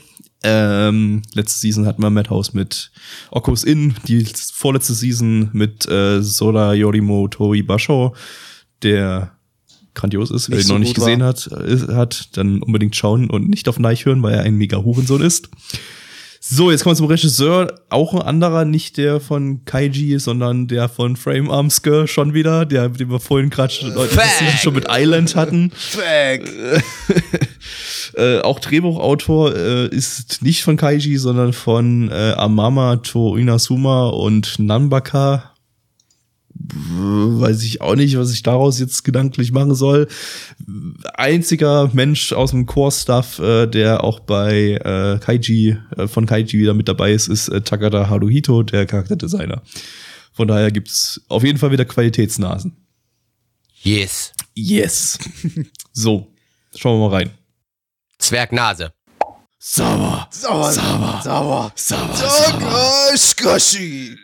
Ähm, 0.46 1.22
letzte 1.32 1.58
Season 1.58 1.86
hatten 1.86 2.02
wir 2.02 2.10
Madhouse 2.10 2.52
mit 2.52 2.92
Okos 3.30 3.64
In, 3.64 3.94
die 4.06 4.26
vorletzte 4.52 4.92
Season 4.92 5.48
mit 5.52 5.88
äh, 5.88 6.20
Soda 6.20 6.74
Yorimo 6.74 7.28
Tori 7.28 7.62
Basho, 7.62 8.14
der 8.82 9.33
grandios 9.94 10.30
ist, 10.30 10.50
wer 10.50 10.58
ihn 10.58 10.64
so 10.64 10.72
noch 10.74 10.80
nicht 10.80 10.94
gesehen 10.94 11.20
war. 11.20 11.28
hat, 11.28 11.48
äh, 11.52 11.94
hat, 11.94 12.36
dann 12.36 12.62
unbedingt 12.62 12.96
schauen 12.96 13.30
und 13.30 13.48
nicht 13.48 13.68
auf 13.68 13.78
Neich 13.78 14.04
hören, 14.04 14.22
weil 14.22 14.34
er 14.34 14.42
ein 14.42 14.56
mega 14.56 14.78
Hurensohn 14.78 15.22
ist. 15.22 15.48
So, 16.46 16.70
jetzt 16.70 16.84
kommen 16.84 16.92
wir 16.92 16.98
zum 16.98 17.06
Regisseur. 17.06 17.74
Auch 17.88 18.12
ein 18.12 18.20
anderer, 18.20 18.66
nicht 18.66 18.98
der 18.98 19.18
von 19.18 19.64
Kaiji, 19.64 20.18
sondern 20.18 20.68
der 20.68 20.90
von 20.90 21.16
Frame 21.16 21.50
Arms 21.50 21.80
Girl 21.80 22.06
schon 22.06 22.34
wieder, 22.34 22.66
der, 22.66 22.90
den 22.90 23.10
wir 23.10 23.18
vorhin 23.18 23.48
gerade 23.48 23.72
schon, 23.72 23.94
schon 24.62 24.74
mit 24.74 24.86
Island 24.90 25.36
hatten. 25.36 25.72
Äh, 28.16 28.40
auch 28.42 28.60
Drehbuchautor 28.60 29.56
äh, 29.56 29.88
ist 29.88 30.42
nicht 30.42 30.62
von 30.62 30.76
Kaiji, 30.76 31.16
sondern 31.16 31.52
von 31.52 32.10
äh, 32.12 32.34
Amama 32.36 32.96
to 32.96 33.36
Inazuma 33.36 34.08
und 34.08 34.58
Nanbaka. 34.60 35.53
Weiß 36.66 37.62
ich 37.62 37.82
auch 37.82 37.94
nicht, 37.94 38.16
was 38.16 38.32
ich 38.32 38.42
daraus 38.42 38.78
jetzt 38.78 39.04
gedanklich 39.04 39.52
machen 39.52 39.74
soll. 39.74 40.08
Einziger 41.12 41.90
Mensch 41.92 42.32
aus 42.32 42.52
dem 42.52 42.64
Core-Stuff, 42.64 43.38
äh, 43.38 43.66
der 43.66 44.02
auch 44.02 44.20
bei 44.20 44.78
äh, 44.82 45.18
Kaiji, 45.18 45.76
äh, 45.96 46.08
von 46.08 46.24
Kaiji 46.24 46.58
wieder 46.58 46.72
mit 46.72 46.88
dabei 46.88 47.12
ist, 47.12 47.28
ist 47.28 47.48
äh, 47.48 47.60
Takada 47.60 48.08
Haruhito, 48.08 48.62
der 48.62 48.86
Charakterdesigner. 48.86 49.62
Von 50.32 50.48
daher 50.48 50.70
gibt's 50.70 51.20
auf 51.28 51.44
jeden 51.44 51.58
Fall 51.58 51.70
wieder 51.70 51.84
Qualitätsnasen. 51.84 52.74
Yes. 53.82 54.32
Yes. 54.54 55.18
so, 55.92 56.32
schauen 56.74 56.98
wir 56.98 57.10
mal 57.10 57.16
rein. 57.16 57.30
Zwergnase. 58.18 58.92
Sauber. 59.58 60.28
Sauer. 60.30 60.72
Sauber. 60.72 61.20
Sauer. 61.22 61.72
Sauber. 61.74 62.16
Sauer. 62.16 63.16
Squashy. 63.16 64.16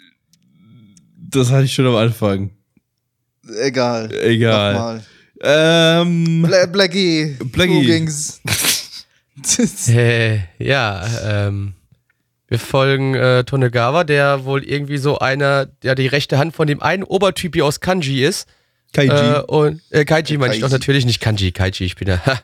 Das 1.31 1.51
hatte 1.51 1.65
ich 1.65 1.73
schon 1.73 1.87
am 1.87 1.97
Anfang. 1.97 2.51
Egal. 3.61 4.13
Egal. 4.23 4.75
Nochmal. 4.75 5.05
Ähm, 5.43 6.43
Bla 6.43 6.67
Blackie. 6.67 7.37
Blackie. 7.45 7.85
Ging's? 7.87 8.41
Äh, 9.89 10.41
ja, 10.59 11.03
ähm, 11.25 11.73
wir 12.49 12.59
folgen 12.59 13.15
äh, 13.15 13.45
Tonegawa, 13.45 14.05
der 14.05 14.45
wohl 14.45 14.63
irgendwie 14.63 14.99
so 14.99 15.19
einer, 15.19 15.65
der 15.65 15.95
die 15.95 16.09
rechte 16.09 16.37
Hand 16.37 16.55
von 16.55 16.67
dem 16.67 16.83
einen 16.83 17.05
Obertyp 17.05 17.55
hier 17.55 17.65
aus 17.65 17.81
Kanji 17.81 18.23
ist. 18.23 18.47
Kaiji. 18.93 19.11
Äh, 19.11 19.41
und, 19.43 19.81
äh, 19.91 20.05
Kaiji 20.05 20.37
meine 20.37 20.55
ich 20.55 20.61
doch 20.61 20.71
natürlich 20.71 21.07
nicht 21.07 21.21
Kanji, 21.21 21.53
Kaiji, 21.53 21.85
ich 21.85 21.97
bin 21.97 22.09
da. 22.09 22.41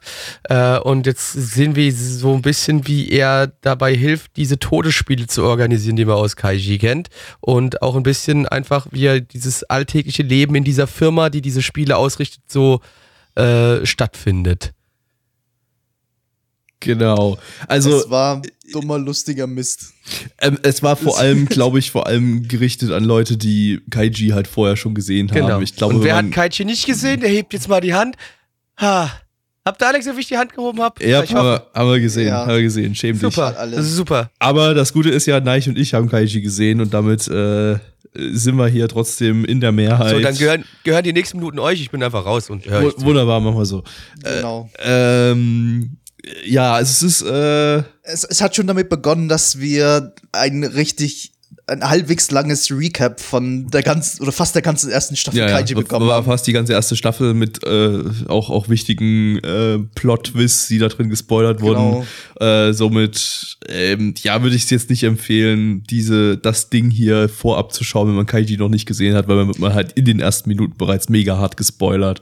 äh, 0.77 0.81
und 0.81 1.07
jetzt 1.07 1.33
sehen 1.33 1.75
wir 1.75 1.93
so 1.93 2.35
ein 2.35 2.43
bisschen, 2.43 2.87
wie 2.87 3.11
er 3.11 3.49
dabei 3.63 3.95
hilft, 3.95 4.37
diese 4.37 4.59
Todesspiele 4.59 5.27
zu 5.27 5.43
organisieren, 5.43 5.97
die 5.97 6.05
man 6.05 6.17
aus 6.17 6.37
Kaiji 6.37 6.79
kennt. 6.79 7.09
Und 7.41 7.83
auch 7.83 7.97
ein 7.97 8.05
bisschen 8.05 8.47
einfach, 8.47 8.87
wie 8.93 9.07
er 9.07 9.21
dieses 9.21 9.65
alltägliche 9.65 10.23
Leben 10.23 10.55
in 10.55 10.65
dieser 10.65 10.87
Firma, 10.87 11.31
die 11.31 11.43
diese 11.43 11.63
Spiele 11.63 11.97
ausrichtet, 11.97 12.43
so 12.47 12.81
äh, 13.35 13.85
stattfindet. 13.85 14.73
Genau. 16.81 17.39
Also 17.69 17.99
es 17.99 18.11
war 18.11 18.43
dummer, 18.73 18.99
lustiger 18.99 19.47
Mist. 19.47 19.93
ähm, 20.41 20.59
es 20.63 20.83
war 20.83 20.97
vor 20.97 21.19
allem, 21.19 21.47
glaube 21.49 21.79
ich, 21.79 21.91
vor 21.91 22.07
allem 22.07 22.47
gerichtet 22.49 22.91
an 22.91 23.05
Leute, 23.05 23.37
die 23.37 23.81
Kaiji 23.91 24.29
halt 24.31 24.47
vorher 24.47 24.77
schon 24.77 24.95
gesehen 24.95 25.29
haben. 25.31 25.37
Genau. 25.37 25.61
Ich 25.61 25.77
glaube, 25.77 25.97
und 25.97 26.05
wer 26.05 26.17
hat 26.17 26.31
Kaiji 26.33 26.65
nicht 26.65 26.87
gesehen, 26.87 27.21
der 27.21 27.31
hebt 27.31 27.53
jetzt 27.53 27.69
mal 27.69 27.81
die 27.81 27.95
Hand. 27.95 28.17
Ha. 28.81 29.11
Habt 29.65 29.83
ihr 29.83 29.89
Alex, 29.89 30.07
wie 30.07 30.21
ich 30.21 30.29
die 30.29 30.37
Hand 30.37 30.55
gehoben 30.55 30.81
habe? 30.81 31.05
ja, 31.05 31.25
ich 31.25 31.35
haben 31.35 31.45
wir, 31.47 31.67
haben 31.75 31.91
wir 31.91 31.99
gesehen, 31.99 32.29
Ja. 32.29 32.47
haben 32.47 32.53
wir 32.55 32.63
gesehen, 32.63 32.95
schäm 32.95 33.15
dich. 33.15 33.23
Super, 33.23 33.59
alles. 33.59 33.77
das 33.77 33.87
ist 33.87 33.97
super. 33.97 34.31
Aber 34.39 34.75
das 34.75 34.93
Gute 34.93 35.11
ist 35.11 35.27
ja, 35.27 35.41
Neich 35.41 35.69
und 35.69 35.77
ich 35.77 35.93
haben 35.93 36.09
Kaiji 36.09 36.41
gesehen 36.41 36.81
und 36.81 36.95
damit 36.95 37.27
äh, 37.27 37.77
sind 38.15 38.55
wir 38.57 38.69
hier 38.69 38.87
trotzdem 38.87 39.45
in 39.45 39.61
der 39.61 39.73
Mehrheit. 39.73 40.11
So, 40.11 40.21
dann 40.21 40.37
gehören, 40.37 40.65
gehören 40.85 41.03
die 41.03 41.13
nächsten 41.13 41.39
Minuten 41.39 41.59
euch. 41.59 41.81
Ich 41.81 41.91
bin 41.91 42.01
einfach 42.03 42.25
raus 42.25 42.49
und 42.49 42.65
höre. 42.65 42.93
Wunderbar, 43.01 43.41
machen 43.41 43.59
wir 43.59 43.67
so. 43.67 43.83
Genau. 44.23 44.71
Ähm, 44.79 45.97
ja, 46.45 46.81
es 46.81 47.03
ist, 47.03 47.23
äh, 47.23 47.79
Es, 48.03 48.25
es 48.25 48.41
hat 48.41 48.57
schon 48.57 48.67
damit 48.67 48.89
begonnen, 48.89 49.29
dass 49.29 49.59
wir 49.59 50.15
ein 50.33 50.65
richtig, 50.65 51.33
ein 51.69 51.83
halbwegs 51.89 52.31
langes 52.31 52.71
Recap 52.71 53.21
von 53.21 53.69
der 53.69 53.83
ganzen, 53.83 54.23
oder 54.23 54.31
fast 54.31 54.55
der 54.55 54.63
ganzen 54.63 54.91
ersten 54.91 55.17
Staffel 55.17 55.41
ja, 55.41 55.49
Kaiji 55.49 55.75
ja, 55.75 55.81
bekommen 55.81 56.07
war 56.07 56.17
haben. 56.17 56.27
fast 56.27 56.47
die 56.47 56.53
ganze 56.53 56.73
erste 56.73 56.95
Staffel 56.95 57.35
mit 57.35 57.65
äh, 57.65 58.03
auch, 58.29 58.51
auch 58.51 58.69
wichtigen 58.69 59.39
äh, 59.39 59.79
Plot-Twists, 59.97 60.69
die 60.69 60.79
da 60.79 60.89
drin 60.89 61.09
gespoilert 61.09 61.61
wurden. 61.61 62.07
Äh, 62.41 62.73
somit, 62.73 63.59
ähm, 63.69 64.15
ja, 64.23 64.43
würde 64.43 64.55
ich 64.55 64.65
es 64.65 64.71
jetzt 64.71 64.91
nicht 64.91 65.03
empfehlen, 65.03 65.83
diese, 65.85 66.39
das 66.39 66.71
Ding 66.71 66.91
hier 66.91 67.29
vorab 67.29 67.73
zu 67.73 67.83
schauen, 67.83 68.09
wenn 68.09 68.15
man 68.15 68.27
Kaiji 68.27 68.57
noch 68.57 68.69
nicht 68.69 68.87
gesehen 68.87 69.15
hat, 69.17 69.27
weil 69.27 69.45
man, 69.45 69.55
man 69.59 69.75
halt 69.75 69.93
in 69.93 70.05
den 70.05 70.21
ersten 70.21 70.49
Minuten 70.49 70.77
bereits 70.77 71.09
mega 71.09 71.37
hart 71.37 71.57
gespoilert. 71.57 72.21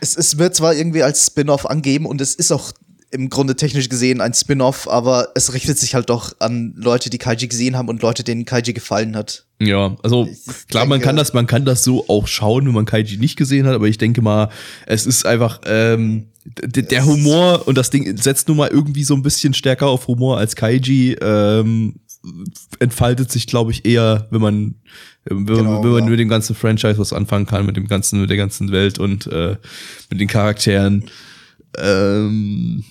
Es, 0.00 0.14
es 0.16 0.36
wird 0.36 0.54
zwar 0.54 0.74
irgendwie 0.74 1.02
als 1.02 1.26
Spin-off 1.26 1.64
angeben 1.64 2.04
und 2.04 2.20
es 2.20 2.34
ist 2.34 2.52
auch 2.52 2.72
im 3.14 3.30
Grunde 3.30 3.56
technisch 3.56 3.88
gesehen 3.88 4.20
ein 4.20 4.34
Spin-off, 4.34 4.88
aber 4.88 5.28
es 5.34 5.54
richtet 5.54 5.78
sich 5.78 5.94
halt 5.94 6.10
doch 6.10 6.34
an 6.40 6.74
Leute, 6.76 7.08
die 7.10 7.18
Kaiji 7.18 7.46
gesehen 7.46 7.76
haben 7.76 7.88
und 7.88 8.02
Leute, 8.02 8.24
denen 8.24 8.44
Kaiji 8.44 8.72
gefallen 8.72 9.16
hat. 9.16 9.46
Ja, 9.60 9.96
also 10.02 10.28
klar, 10.68 10.84
man 10.84 10.98
denke- 10.98 11.06
kann 11.06 11.16
das, 11.16 11.32
man 11.32 11.46
kann 11.46 11.64
das 11.64 11.84
so 11.84 12.04
auch 12.08 12.26
schauen, 12.26 12.66
wenn 12.66 12.74
man 12.74 12.84
Kaiji 12.84 13.16
nicht 13.16 13.36
gesehen 13.36 13.66
hat, 13.66 13.74
aber 13.74 13.86
ich 13.86 13.98
denke 13.98 14.20
mal, 14.20 14.50
es 14.86 15.06
ist 15.06 15.24
einfach 15.24 15.60
ähm, 15.64 16.26
der 16.44 17.06
Humor 17.06 17.66
und 17.66 17.78
das 17.78 17.90
Ding 17.90 18.16
setzt 18.18 18.48
nun 18.48 18.58
mal 18.58 18.68
irgendwie 18.68 19.04
so 19.04 19.14
ein 19.14 19.22
bisschen 19.22 19.54
stärker 19.54 19.86
auf 19.86 20.08
Humor 20.08 20.38
als 20.38 20.56
Kaiji. 20.56 21.16
Ähm, 21.22 21.94
entfaltet 22.80 23.30
sich, 23.30 23.46
glaube 23.46 23.70
ich, 23.70 23.84
eher, 23.84 24.26
wenn 24.30 24.40
man 24.40 24.74
wenn, 25.24 25.46
Genau, 25.46 25.82
wenn 25.84 25.90
man 25.90 26.04
ja. 26.04 26.10
mit 26.10 26.18
dem 26.18 26.28
ganzen 26.28 26.54
Franchise 26.56 26.98
was 26.98 27.12
anfangen 27.12 27.46
kann, 27.46 27.64
mit 27.66 27.76
dem 27.76 27.86
ganzen, 27.86 28.20
mit 28.20 28.28
der 28.30 28.36
ganzen 28.36 28.72
Welt 28.72 28.98
und 28.98 29.26
äh, 29.26 29.56
mit 30.10 30.20
den 30.20 30.28
Charakteren. 30.28 31.04
Ähm, 31.78 32.84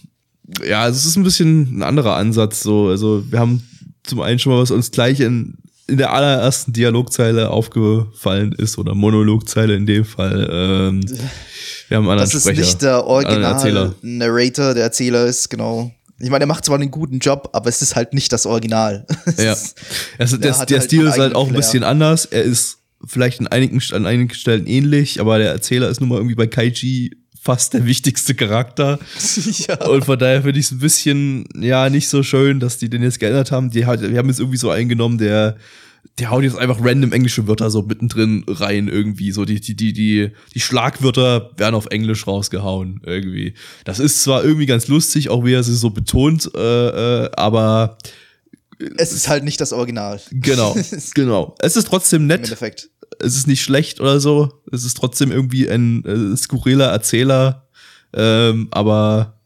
ja, 0.65 0.87
es 0.87 1.05
ist 1.05 1.15
ein 1.15 1.23
bisschen 1.23 1.79
ein 1.79 1.83
anderer 1.83 2.15
Ansatz. 2.15 2.61
So, 2.61 2.89
also 2.89 3.23
wir 3.29 3.39
haben 3.39 3.63
zum 4.03 4.21
einen 4.21 4.39
schon 4.39 4.53
mal, 4.53 4.61
was 4.61 4.71
uns 4.71 4.91
gleich 4.91 5.19
in, 5.19 5.57
in 5.87 5.97
der 5.97 6.13
allerersten 6.13 6.73
Dialogzeile 6.73 7.49
aufgefallen 7.49 8.53
ist 8.53 8.77
oder 8.77 8.95
Monologzeile 8.95 9.75
in 9.75 9.85
dem 9.85 10.05
Fall. 10.05 10.47
Ähm, 10.51 11.01
wir 11.87 11.97
haben 11.97 12.09
einen 12.09 12.19
anderen 12.19 12.19
Das 12.19 12.33
ist 12.33 12.43
Sprecher, 12.43 12.61
nicht 12.61 12.81
der 12.81 13.03
anderen 13.05 13.43
Erzähler. 13.43 13.81
Original-Narrator, 14.01 14.73
der 14.73 14.83
Erzähler 14.83 15.25
ist, 15.25 15.49
genau. 15.49 15.91
Ich 16.19 16.29
meine, 16.29 16.45
er 16.45 16.47
macht 16.47 16.63
zwar 16.63 16.75
einen 16.75 16.91
guten 16.91 17.19
Job, 17.19 17.49
aber 17.53 17.69
es 17.69 17.81
ist 17.81 17.95
halt 17.95 18.13
nicht 18.13 18.31
das 18.31 18.45
Original. 18.45 19.05
Ja. 19.37 19.55
Also 20.17 20.37
der, 20.37 20.51
der 20.65 20.79
halt 20.79 20.83
Stil 20.83 21.07
ist 21.07 21.17
halt 21.17 21.35
auch 21.35 21.47
ein 21.47 21.49
Flair. 21.49 21.61
bisschen 21.61 21.83
anders. 21.83 22.25
Er 22.25 22.43
ist 22.43 22.77
vielleicht 23.05 23.39
an 23.39 23.47
einigen, 23.47 23.81
an 23.91 24.05
einigen 24.05 24.33
Stellen 24.33 24.67
ähnlich, 24.67 25.19
aber 25.19 25.37
der 25.37 25.51
Erzähler 25.51 25.89
ist 25.89 25.99
nun 25.99 26.09
mal 26.09 26.17
irgendwie 26.17 26.35
bei 26.35 26.47
Kaiji 26.47 27.11
fast 27.43 27.73
der 27.73 27.85
wichtigste 27.85 28.35
Charakter. 28.35 28.99
ja. 29.67 29.85
Und 29.87 30.05
von 30.05 30.17
daher 30.17 30.43
finde 30.43 30.59
ich 30.59 30.67
es 30.67 30.71
ein 30.71 30.79
bisschen, 30.79 31.45
ja, 31.59 31.89
nicht 31.89 32.07
so 32.07 32.23
schön, 32.23 32.59
dass 32.61 32.77
die 32.77 32.89
den 32.89 33.03
jetzt 33.03 33.19
geändert 33.19 33.51
haben. 33.51 33.69
Die, 33.69 33.85
hat- 33.85 34.01
haben 34.01 34.29
jetzt 34.29 34.39
irgendwie 34.39 34.57
so 34.57 34.69
eingenommen, 34.69 35.17
der, 35.17 35.57
der 36.19 36.29
haut 36.31 36.43
jetzt 36.43 36.57
einfach 36.57 36.77
random 36.81 37.11
englische 37.11 37.45
Wörter 37.47 37.69
so 37.69 37.81
mittendrin 37.81 38.45
rein 38.47 38.87
irgendwie. 38.87 39.31
So 39.33 39.43
die, 39.43 39.59
die, 39.59 39.75
die, 39.75 39.91
die, 39.91 40.29
die 40.53 40.59
Schlagwörter 40.59 41.51
werden 41.57 41.75
auf 41.75 41.87
Englisch 41.87 42.27
rausgehauen 42.27 43.01
irgendwie. 43.05 43.55
Das 43.83 43.99
ist 43.99 44.21
zwar 44.23 44.43
irgendwie 44.43 44.65
ganz 44.65 44.87
lustig, 44.87 45.29
auch 45.29 45.43
wie 45.43 45.53
er 45.53 45.63
sie 45.63 45.75
so 45.75 45.89
betont, 45.89 46.49
äh, 46.55 47.23
äh, 47.25 47.29
aber 47.35 47.97
Es 48.97 49.11
ist 49.11 49.27
halt 49.27 49.43
nicht 49.43 49.59
das 49.59 49.73
Original. 49.73 50.21
genau, 50.31 50.75
genau. 51.13 51.55
Es 51.59 51.75
ist 51.75 51.87
trotzdem 51.87 52.21
Im 52.23 52.27
nett. 52.27 52.43
Endeffekt. 52.45 52.89
Es 53.19 53.35
ist 53.37 53.47
nicht 53.47 53.61
schlecht 53.61 53.99
oder 53.99 54.19
so. 54.19 54.61
Es 54.71 54.83
ist 54.83 54.95
trotzdem 54.97 55.31
irgendwie 55.31 55.69
ein 55.69 56.03
äh, 56.05 56.37
skurriler 56.37 56.87
Erzähler. 56.91 57.67
Ähm, 58.13 58.67
aber 58.71 59.39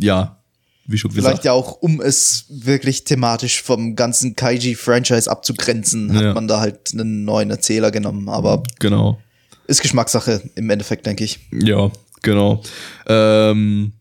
ja, 0.00 0.38
wie 0.86 0.98
schon 0.98 1.10
Vielleicht 1.10 1.26
gesagt. 1.28 1.44
ja 1.46 1.52
auch, 1.52 1.72
um 1.82 2.00
es 2.00 2.46
wirklich 2.48 3.04
thematisch 3.04 3.62
vom 3.62 3.96
ganzen 3.96 4.36
Kaiji-Franchise 4.36 5.30
abzugrenzen, 5.30 6.14
hat 6.14 6.22
Ja. 6.22 6.34
man 6.34 6.46
da 6.48 6.60
halt 6.60 6.92
einen 6.92 7.24
neuen 7.24 7.50
Erzähler 7.50 7.90
genommen. 7.90 8.28
Aber 8.28 8.62
Genau. 8.80 9.18
ist 9.66 9.80
Geschmackssache 9.82 10.42
im 10.54 10.68
Endeffekt, 10.70 11.06
denke 11.06 11.24
ich. 11.24 11.40
Ja, 11.52 11.90
genau. 12.22 12.62
Ähm, 13.06 13.92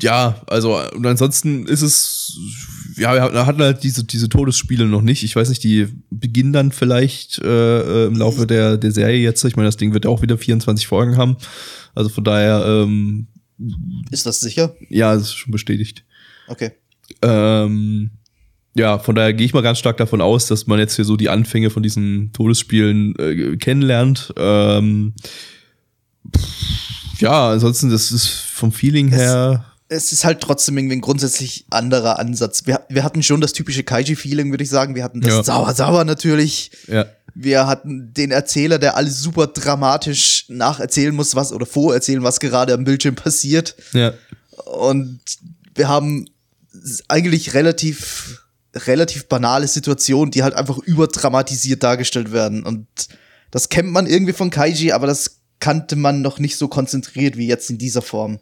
ja, 0.00 0.40
also 0.46 0.78
und 0.94 1.06
ansonsten 1.06 1.66
ist 1.66 1.82
es, 1.82 2.36
ja, 2.98 3.32
wir 3.32 3.46
hatten 3.46 3.62
halt 3.62 3.82
diese, 3.82 4.04
diese 4.04 4.28
Todesspiele 4.28 4.86
noch 4.86 5.02
nicht. 5.02 5.22
Ich 5.22 5.36
weiß 5.36 5.48
nicht, 5.48 5.64
die 5.64 5.88
beginnen 6.10 6.52
dann 6.52 6.72
vielleicht 6.72 7.38
äh, 7.38 8.04
äh, 8.04 8.06
im 8.06 8.16
Laufe 8.16 8.46
der, 8.46 8.76
der 8.76 8.92
Serie 8.92 9.18
jetzt. 9.20 9.44
Ich 9.44 9.56
meine, 9.56 9.68
das 9.68 9.76
Ding 9.76 9.94
wird 9.94 10.06
auch 10.06 10.22
wieder 10.22 10.38
24 10.38 10.86
Folgen 10.86 11.16
haben. 11.16 11.36
Also 11.94 12.10
von 12.10 12.24
daher, 12.24 12.64
ähm, 12.66 13.28
Ist 14.10 14.26
das 14.26 14.40
sicher? 14.40 14.74
ja, 14.88 15.14
das 15.14 15.24
ist 15.24 15.34
schon 15.34 15.52
bestätigt. 15.52 16.04
Okay. 16.48 16.72
Ähm, 17.22 18.10
ja, 18.74 18.98
von 18.98 19.14
daher 19.14 19.32
gehe 19.32 19.46
ich 19.46 19.54
mal 19.54 19.62
ganz 19.62 19.78
stark 19.78 19.96
davon 19.96 20.20
aus, 20.20 20.46
dass 20.46 20.66
man 20.66 20.78
jetzt 20.78 20.96
hier 20.96 21.04
so 21.04 21.16
die 21.16 21.28
Anfänge 21.28 21.70
von 21.70 21.82
diesen 21.82 22.32
Todesspielen 22.32 23.16
äh, 23.18 23.56
kennenlernt. 23.56 24.32
Ähm, 24.36 25.14
ja, 27.18 27.50
ansonsten, 27.50 27.90
das 27.90 28.12
ist 28.12 28.28
vom 28.28 28.72
Feeling 28.72 29.08
her. 29.08 29.64
Es 29.64 29.77
ist 29.88 30.24
halt 30.24 30.40
trotzdem 30.40 30.76
irgendwie 30.76 30.96
ein 30.96 31.00
grundsätzlich 31.00 31.64
anderer 31.70 32.18
Ansatz. 32.18 32.66
Wir, 32.66 32.82
wir 32.88 33.04
hatten 33.04 33.22
schon 33.22 33.40
das 33.40 33.52
typische 33.54 33.82
Kaiji-Feeling, 33.82 34.50
würde 34.50 34.64
ich 34.64 34.70
sagen. 34.70 34.94
Wir 34.94 35.02
hatten 35.04 35.20
das 35.20 35.32
Ja. 35.32 35.42
Sauer-Sauer 35.42 36.04
natürlich. 36.04 36.70
Ja. 36.86 37.06
Wir 37.34 37.66
hatten 37.66 38.12
den 38.12 38.30
Erzähler, 38.30 38.78
der 38.78 38.96
alles 38.96 39.20
super 39.20 39.46
dramatisch 39.46 40.44
nacherzählen 40.48 41.14
muss, 41.14 41.34
was 41.34 41.52
oder 41.52 41.66
vorerzählen, 41.66 42.22
was 42.22 42.40
gerade 42.40 42.74
am 42.74 42.84
Bildschirm 42.84 43.14
passiert. 43.14 43.76
Ja. 43.92 44.12
Und 44.66 45.20
wir 45.74 45.88
haben 45.88 46.26
eigentlich 47.08 47.54
relativ, 47.54 48.42
relativ 48.74 49.26
banale 49.26 49.68
Situationen, 49.68 50.30
die 50.30 50.42
halt 50.42 50.54
einfach 50.54 50.78
überdramatisiert 50.78 51.82
dargestellt 51.82 52.32
werden. 52.32 52.64
Und 52.64 52.86
das 53.50 53.68
kennt 53.68 53.90
man 53.90 54.06
irgendwie 54.06 54.32
von 54.34 54.50
Kaiji, 54.50 54.92
aber 54.92 55.06
das 55.06 55.38
kannte 55.60 55.96
man 55.96 56.20
noch 56.20 56.38
nicht 56.38 56.56
so 56.56 56.68
konzentriert 56.68 57.36
wie 57.36 57.46
jetzt 57.46 57.70
in 57.70 57.78
dieser 57.78 58.02
Form. 58.02 58.38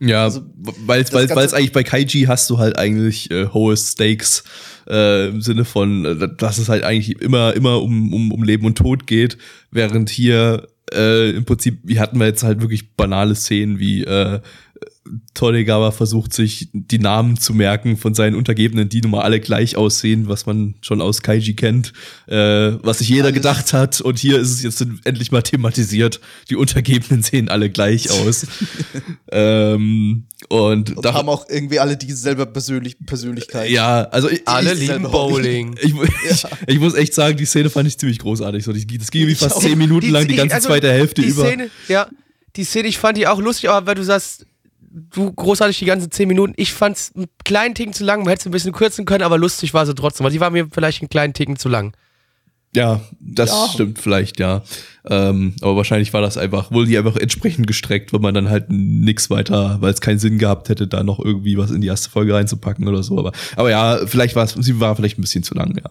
Ja, 0.00 0.24
Also, 0.24 0.42
weil 0.86 1.00
es 1.02 1.54
eigentlich 1.54 1.72
bei 1.72 1.82
Kaiji 1.82 2.24
hast 2.26 2.48
du 2.50 2.58
halt 2.58 2.78
eigentlich 2.78 3.30
äh, 3.30 3.48
hohe 3.48 3.76
Stakes 3.76 4.44
äh, 4.88 5.28
im 5.28 5.40
Sinne 5.40 5.64
von, 5.64 6.04
äh, 6.04 6.28
dass 6.36 6.58
es 6.58 6.68
halt 6.68 6.84
eigentlich 6.84 7.20
immer 7.20 7.54
immer 7.54 7.82
um, 7.82 8.12
um, 8.12 8.32
um 8.32 8.42
Leben 8.42 8.66
und 8.66 8.78
Tod 8.78 9.06
geht, 9.06 9.38
während 9.70 10.08
hier 10.08 10.68
äh, 10.92 11.30
im 11.30 11.44
Prinzip, 11.44 11.80
wie 11.82 12.00
hatten 12.00 12.18
wir 12.18 12.26
jetzt 12.26 12.42
halt 12.42 12.60
wirklich 12.60 12.94
banale 12.94 13.34
Szenen 13.34 13.78
wie 13.78 14.04
äh, 14.04 14.40
Tonegawa 15.34 15.90
versucht 15.90 16.32
sich 16.32 16.68
die 16.72 16.98
Namen 16.98 17.38
zu 17.38 17.54
merken 17.54 17.96
von 17.96 18.14
seinen 18.14 18.34
Untergebenen, 18.34 18.88
die 18.88 19.00
nun 19.00 19.12
mal 19.12 19.22
alle 19.22 19.40
gleich 19.40 19.76
aussehen, 19.76 20.28
was 20.28 20.46
man 20.46 20.74
schon 20.80 21.00
aus 21.00 21.22
Kaiji 21.22 21.54
kennt, 21.54 21.92
äh, 22.26 22.34
was 22.82 22.98
sich 22.98 23.08
jeder 23.08 23.24
Alles- 23.24 23.34
gedacht 23.34 23.72
hat. 23.72 24.00
Und 24.00 24.18
hier 24.18 24.38
ist 24.38 24.50
es 24.50 24.62
jetzt 24.62 24.84
endlich 25.04 25.32
mal 25.32 25.42
thematisiert. 25.42 26.20
Die 26.50 26.56
Untergebenen 26.56 27.22
sehen 27.22 27.48
alle 27.48 27.70
gleich 27.70 28.10
aus. 28.10 28.46
ähm, 29.32 30.24
und, 30.48 30.96
Und 30.96 31.04
da, 31.04 31.14
haben 31.14 31.28
auch 31.28 31.48
irgendwie 31.48 31.78
alle 31.78 31.96
dieselbe 31.96 32.46
Persönlich 32.46 32.96
Persönlichkeit. 33.04 33.70
ja, 33.70 34.02
also 34.04 34.30
ich, 34.30 34.46
Alle 34.46 34.72
ich, 34.72 34.80
lieben 34.80 35.02
Bowling. 35.02 35.76
ich, 35.82 35.92
ich, 36.30 36.44
ich 36.66 36.78
muss 36.78 36.94
echt 36.94 37.12
sagen, 37.14 37.36
die 37.36 37.44
Szene 37.44 37.70
fand 37.70 37.88
ich 37.88 37.98
ziemlich 37.98 38.18
großartig. 38.20 38.64
So, 38.64 38.72
die, 38.72 38.86
das 38.98 39.10
ging 39.10 39.22
irgendwie 39.22 39.36
fast 39.36 39.60
zehn 39.60 39.76
Minuten 39.76 40.10
lang, 40.10 40.28
die 40.28 40.36
ganze 40.36 40.54
also, 40.56 40.68
zweite 40.68 40.90
Hälfte 40.90 41.22
die 41.22 41.28
über. 41.28 41.44
Szene, 41.46 41.70
ja, 41.88 42.08
die 42.56 42.64
Szene, 42.64 42.88
ich 42.88 42.98
fand 42.98 43.18
die 43.18 43.26
auch 43.26 43.40
lustig, 43.40 43.68
aber 43.68 43.86
weil 43.86 43.94
du 43.96 44.04
sagst, 44.04 44.46
du 44.98 45.32
großartig 45.32 45.78
die 45.78 45.84
ganzen 45.84 46.10
zehn 46.10 46.28
Minuten, 46.28 46.54
ich 46.56 46.72
fand's 46.72 47.12
einen 47.16 47.26
kleinen 47.44 47.74
Ticken 47.74 47.92
zu 47.92 48.04
lang, 48.04 48.20
man 48.20 48.28
hätte 48.30 48.40
es 48.40 48.46
ein 48.46 48.52
bisschen 48.52 48.72
kürzen 48.72 49.04
können, 49.04 49.22
aber 49.24 49.38
lustig 49.38 49.74
war 49.74 49.86
sie 49.86 49.94
trotzdem, 49.94 50.24
weil 50.24 50.32
die 50.32 50.40
war 50.40 50.50
mir 50.50 50.68
vielleicht 50.70 51.02
einen 51.02 51.08
kleinen 51.08 51.34
Ticken 51.34 51.56
zu 51.56 51.68
lang. 51.68 51.94
Ja, 52.74 53.00
das 53.18 53.50
Ja. 53.50 53.68
stimmt 53.72 53.98
vielleicht, 53.98 54.38
ja. 54.38 54.62
Ähm, 55.08 55.54
aber 55.62 55.76
wahrscheinlich 55.76 56.12
war 56.12 56.20
das 56.20 56.36
einfach, 56.36 56.70
wohl 56.70 56.86
die 56.86 56.98
einfach 56.98 57.16
entsprechend 57.16 57.66
gestreckt, 57.66 58.12
weil 58.12 58.20
man 58.20 58.34
dann 58.34 58.50
halt 58.50 58.66
nix 58.68 59.30
weiter, 59.30 59.78
weil 59.80 59.92
es 59.94 60.02
keinen 60.02 60.18
Sinn 60.18 60.38
gehabt 60.38 60.68
hätte, 60.68 60.86
da 60.86 61.02
noch 61.02 61.18
irgendwie 61.18 61.56
was 61.56 61.70
in 61.70 61.80
die 61.80 61.86
erste 61.86 62.10
Folge 62.10 62.34
reinzupacken 62.34 62.86
oder 62.86 63.02
so. 63.02 63.18
Aber, 63.18 63.32
aber 63.56 63.70
ja, 63.70 64.00
vielleicht 64.06 64.36
war 64.36 64.44
es, 64.44 64.52
sie 64.52 64.80
war 64.80 64.94
vielleicht 64.96 65.18
ein 65.18 65.22
bisschen 65.22 65.42
zu 65.42 65.54
lang, 65.54 65.74
ja. 65.78 65.90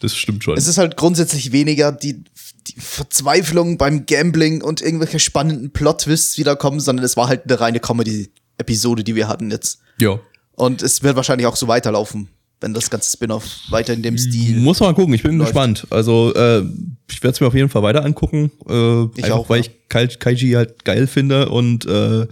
Das 0.00 0.14
stimmt 0.16 0.44
schon. 0.44 0.56
Es 0.56 0.66
ist 0.68 0.78
halt 0.78 0.96
grundsätzlich 0.96 1.52
weniger 1.52 1.90
die, 1.92 2.22
die 2.68 2.74
Verzweiflung 2.78 3.78
beim 3.78 4.06
Gambling 4.06 4.62
und 4.62 4.80
irgendwelche 4.80 5.18
spannenden 5.18 5.70
Plot-Twists 5.72 6.38
wiederkommen, 6.38 6.80
sondern 6.80 7.04
es 7.04 7.16
war 7.16 7.28
halt 7.28 7.44
eine 7.44 7.58
reine 7.60 7.80
Comedy-Episode, 7.80 9.04
die 9.04 9.14
wir 9.14 9.28
hatten 9.28 9.50
jetzt. 9.50 9.80
ja. 9.98 10.18
Und 10.54 10.82
es 10.82 11.04
wird 11.04 11.14
wahrscheinlich 11.14 11.46
auch 11.46 11.54
so 11.54 11.68
weiterlaufen, 11.68 12.26
wenn 12.60 12.74
das 12.74 12.90
ganze 12.90 13.12
Spin-off 13.12 13.44
weiter 13.70 13.92
in 13.94 14.02
dem 14.02 14.18
Stil. 14.18 14.56
Muss 14.56 14.80
man 14.80 14.92
gucken, 14.92 15.14
ich 15.14 15.22
bin 15.22 15.38
läuft. 15.38 15.50
gespannt. 15.52 15.86
Also, 15.90 16.34
äh, 16.34 16.64
ich 17.08 17.22
werde 17.22 17.34
es 17.34 17.40
mir 17.40 17.46
auf 17.46 17.54
jeden 17.54 17.68
Fall 17.68 17.84
weiter 17.84 18.04
angucken. 18.04 18.50
Äh, 18.68 19.04
Ich 19.14 19.24
einfach, 19.24 19.36
auch, 19.36 19.48
weil 19.48 19.60
ja. 19.60 19.66
ich 19.66 19.88
Kai 19.88 20.08
Kaiji 20.08 20.54
halt 20.54 20.84
geil 20.84 21.06
finde 21.06 21.48
und 21.50 21.86
äh, 21.86 22.26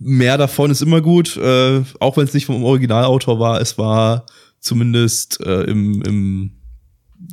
mehr 0.00 0.36
davon 0.38 0.72
ist 0.72 0.82
immer 0.82 1.00
gut. 1.00 1.36
Äh, 1.36 1.84
auch 2.00 2.16
wenn 2.16 2.24
es 2.24 2.34
nicht 2.34 2.46
vom 2.46 2.64
Originalautor 2.64 3.38
war, 3.38 3.60
es 3.60 3.78
war 3.78 4.26
zumindest 4.58 5.40
äh, 5.46 5.62
im, 5.70 6.02
im 6.02 6.50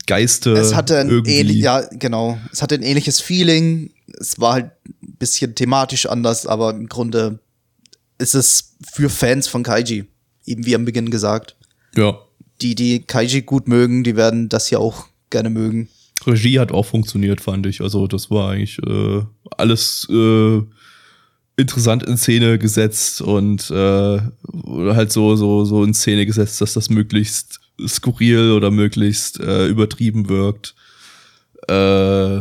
Geiste. 0.06 0.52
Es 0.52 0.76
hatte 0.76 1.00
ein 1.00 1.24
ähnlich, 1.26 1.58
ja, 1.58 1.82
genau. 1.92 2.38
Es 2.52 2.62
hatte 2.62 2.76
ein 2.76 2.84
ähnliches 2.84 3.22
Feeling. 3.22 3.92
Es 4.20 4.40
war 4.40 4.54
halt 4.54 4.72
ein 4.86 5.16
bisschen 5.18 5.56
thematisch 5.56 6.06
anders, 6.06 6.46
aber 6.46 6.72
im 6.72 6.88
Grunde 6.88 7.40
ist 8.18 8.36
es 8.36 8.76
für 8.94 9.10
Fans 9.10 9.48
von 9.48 9.64
Kaiji, 9.64 10.06
eben 10.46 10.66
wie 10.66 10.76
am 10.76 10.86
Beginn 10.86 11.10
gesagt. 11.10 11.56
Ja. 11.96 12.20
Die, 12.62 12.76
die 12.76 13.02
Kaiji 13.02 13.42
gut 13.42 13.68
mögen, 13.68 14.04
die 14.04 14.16
werden 14.16 14.50
das 14.50 14.68
hier 14.68 14.80
auch 14.80 15.08
gerne 15.30 15.50
mögen. 15.50 15.90
Regie 16.26 16.60
hat 16.60 16.72
auch 16.72 16.86
funktioniert, 16.86 17.42
fand 17.42 17.66
ich. 17.66 17.82
Also 17.82 18.08
das 18.08 18.30
war 18.30 18.52
eigentlich 18.52 18.80
äh, 18.80 19.22
alles 19.58 20.08
äh, 20.10 20.62
interessant 21.58 22.04
in 22.04 22.18
Szene 22.18 22.58
gesetzt 22.58 23.22
und 23.22 23.70
äh, 23.70 24.20
halt 24.94 25.12
so 25.12 25.36
so 25.36 25.66
so 25.66 25.84
in 25.84 25.94
Szene 25.94 26.26
gesetzt, 26.26 26.62
dass 26.62 26.74
das 26.74 26.90
möglichst 26.90 27.60
skurril 27.86 28.52
oder 28.52 28.72
möglichst 28.72 29.40
äh, 29.40 29.68
übertrieben 29.68 30.30
wirkt. 30.30 30.76
Äh, 31.68 32.36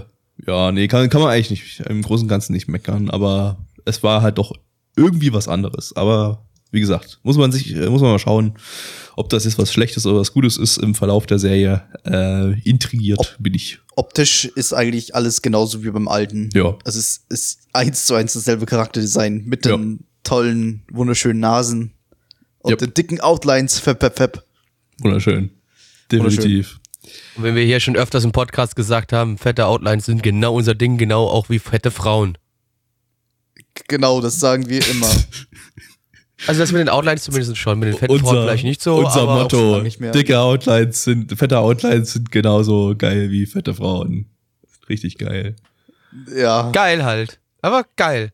ja, 0.46 0.72
nee, 0.72 0.88
kann, 0.88 1.08
kann 1.08 1.20
man 1.20 1.30
eigentlich 1.30 1.50
nicht 1.50 1.80
im 1.88 2.02
Großen 2.02 2.24
und 2.24 2.28
Ganzen 2.28 2.52
nicht 2.52 2.68
meckern, 2.68 3.10
aber 3.10 3.64
es 3.84 4.02
war 4.02 4.22
halt 4.22 4.38
doch 4.38 4.52
irgendwie 4.96 5.32
was 5.32 5.48
anderes. 5.48 5.94
Aber 5.96 6.44
wie 6.70 6.80
gesagt, 6.80 7.20
muss 7.22 7.36
man 7.36 7.52
sich, 7.52 7.74
äh, 7.74 7.88
muss 7.88 8.00
man 8.02 8.10
mal 8.10 8.18
schauen, 8.18 8.54
ob 9.14 9.28
das 9.28 9.44
jetzt 9.44 9.58
was 9.58 9.72
Schlechtes 9.72 10.06
oder 10.06 10.18
was 10.20 10.32
Gutes 10.32 10.56
ist 10.56 10.78
im 10.78 10.94
Verlauf 10.94 11.26
der 11.26 11.38
Serie. 11.38 11.82
Äh, 12.04 12.60
intrigiert 12.68 13.36
bin 13.38 13.54
ich. 13.54 13.78
Optisch 13.94 14.46
ist 14.46 14.72
eigentlich 14.72 15.14
alles 15.14 15.42
genauso 15.42 15.84
wie 15.84 15.90
beim 15.90 16.08
alten. 16.08 16.48
Ja. 16.54 16.76
Also 16.84 16.98
es 16.98 17.24
ist 17.28 17.60
eins 17.72 18.06
zu 18.06 18.14
eins 18.14 18.32
dasselbe 18.32 18.66
Charakterdesign 18.66 19.44
mit 19.44 19.66
Ja. 19.66 19.76
den 19.76 20.04
tollen, 20.24 20.82
wunderschönen 20.90 21.40
Nasen 21.40 21.92
und 22.60 22.70
Yep. 22.70 22.78
den 22.78 22.94
dicken 22.94 23.20
Outlines. 23.20 23.78
Fep, 23.78 24.00
fep, 24.00 24.16
fep. 24.16 24.44
Wunderschön. 25.03 25.50
Definitiv. 26.11 26.78
Und 27.36 27.42
wenn 27.42 27.55
wir 27.55 27.64
hier 27.64 27.80
schon 27.80 27.96
öfters 27.96 28.24
im 28.24 28.32
Podcast 28.32 28.76
gesagt 28.76 29.12
haben, 29.12 29.38
fette 29.38 29.66
Outlines 29.66 30.07
sind 30.07 30.22
genau 30.22 30.55
unser 30.55 30.74
Ding, 30.74 30.98
genau 30.98 31.26
auch 31.26 31.48
wie 31.48 31.59
fette 31.59 31.90
Frauen. 31.90 32.38
Genau, 33.88 34.20
das 34.20 34.38
sagen 34.38 34.68
wir 34.68 34.86
immer. 34.88 35.11
Also 36.46 36.61
das 36.61 36.72
mit 36.72 36.80
den 36.80 36.88
Outlines 36.88 37.22
zumindest 37.22 37.57
schon, 37.57 37.78
mit 37.78 37.88
den 37.88 37.96
fetten 37.96 38.18
Frauen 38.18 38.44
vielleicht 38.44 38.64
nicht 38.64 38.82
so, 38.82 38.96
unser 38.96 39.26
Motto, 39.26 39.72
lange 39.72 39.84
nicht 39.84 40.00
mehr. 40.00 40.11
dicke 40.11 40.40
Outlines 40.40 41.05
sind, 41.05 41.38
fette 41.38 41.59
Outlines 41.59 42.14
sind 42.14 42.32
genauso 42.32 42.94
geil 42.98 43.30
wie 43.30 43.46
fette 43.46 43.74
Frauen. 43.74 44.26
Richtig 44.88 45.18
geil. 45.18 45.55
ja. 46.36 46.70
geil 46.72 47.05
halt. 47.05 47.38
Aber 47.61 47.84
geil. 47.94 48.32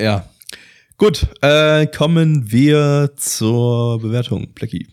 Ja. 0.00 0.28
Gut, 0.96 1.28
äh, 1.42 1.86
kommen 1.86 2.50
wir 2.50 3.12
zur 3.16 4.00
Bewertung, 4.00 4.52
Blackie. 4.52 4.88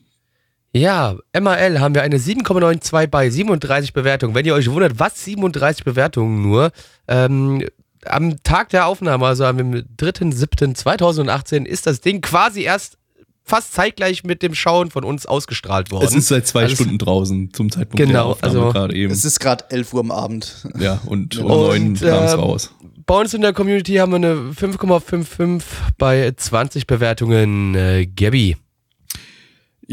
Ja, 0.74 1.16
MAL 1.38 1.80
haben 1.82 1.96
wir 1.96 2.02
eine 2.02 2.18
7,92 2.18 3.08
bei 3.08 3.30
37 3.30 3.92
Bewertungen. 3.94 4.36
Wenn 4.36 4.46
ihr 4.46 4.54
euch 4.54 4.70
wundert, 4.72 5.00
was 5.00 5.24
37 5.26 5.84
Bewertungen 5.84 6.42
nur, 6.42 6.72
ähm, 7.08 7.66
am 8.06 8.42
Tag 8.44 8.70
der 8.70 8.88
Aufnahme, 8.88 9.26
also 9.28 9.44
am 9.46 9.58
3.7.2018, 9.58 11.66
ist 11.66 11.88
das 11.88 12.00
Ding 12.02 12.22
quasi 12.22 12.62
erst 12.62 12.98
fast 13.44 13.74
zeitgleich 13.74 14.24
mit 14.24 14.42
dem 14.44 14.56
Schauen 14.56 14.92
von 14.92 15.04
uns 15.04 15.26
ausgestrahlt 15.26 15.92
worden. 15.92 16.06
Es 16.06 16.16
ist 16.16 16.30
seit 16.30 16.48
zwei 16.48 16.64
Also 16.64 16.76
Stunden 16.76 16.98
draußen 16.98 17.52
zum 17.54 17.70
Zeitpunkt 17.70 17.98
Genau, 17.98 18.12
der 18.14 18.26
Aufnahme 18.26 18.60
also- 18.60 18.72
gerade 18.72 18.96
eben. 18.96 19.12
Es 19.12 19.26
ist 19.26 19.40
gerade 19.40 19.66
11 19.72 19.94
Uhr 19.94 20.00
am 20.00 20.12
Abend. 20.12 20.68
Ja, 20.80 21.02
und 21.06 21.38
um 21.38 21.46
Und, 21.52 21.52
neun 21.52 21.94
kam 21.96 22.24
es 22.24 22.34
ähm, 22.34 22.40
raus. 22.40 22.74
Bei 23.06 23.20
uns 23.20 23.34
in 23.34 23.42
der 23.42 23.52
Community 23.52 23.96
haben 23.96 24.12
wir 24.12 24.16
eine 24.18 24.54
5,55 24.54 25.64
bei 25.98 26.32
20 26.36 26.88
Bewertungen. 26.88 27.76
Äh, 27.76 28.06
Gabby. 28.08 28.56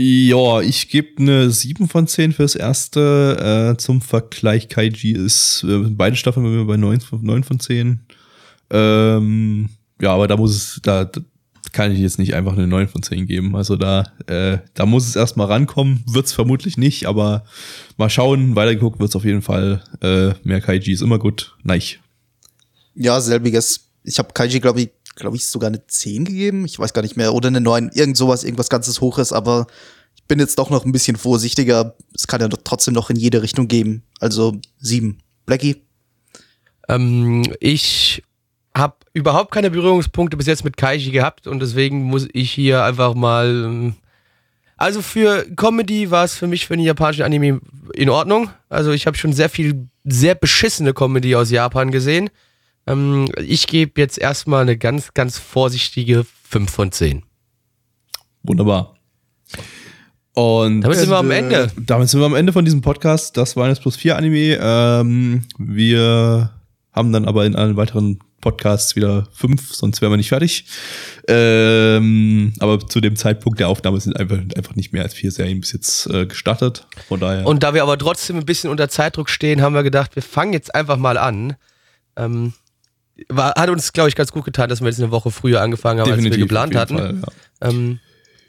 Ja, 0.01 0.61
ich 0.61 0.90
gebe 0.90 1.20
eine 1.20 1.51
7 1.51 1.88
von 1.88 2.07
10 2.07 2.30
fürs 2.32 2.55
erste. 2.55 3.72
Äh, 3.74 3.76
zum 3.78 4.01
Vergleich, 4.01 4.68
Kaiji 4.68 5.11
ist 5.11 5.64
äh, 5.64 5.78
beide 5.90 6.14
Staffeln 6.14 6.44
bei 6.44 6.51
mir 6.51 6.64
bei 6.66 6.76
9, 6.76 7.01
von- 7.01 7.20
9 7.20 7.42
von 7.42 7.59
10. 7.59 7.99
Ähm, 8.70 9.70
ja, 10.01 10.12
aber 10.12 10.28
da 10.28 10.36
muss 10.36 10.55
es, 10.55 10.80
da, 10.84 11.05
da 11.05 11.20
kann 11.72 11.90
ich 11.90 11.99
jetzt 11.99 12.20
nicht 12.20 12.34
einfach 12.34 12.53
eine 12.53 12.68
9 12.68 12.86
von 12.86 13.03
10 13.03 13.26
geben. 13.26 13.57
Also 13.57 13.74
da, 13.74 14.12
äh, 14.28 14.59
da 14.74 14.86
muss 14.86 15.09
es 15.09 15.16
erstmal 15.16 15.49
rankommen. 15.49 16.05
Wird's 16.07 16.32
vermutlich 16.32 16.76
nicht, 16.76 17.07
aber 17.07 17.42
mal 17.96 18.09
schauen. 18.09 18.55
Weitergeguckt 18.55 19.01
wird's 19.01 19.16
auf 19.16 19.24
jeden 19.24 19.42
Fall. 19.42 19.82
Äh, 20.01 20.34
mehr 20.44 20.61
Kaiji 20.61 20.92
ist 20.92 21.03
immer 21.03 21.18
gut. 21.18 21.57
Nein. 21.64 21.82
Ja, 22.94 23.20
selbiges. 23.20 23.88
Ich 24.05 24.20
habe 24.20 24.32
Kaiji, 24.32 24.61
glaube 24.61 24.80
ich, 24.82 24.90
glaube 25.19 25.37
ich, 25.37 25.47
sogar 25.47 25.69
eine 25.69 25.87
10 25.87 26.25
gegeben. 26.25 26.64
Ich 26.64 26.79
weiß 26.79 26.93
gar 26.93 27.03
nicht 27.03 27.16
mehr. 27.16 27.35
Oder 27.35 27.49
eine 27.49 27.61
9. 27.61 27.91
Irgend 27.95 28.16
sowas, 28.16 28.45
irgendwas 28.45 28.71
ganzes 28.71 29.01
Hoches. 29.01 29.33
Aber 29.33 29.66
ich 30.16 30.25
bin 30.25 30.39
jetzt 30.39 30.59
doch 30.59 30.71
noch 30.71 30.85
ein 30.85 30.93
bisschen 30.93 31.16
vorsichtiger. 31.16 31.95
Es 32.14 32.27
kann 32.27 32.41
ja 32.41 32.49
trotzdem 32.49 32.95
noch 32.95 33.11
in 33.11 33.16
jede 33.16 33.43
Richtung 33.43 33.69
gehen. 33.69 34.03
Also 34.21 34.59
7. 34.79 35.19
Blackie? 35.47 35.83
Ähm, 36.89 37.43
ich 37.61 38.23
habe 38.77 38.97
überhaupt 39.12 39.51
keine 39.53 39.71
Berührungspunkte 39.71 40.37
bis 40.37 40.47
jetzt 40.47 40.64
mit 40.64 40.77
Kaiji 40.77 41.11
gehabt 41.11 41.47
und 41.47 41.61
deswegen 41.61 42.05
muss 42.05 42.29
ich 42.33 42.51
hier 42.51 42.85
einfach 42.85 43.14
mal 43.14 43.64
ähm, 43.66 43.95
Also 44.77 45.03
für 45.03 45.45
Comedy 45.57 46.11
war 46.11 46.25
es 46.25 46.35
für 46.35 46.47
mich 46.47 46.66
für 46.66 46.77
den 46.77 46.85
japanischen 46.85 47.25
Anime 47.25 47.61
in 47.95 48.09
Ordnung. 48.09 48.51
Also 48.69 48.93
ich 48.93 49.07
habe 49.07 49.16
schon 49.16 49.33
sehr 49.33 49.49
viel, 49.49 49.89
sehr 50.05 50.35
beschissene 50.35 50.95
Comedy 50.95 51.35
aus 51.35 51.51
Japan 51.51 51.91
gesehen. 51.91 52.31
Ähm, 52.89 53.30
ich 53.36 53.66
gebe 53.66 54.01
jetzt 54.01 54.18
erstmal 54.18 54.62
eine 54.62 54.78
ganz, 54.78 55.12
ganz 55.12 55.39
vorsichtige 55.39 56.24
5 56.45 56.70
von 56.70 56.91
10. 56.93 57.22
Wunderbar. 58.43 58.97
Und 60.32 60.82
Damit 60.82 60.99
sind 60.99 61.11
wir 61.11 61.18
am 61.18 61.30
äh, 61.30 61.39
Ende. 61.39 61.70
Damit 61.76 62.09
sind 62.09 62.20
wir 62.20 62.26
am 62.26 62.34
Ende 62.34 62.53
von 62.53 62.64
diesem 62.64 62.80
Podcast. 62.80 63.36
Das 63.36 63.57
war 63.57 63.66
eines 63.66 63.80
plus 63.80 63.97
vier 63.97 64.16
Anime. 64.16 64.59
Ähm, 64.61 65.45
wir 65.59 66.53
haben 66.93 67.12
dann 67.12 67.26
aber 67.26 67.45
in 67.45 67.57
allen 67.57 67.76
weiteren 67.76 68.20
Podcasts 68.41 68.95
wieder 68.95 69.26
fünf, 69.32 69.74
sonst 69.74 70.01
wären 70.01 70.12
wir 70.12 70.16
nicht 70.16 70.28
fertig. 70.28 70.64
Ähm, 71.26 72.55
aber 72.61 72.78
zu 72.78 73.01
dem 73.01 73.16
Zeitpunkt 73.16 73.59
der 73.59 73.68
Aufnahme 73.68 74.01
sind 74.01 74.16
einfach, 74.16 74.39
einfach 74.57 74.76
nicht 74.76 74.93
mehr 74.93 75.03
als 75.03 75.12
vier 75.12 75.32
Serien 75.32 75.61
bis 75.61 75.72
jetzt 75.72 76.07
äh, 76.07 76.24
gestartet. 76.24 76.86
Von 77.09 77.20
daher. 77.20 77.47
Und 77.47 77.64
da 77.64 77.74
wir 77.74 77.82
aber 77.82 77.99
trotzdem 77.99 78.36
ein 78.36 78.47
bisschen 78.47 78.70
unter 78.70 78.89
Zeitdruck 78.89 79.28
stehen, 79.28 79.61
haben 79.61 79.74
wir 79.74 79.82
gedacht, 79.82 80.14
wir 80.14 80.22
fangen 80.22 80.53
jetzt 80.53 80.74
einfach 80.74 80.97
mal 80.97 81.18
an. 81.18 81.57
Ähm, 82.16 82.55
war, 83.29 83.55
hat 83.57 83.71
uns, 83.71 83.93
glaube 83.93 84.09
ich, 84.09 84.16
ganz 84.16 84.33
gut 84.33 84.45
getan, 84.45 84.69
dass 84.69 84.81
wir 84.81 84.89
jetzt 84.89 85.01
eine 85.01 85.11
Woche 85.11 85.31
früher 85.31 85.61
angefangen 85.61 86.01
haben, 86.01 86.12
als 86.12 86.23
wir 86.23 86.31
geplant 86.31 86.75
hatten. 86.75 86.99
Fall, 86.99 87.14
ja. 87.21 87.69
Ähm, 87.69 87.99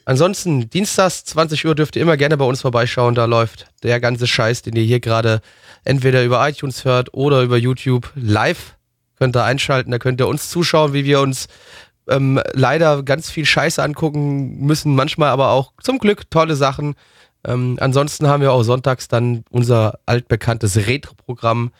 ansonsten, 0.05 0.69
dienstags 0.69 1.25
20 1.25 1.65
Uhr 1.65 1.75
dürft 1.75 1.95
ihr 1.95 2.01
immer 2.01 2.17
gerne 2.17 2.37
bei 2.37 2.45
uns 2.45 2.61
vorbeischauen. 2.61 3.15
Da 3.15 3.25
läuft 3.25 3.67
der 3.83 3.99
ganze 3.99 4.27
Scheiß, 4.27 4.61
den 4.61 4.75
ihr 4.75 4.83
hier 4.83 4.99
gerade 4.99 5.41
entweder 5.83 6.23
über 6.23 6.47
iTunes 6.47 6.85
hört 6.85 7.13
oder 7.13 7.41
über 7.41 7.57
YouTube 7.57 8.11
live. 8.15 8.75
Könnt 9.17 9.35
ihr 9.35 9.43
einschalten, 9.43 9.91
da 9.91 9.99
könnt 9.99 10.21
ihr 10.21 10.27
uns 10.27 10.49
zuschauen, 10.49 10.93
wie 10.93 11.03
wir 11.03 11.19
uns 11.19 11.47
ähm, 12.07 12.39
leider 12.53 13.03
ganz 13.03 13.29
viel 13.29 13.45
Scheiße 13.45 13.81
angucken 13.83 14.59
müssen, 14.59 14.95
manchmal 14.95 15.29
aber 15.29 15.49
auch 15.49 15.73
zum 15.81 15.99
Glück 15.99 16.29
tolle 16.31 16.55
Sachen. 16.55 16.95
Ähm, 17.45 17.77
ansonsten 17.79 18.27
haben 18.27 18.41
wir 18.41 18.51
auch 18.51 18.63
sonntags 18.63 19.07
dann 19.07 19.43
unser 19.49 19.99
altbekanntes 20.05 20.87
Retro-Programm 20.87 21.71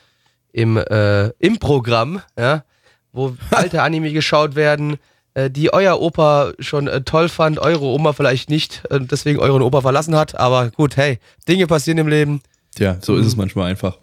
im, 0.52 0.76
äh, 0.76 1.28
im 1.38 1.58
Programm, 1.58 2.22
ja, 2.38 2.64
wo 3.12 3.36
alte 3.50 3.82
Anime 3.82 4.12
geschaut 4.12 4.54
werden, 4.54 4.96
äh, 5.34 5.50
die 5.50 5.72
euer 5.72 6.00
Opa 6.00 6.52
schon 6.58 6.88
äh, 6.88 7.02
toll 7.02 7.28
fand, 7.28 7.58
eure 7.58 7.84
Oma 7.84 8.12
vielleicht 8.12 8.50
nicht, 8.50 8.82
äh, 8.90 9.00
deswegen 9.00 9.38
euren 9.38 9.62
Opa 9.62 9.80
verlassen 9.80 10.16
hat. 10.16 10.38
Aber 10.38 10.70
gut, 10.70 10.96
hey, 10.96 11.18
Dinge 11.48 11.66
passieren 11.66 11.98
im 11.98 12.08
Leben. 12.08 12.42
Tja, 12.74 12.98
so 13.00 13.16
ist 13.16 13.26
es 13.26 13.36
manchmal 13.36 13.70
einfach. 13.70 13.98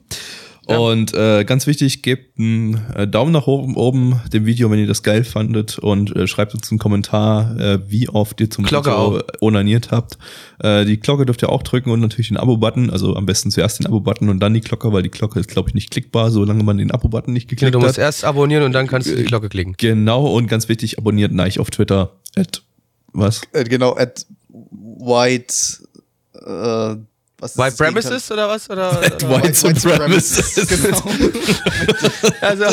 Und 0.68 1.13
äh, 1.13 1.45
ganz 1.45 1.65
wichtig, 1.65 2.01
gebt 2.03 2.38
einen 2.38 2.82
äh, 2.93 3.07
Daumen 3.07 3.32
nach 3.32 3.47
oben, 3.47 3.76
oben 3.76 4.22
dem 4.34 4.45
Video, 4.45 4.70
wenn 4.70 4.80
ihr 4.80 4.88
das 4.88 5.01
geil 5.01 5.24
fandet 5.24 5.80
und 5.80 6.15
äh, 6.15 6.28
schreibt 6.28 6.53
uns 6.53 6.70
einen 6.72 6.80
Kommentar, 6.80 7.57
äh, 7.59 7.80
wie 7.89 8.09
oft 8.09 8.41
ihr 8.41 8.49
zum 8.49 8.65
Glocke 8.65 8.89
Intro 8.89 9.22
onaniert 9.39 9.91
habt. 9.91 10.18
Äh, 10.59 10.84
die 10.86 10.99
Glocke 10.99 11.26
dürft 11.26 11.41
ihr 11.41 11.49
auch 11.49 11.63
drücken 11.63 11.89
und 11.91 12.01
natürlich 12.01 12.28
den 12.28 12.38
Abo-Button, 12.38 12.89
also 12.89 13.15
am 13.15 13.26
besten 13.26 13.49
zuerst 13.49 13.80
den 13.80 13.88
Abo-Button 13.88 14.28
und 14.30 14.39
dann 14.41 14.53
die 14.53 14.61
Glocke, 14.61 14.91
weil 14.91 15.03
die 15.03 15.09
Glocke 15.11 15.39
ist, 15.39 15.49
glaube 15.49 15.70
ich, 15.70 15.76
nicht 15.76 15.89
klickbar, 15.89 16.32
solange 16.32 16.63
man 16.63 16.78
den 16.78 16.91
Abo-Button 16.91 17.34
nicht 17.34 17.45
Ja, 17.45 17.49
geklickt 17.55 17.76
du 17.76 17.80
musst 17.80 17.91
hat. 17.97 17.99
erst 17.99 18.26
abonnieren 18.26 18.63
und 18.63 18.74
dann 18.74 18.88
kannst 18.88 19.09
du 19.09 19.15
die 19.15 19.24
Glocke 19.24 19.49
klicken. 19.49 19.76
Genau, 19.78 20.28
und 20.28 20.47
ganz 20.47 20.68
wichtig, 20.68 20.97
abonniert 20.97 21.32
Neich 21.32 21.59
auf 21.59 21.72
Twitter. 21.72 22.11
At, 22.36 22.61
was? 23.13 23.41
Äh, 23.53 23.63
genau, 23.63 23.95
at 23.95 24.26
white, 24.49 25.53
äh, 26.34 26.95
was 27.40 27.52
ist 27.52 27.58
White 27.58 27.70
das? 27.70 27.78
Premises 27.78 28.32
oder 28.32 28.48
was? 28.50 28.70
Oder, 28.70 29.02
At 29.02 29.24
oder? 29.24 29.44
White 29.44 29.54
Supremacists. 29.54 30.68
Genau. 30.68 31.04
Also, 32.42 32.66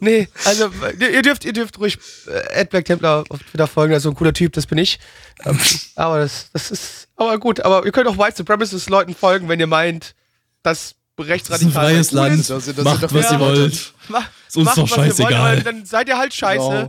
nee, 0.00 0.28
also 0.44 0.70
ihr 1.00 1.22
dürft, 1.22 1.44
ihr 1.44 1.52
dürft 1.52 1.78
ruhig 1.78 1.98
äh, 2.26 2.60
Ed 2.60 2.70
Black 2.70 2.84
Templar 2.84 3.24
auf 3.28 3.40
Twitter 3.50 3.66
folgen, 3.66 3.92
das 3.92 3.98
ist 4.00 4.04
so 4.04 4.10
ein 4.10 4.14
cooler 4.14 4.32
Typ, 4.34 4.52
das 4.52 4.66
bin 4.66 4.78
ich. 4.78 4.98
Ähm, 5.44 5.58
aber 5.96 6.18
das, 6.18 6.50
das 6.52 6.70
ist, 6.70 7.08
aber 7.16 7.38
gut, 7.38 7.60
aber 7.60 7.84
ihr 7.86 7.92
könnt 7.92 8.06
auch 8.08 8.18
White 8.18 8.36
Supremacist 8.36 8.90
Leuten 8.90 9.14
folgen, 9.14 9.48
wenn 9.48 9.58
ihr 9.60 9.66
meint, 9.66 10.14
dass 10.62 10.94
rechtsradikal 11.18 11.72
freies 11.72 12.12
cool 12.12 12.16
Land. 12.18 12.40
ist. 12.40 12.50
Das 12.50 12.64
sind- 12.66 12.76
das 12.78 12.84
Macht, 12.84 13.00
sind 13.00 13.10
doch- 13.12 13.16
was 13.18 13.24
Ja. 13.30 13.32
ihr 13.32 13.40
wollt. 13.40 13.94
Mach, 14.08 14.28
Ist 14.48 14.56
uns 14.56 14.64
macht, 14.66 14.78
doch 14.78 14.82
was 14.82 14.90
ihr 14.90 14.96
wollt, 14.98 15.06
scheißegal. 15.16 15.52
aber 15.52 15.60
Dann 15.62 15.84
seid 15.86 16.08
ihr 16.08 16.18
halt 16.18 16.34
scheiße. 16.34 16.88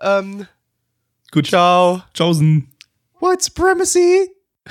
Ähm, 0.00 0.46
Gut, 1.32 1.46
ciao. 1.48 2.02
tschaußen. 2.14 2.70
White 3.20 3.42
Supremacy! 3.44 4.30